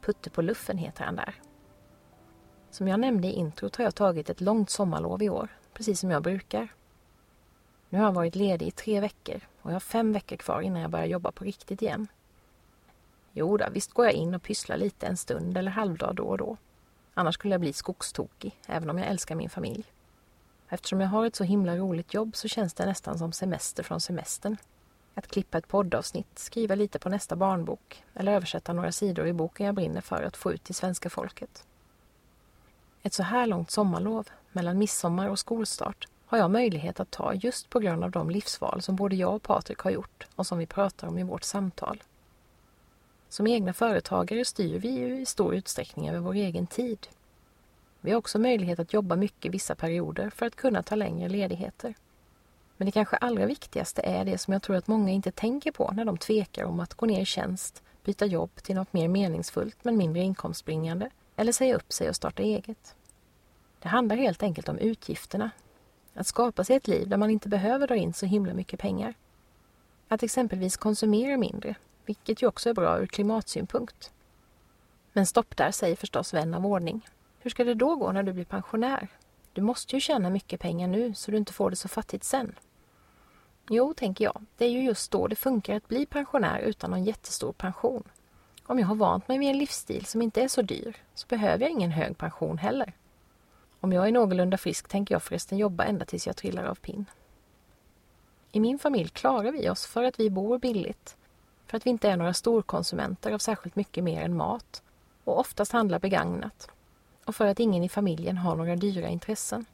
Putte 0.00 0.30
på 0.30 0.42
luffen 0.42 0.78
heter 0.78 1.04
han 1.04 1.16
där. 1.16 1.34
Som 2.70 2.88
jag 2.88 3.00
nämnde 3.00 3.28
i 3.28 3.32
introt 3.32 3.76
har 3.76 3.84
jag 3.84 3.94
tagit 3.94 4.30
ett 4.30 4.40
långt 4.40 4.70
sommarlov 4.70 5.22
i 5.22 5.28
år, 5.28 5.48
precis 5.72 6.00
som 6.00 6.10
jag 6.10 6.22
brukar. 6.22 6.68
Nu 7.88 7.98
har 7.98 8.04
jag 8.04 8.12
varit 8.12 8.34
ledig 8.34 8.66
i 8.66 8.70
tre 8.70 9.00
veckor 9.00 9.40
och 9.62 9.70
jag 9.70 9.74
har 9.74 9.80
fem 9.80 10.12
veckor 10.12 10.36
kvar 10.36 10.60
innan 10.60 10.82
jag 10.82 10.90
börjar 10.90 11.06
jobba 11.06 11.32
på 11.32 11.44
riktigt 11.44 11.82
igen. 11.82 12.08
Jo 13.32 13.56
då, 13.56 13.66
visst 13.72 13.92
går 13.92 14.04
jag 14.04 14.14
in 14.14 14.34
och 14.34 14.42
pysslar 14.42 14.76
lite 14.76 15.06
en 15.06 15.16
stund 15.16 15.58
eller 15.58 15.70
halvdag 15.70 16.14
då 16.14 16.24
och 16.24 16.38
då. 16.38 16.56
Annars 17.14 17.34
skulle 17.34 17.54
jag 17.54 17.60
bli 17.60 17.72
skogstokig, 17.72 18.60
även 18.66 18.90
om 18.90 18.98
jag 18.98 19.08
älskar 19.08 19.34
min 19.34 19.50
familj. 19.50 19.84
Eftersom 20.68 21.00
jag 21.00 21.08
har 21.08 21.26
ett 21.26 21.36
så 21.36 21.44
himla 21.44 21.76
roligt 21.76 22.14
jobb 22.14 22.36
så 22.36 22.48
känns 22.48 22.74
det 22.74 22.86
nästan 22.86 23.18
som 23.18 23.32
semester 23.32 23.82
från 23.82 24.00
semestern. 24.00 24.56
Att 25.14 25.28
klippa 25.28 25.58
ett 25.58 25.68
poddavsnitt, 25.68 26.38
skriva 26.38 26.74
lite 26.74 26.98
på 26.98 27.08
nästa 27.08 27.36
barnbok 27.36 28.04
eller 28.14 28.32
översätta 28.32 28.72
några 28.72 28.92
sidor 28.92 29.26
i 29.26 29.32
boken 29.32 29.66
jag 29.66 29.74
brinner 29.74 30.00
för 30.00 30.22
att 30.22 30.36
få 30.36 30.52
ut 30.52 30.64
till 30.64 30.74
svenska 30.74 31.10
folket. 31.10 31.64
Ett 33.02 33.12
så 33.12 33.22
här 33.22 33.46
långt 33.46 33.70
sommarlov, 33.70 34.28
mellan 34.52 34.78
midsommar 34.78 35.28
och 35.28 35.38
skolstart, 35.38 36.08
har 36.26 36.38
jag 36.38 36.50
möjlighet 36.50 37.00
att 37.00 37.10
ta 37.10 37.34
just 37.34 37.70
på 37.70 37.78
grund 37.78 38.04
av 38.04 38.10
de 38.10 38.30
livsval 38.30 38.82
som 38.82 38.96
både 38.96 39.16
jag 39.16 39.34
och 39.34 39.42
Patrik 39.42 39.78
har 39.78 39.90
gjort 39.90 40.26
och 40.34 40.46
som 40.46 40.58
vi 40.58 40.66
pratar 40.66 41.08
om 41.08 41.18
i 41.18 41.22
vårt 41.22 41.42
samtal. 41.42 42.02
Som 43.34 43.46
egna 43.46 43.72
företagare 43.72 44.44
styr 44.44 44.78
vi 44.78 44.88
ju 44.88 45.20
i 45.20 45.26
stor 45.26 45.54
utsträckning 45.54 46.08
över 46.08 46.18
vår 46.18 46.34
egen 46.34 46.66
tid. 46.66 47.06
Vi 48.00 48.10
har 48.10 48.18
också 48.18 48.38
möjlighet 48.38 48.78
att 48.78 48.92
jobba 48.92 49.16
mycket 49.16 49.54
vissa 49.54 49.74
perioder 49.74 50.30
för 50.30 50.46
att 50.46 50.56
kunna 50.56 50.82
ta 50.82 50.94
längre 50.94 51.28
ledigheter. 51.28 51.94
Men 52.76 52.86
det 52.86 52.92
kanske 52.92 53.16
allra 53.16 53.46
viktigaste 53.46 54.02
är 54.02 54.24
det 54.24 54.38
som 54.38 54.52
jag 54.52 54.62
tror 54.62 54.76
att 54.76 54.86
många 54.86 55.10
inte 55.10 55.30
tänker 55.30 55.72
på 55.72 55.90
när 55.96 56.04
de 56.04 56.18
tvekar 56.18 56.64
om 56.64 56.80
att 56.80 56.94
gå 56.94 57.06
ner 57.06 57.20
i 57.20 57.24
tjänst, 57.24 57.82
byta 58.04 58.26
jobb 58.26 58.50
till 58.62 58.74
något 58.74 58.92
mer 58.92 59.08
meningsfullt 59.08 59.76
men 59.82 59.96
mindre 59.96 60.22
inkomstbringande 60.22 61.10
eller 61.36 61.52
säga 61.52 61.76
upp 61.76 61.92
sig 61.92 62.08
och 62.08 62.16
starta 62.16 62.42
eget. 62.42 62.94
Det 63.78 63.88
handlar 63.88 64.16
helt 64.16 64.42
enkelt 64.42 64.68
om 64.68 64.78
utgifterna. 64.78 65.50
Att 66.14 66.26
skapa 66.26 66.64
sig 66.64 66.76
ett 66.76 66.88
liv 66.88 67.08
där 67.08 67.16
man 67.16 67.30
inte 67.30 67.48
behöver 67.48 67.86
dra 67.86 67.96
in 67.96 68.12
så 68.12 68.26
himla 68.26 68.54
mycket 68.54 68.80
pengar. 68.80 69.14
Att 70.08 70.22
exempelvis 70.22 70.76
konsumera 70.76 71.36
mindre, 71.36 71.74
vilket 72.06 72.42
ju 72.42 72.46
också 72.46 72.70
är 72.70 72.74
bra 72.74 72.98
ur 72.98 73.06
klimatsynpunkt. 73.06 74.12
Men 75.12 75.26
stopp 75.26 75.56
där, 75.56 75.70
säger 75.70 75.96
förstås 75.96 76.34
vän 76.34 76.54
av 76.54 76.66
ordning. 76.66 77.08
Hur 77.38 77.50
ska 77.50 77.64
det 77.64 77.74
då 77.74 77.96
gå 77.96 78.12
när 78.12 78.22
du 78.22 78.32
blir 78.32 78.44
pensionär? 78.44 79.08
Du 79.52 79.62
måste 79.62 79.96
ju 79.96 80.00
tjäna 80.00 80.30
mycket 80.30 80.60
pengar 80.60 80.88
nu 80.88 81.14
så 81.14 81.30
du 81.30 81.36
inte 81.36 81.52
får 81.52 81.70
det 81.70 81.76
så 81.76 81.88
fattigt 81.88 82.24
sen. 82.24 82.54
Jo, 83.68 83.94
tänker 83.94 84.24
jag, 84.24 84.44
det 84.56 84.64
är 84.64 84.70
ju 84.70 84.82
just 84.82 85.10
då 85.10 85.26
det 85.26 85.36
funkar 85.36 85.76
att 85.76 85.88
bli 85.88 86.06
pensionär 86.06 86.58
utan 86.60 86.90
någon 86.90 87.04
jättestor 87.04 87.52
pension. 87.52 88.02
Om 88.66 88.78
jag 88.78 88.86
har 88.86 88.94
vant 88.94 89.28
mig 89.28 89.38
vid 89.38 89.50
en 89.50 89.58
livsstil 89.58 90.06
som 90.06 90.22
inte 90.22 90.42
är 90.42 90.48
så 90.48 90.62
dyr 90.62 90.96
så 91.14 91.26
behöver 91.26 91.62
jag 91.64 91.70
ingen 91.70 91.90
hög 91.90 92.18
pension 92.18 92.58
heller. 92.58 92.92
Om 93.80 93.92
jag 93.92 94.08
är 94.08 94.12
någorlunda 94.12 94.56
frisk 94.56 94.88
tänker 94.88 95.14
jag 95.14 95.22
förresten 95.22 95.58
jobba 95.58 95.84
ända 95.84 96.04
tills 96.04 96.26
jag 96.26 96.36
trillar 96.36 96.64
av 96.64 96.74
pinn. 96.74 97.06
I 98.52 98.60
min 98.60 98.78
familj 98.78 99.08
klarar 99.08 99.52
vi 99.52 99.70
oss 99.70 99.86
för 99.86 100.04
att 100.04 100.20
vi 100.20 100.30
bor 100.30 100.58
billigt, 100.58 101.16
för 101.66 101.76
att 101.76 101.86
vi 101.86 101.90
inte 101.90 102.10
är 102.10 102.16
några 102.16 102.34
storkonsumenter 102.34 103.32
av 103.32 103.38
särskilt 103.38 103.76
mycket 103.76 104.04
mer 104.04 104.22
än 104.22 104.36
mat 104.36 104.82
och 105.24 105.38
oftast 105.38 105.72
handlar 105.72 105.98
begagnat 105.98 106.70
och 107.24 107.36
för 107.36 107.46
att 107.46 107.60
ingen 107.60 107.82
i 107.82 107.88
familjen 107.88 108.38
har 108.38 108.56
några 108.56 108.76
dyra 108.76 109.08
intressen. 109.08 109.64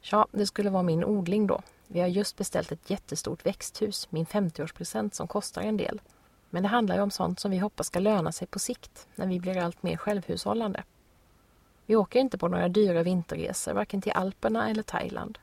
Ja, 0.00 0.26
det 0.32 0.46
skulle 0.46 0.70
vara 0.70 0.82
min 0.82 1.04
odling 1.04 1.46
då. 1.46 1.60
Vi 1.86 2.00
har 2.00 2.08
just 2.08 2.36
beställt 2.36 2.72
ett 2.72 2.90
jättestort 2.90 3.46
växthus, 3.46 4.10
min 4.10 4.26
50-årspresent 4.26 5.14
som 5.14 5.28
kostar 5.28 5.62
en 5.62 5.76
del. 5.76 6.00
Men 6.50 6.62
det 6.62 6.68
handlar 6.68 6.96
ju 6.96 7.02
om 7.02 7.10
sånt 7.10 7.40
som 7.40 7.50
vi 7.50 7.58
hoppas 7.58 7.86
ska 7.86 7.98
löna 7.98 8.32
sig 8.32 8.46
på 8.46 8.58
sikt 8.58 9.06
när 9.14 9.26
vi 9.26 9.40
blir 9.40 9.58
allt 9.58 9.82
mer 9.82 9.96
självhushållande. 9.96 10.82
Vi 11.86 11.96
åker 11.96 12.20
inte 12.20 12.38
på 12.38 12.48
några 12.48 12.68
dyra 12.68 13.02
vinterresor, 13.02 13.72
varken 13.72 14.02
till 14.02 14.12
Alperna 14.12 14.70
eller 14.70 14.82
Thailand. 14.82 15.38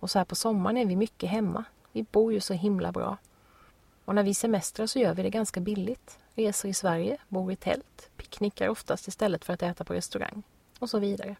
Och 0.00 0.10
så 0.10 0.18
här 0.18 0.24
på 0.24 0.34
sommaren 0.34 0.76
är 0.76 0.86
vi 0.86 0.96
mycket 0.96 1.30
hemma. 1.30 1.64
Vi 1.92 2.02
bor 2.02 2.32
ju 2.32 2.40
så 2.40 2.54
himla 2.54 2.92
bra. 2.92 3.16
Och 4.04 4.14
när 4.14 4.22
vi 4.22 4.34
semestrar 4.34 4.86
så 4.86 4.98
gör 4.98 5.14
vi 5.14 5.22
det 5.22 5.30
ganska 5.30 5.60
billigt. 5.60 6.18
Reser 6.34 6.68
i 6.68 6.74
Sverige, 6.74 7.18
bor 7.28 7.52
i 7.52 7.56
tält, 7.56 8.10
picknickar 8.16 8.68
oftast 8.68 9.08
istället 9.08 9.44
för 9.44 9.52
att 9.52 9.62
äta 9.62 9.84
på 9.84 9.94
restaurang 9.94 10.42
och 10.78 10.90
så 10.90 10.98
vidare. 10.98 11.36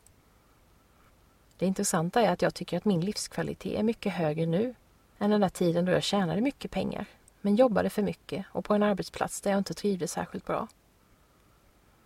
Det 1.59 1.67
intressanta 1.67 2.23
är 2.23 2.33
att 2.33 2.43
jag 2.43 2.55
tycker 2.55 2.77
att 2.77 2.85
min 2.85 3.01
livskvalitet 3.01 3.79
är 3.79 3.83
mycket 3.83 4.13
högre 4.13 4.47
nu 4.47 4.75
än 5.19 5.31
den 5.31 5.41
där 5.41 5.49
tiden 5.49 5.85
då 5.85 5.93
jag 5.93 6.03
tjänade 6.03 6.41
mycket 6.41 6.71
pengar, 6.71 7.07
men 7.41 7.57
jobbade 7.57 7.91
för 7.91 8.03
mycket 8.03 8.47
och 8.53 8.65
på 8.65 8.75
en 8.75 8.83
arbetsplats 8.83 9.41
där 9.41 9.51
jag 9.51 9.59
inte 9.59 9.75
trivdes 9.75 10.13
särskilt 10.13 10.47
bra. 10.47 10.69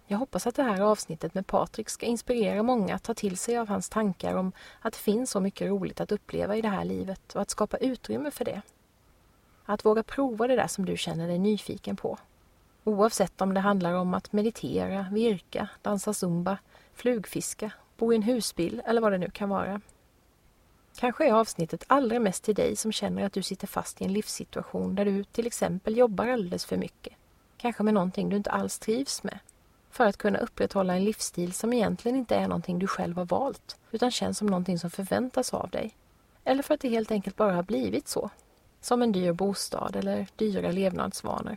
Jag 0.07 0.19
hoppas 0.19 0.47
att 0.47 0.55
det 0.55 0.63
här 0.63 0.81
avsnittet 0.81 1.35
med 1.35 1.47
Patrik 1.47 1.89
ska 1.89 2.07
inspirera 2.07 2.63
många 2.63 2.95
att 2.95 3.03
ta 3.03 3.15
till 3.15 3.37
sig 3.37 3.59
av 3.59 3.69
hans 3.69 3.89
tankar 3.89 4.35
om 4.35 4.53
att 4.81 4.93
det 4.93 4.99
finns 4.99 5.31
så 5.31 5.41
mycket 5.41 5.69
roligt 5.69 6.01
att 6.01 6.13
uppleva 6.13 6.57
i 6.57 6.61
det 6.61 6.69
här 6.69 6.85
livet 6.85 7.35
och 7.35 7.43
att 7.43 7.51
skapa 7.51 7.77
utrymme 7.77 8.31
för 8.31 8.45
det. 8.45 8.63
Att 9.71 9.85
våga 9.85 10.03
prova 10.03 10.47
det 10.47 10.57
där 10.57 10.67
som 10.67 10.85
du 10.85 10.97
känner 10.97 11.29
dig 11.29 11.39
nyfiken 11.39 11.97
på. 11.97 12.19
Oavsett 12.85 13.41
om 13.41 13.55
det 13.55 13.61
handlar 13.61 13.93
om 13.93 14.15
att 14.15 14.33
meditera, 14.33 15.07
virka, 15.13 15.69
dansa 15.83 16.15
zumba, 16.15 16.59
flugfiska, 16.95 17.71
bo 17.97 18.13
i 18.13 18.17
en 18.17 18.23
husbil 18.23 18.83
eller 18.87 19.01
vad 19.01 19.13
det 19.13 19.19
nu 19.19 19.31
kan 19.31 19.49
vara. 19.49 19.81
Kanske 20.97 21.29
är 21.29 21.33
avsnittet 21.33 21.85
allra 21.87 22.19
mest 22.19 22.45
till 22.45 22.55
dig 22.55 22.77
som 22.77 22.93
känner 22.93 23.25
att 23.25 23.33
du 23.33 23.43
sitter 23.43 23.67
fast 23.67 24.01
i 24.01 24.05
en 24.05 24.13
livssituation 24.13 24.95
där 24.95 25.05
du 25.05 25.25
till 25.25 25.47
exempel 25.47 25.97
jobbar 25.97 26.29
alldeles 26.29 26.65
för 26.65 26.77
mycket. 26.77 27.13
Kanske 27.57 27.83
med 27.83 27.95
någonting 27.95 28.29
du 28.29 28.37
inte 28.37 28.51
alls 28.51 28.79
trivs 28.79 29.23
med. 29.23 29.39
För 29.91 30.07
att 30.07 30.17
kunna 30.17 30.39
upprätthålla 30.39 30.95
en 30.95 31.05
livsstil 31.05 31.53
som 31.53 31.73
egentligen 31.73 32.19
inte 32.19 32.37
är 32.37 32.49
någonting 32.49 32.79
du 32.79 32.87
själv 32.87 33.17
har 33.17 33.25
valt, 33.25 33.77
utan 33.91 34.11
känns 34.11 34.39
som 34.39 34.47
någonting 34.47 34.79
som 34.79 34.91
förväntas 34.91 35.55
av 35.55 35.71
dig. 35.71 35.95
Eller 36.45 36.63
för 36.63 36.75
att 36.75 36.81
det 36.81 36.89
helt 36.89 37.11
enkelt 37.11 37.37
bara 37.37 37.55
har 37.55 37.63
blivit 37.63 38.09
så. 38.09 38.31
Som 38.81 39.03
en 39.03 39.13
dyr 39.13 39.33
bostad 39.33 39.97
eller 39.97 40.27
dyra 40.37 40.71
levnadsvanor. 40.71 41.57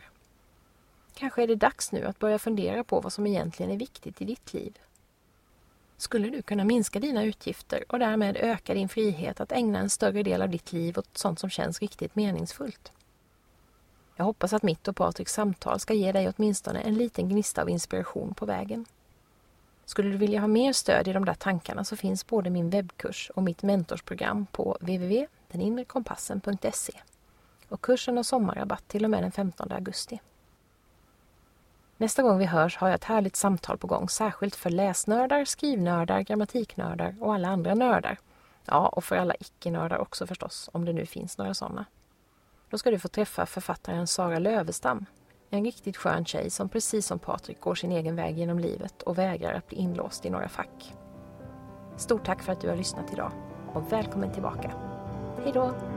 Kanske 1.14 1.42
är 1.42 1.46
det 1.46 1.54
dags 1.54 1.92
nu 1.92 2.06
att 2.06 2.18
börja 2.18 2.38
fundera 2.38 2.84
på 2.84 3.00
vad 3.00 3.12
som 3.12 3.26
egentligen 3.26 3.72
är 3.72 3.76
viktigt 3.76 4.22
i 4.22 4.24
ditt 4.24 4.54
liv. 4.54 4.78
Skulle 5.96 6.28
du 6.28 6.42
kunna 6.42 6.64
minska 6.64 7.00
dina 7.00 7.24
utgifter 7.24 7.84
och 7.88 7.98
därmed 7.98 8.36
öka 8.36 8.74
din 8.74 8.88
frihet 8.88 9.40
att 9.40 9.52
ägna 9.52 9.78
en 9.78 9.90
större 9.90 10.22
del 10.22 10.42
av 10.42 10.48
ditt 10.48 10.72
liv 10.72 10.98
åt 10.98 11.18
sånt 11.18 11.38
som 11.38 11.50
känns 11.50 11.80
riktigt 11.80 12.16
meningsfullt? 12.16 12.92
Jag 14.16 14.24
hoppas 14.24 14.52
att 14.52 14.62
mitt 14.62 14.88
och 14.88 14.96
Patriks 14.96 15.32
samtal 15.32 15.80
ska 15.80 15.94
ge 15.94 16.12
dig 16.12 16.32
åtminstone 16.36 16.80
en 16.80 16.94
liten 16.94 17.28
gnista 17.28 17.62
av 17.62 17.70
inspiration 17.70 18.34
på 18.34 18.46
vägen. 18.46 18.86
Skulle 19.84 20.10
du 20.10 20.16
vilja 20.16 20.40
ha 20.40 20.48
mer 20.48 20.72
stöd 20.72 21.08
i 21.08 21.12
de 21.12 21.24
där 21.24 21.34
tankarna 21.34 21.84
så 21.84 21.96
finns 21.96 22.26
både 22.26 22.50
min 22.50 22.70
webbkurs 22.70 23.30
och 23.34 23.42
mitt 23.42 23.62
mentorsprogram 23.62 24.46
på 24.52 24.76
www.deninrekompassen.se. 24.80 26.92
Och 27.72 27.80
kursen 27.80 28.16
har 28.16 28.24
sommarrabatt 28.24 28.88
till 28.88 29.04
och 29.04 29.10
med 29.10 29.22
den 29.22 29.32
15 29.32 29.72
augusti. 29.72 30.20
Nästa 31.96 32.22
gång 32.22 32.38
vi 32.38 32.44
hörs 32.44 32.76
har 32.76 32.88
jag 32.88 32.94
ett 32.94 33.04
härligt 33.04 33.36
samtal 33.36 33.78
på 33.78 33.86
gång 33.86 34.08
särskilt 34.08 34.54
för 34.54 34.70
läsnördar, 34.70 35.44
skrivnördar, 35.44 36.20
grammatiknördar 36.20 37.16
och 37.20 37.34
alla 37.34 37.48
andra 37.48 37.74
nördar. 37.74 38.18
Ja, 38.64 38.88
och 38.88 39.04
för 39.04 39.16
alla 39.16 39.34
icke-nördar 39.40 39.98
också 39.98 40.26
förstås, 40.26 40.70
om 40.72 40.84
det 40.84 40.92
nu 40.92 41.06
finns 41.06 41.38
några 41.38 41.54
sådana. 41.54 41.84
Då 42.70 42.78
ska 42.78 42.90
du 42.90 42.98
få 42.98 43.08
träffa 43.08 43.46
författaren 43.46 44.06
Sara 44.06 44.38
Lövestam. 44.38 45.06
En 45.50 45.64
riktigt 45.64 45.96
skön 45.96 46.24
tjej 46.24 46.50
som 46.50 46.68
precis 46.68 47.06
som 47.06 47.18
Patrik 47.18 47.60
går 47.60 47.74
sin 47.74 47.92
egen 47.92 48.16
väg 48.16 48.38
genom 48.38 48.58
livet 48.58 49.02
och 49.02 49.18
vägrar 49.18 49.52
att 49.52 49.68
bli 49.68 49.78
inlåst 49.78 50.26
i 50.26 50.30
några 50.30 50.48
fack. 50.48 50.94
Stort 51.96 52.26
tack 52.26 52.42
för 52.42 52.52
att 52.52 52.60
du 52.60 52.68
har 52.68 52.76
lyssnat 52.76 53.12
idag 53.12 53.32
och 53.74 53.92
välkommen 53.92 54.32
tillbaka. 54.32 54.72
Hej 55.44 55.52
då! 55.54 55.91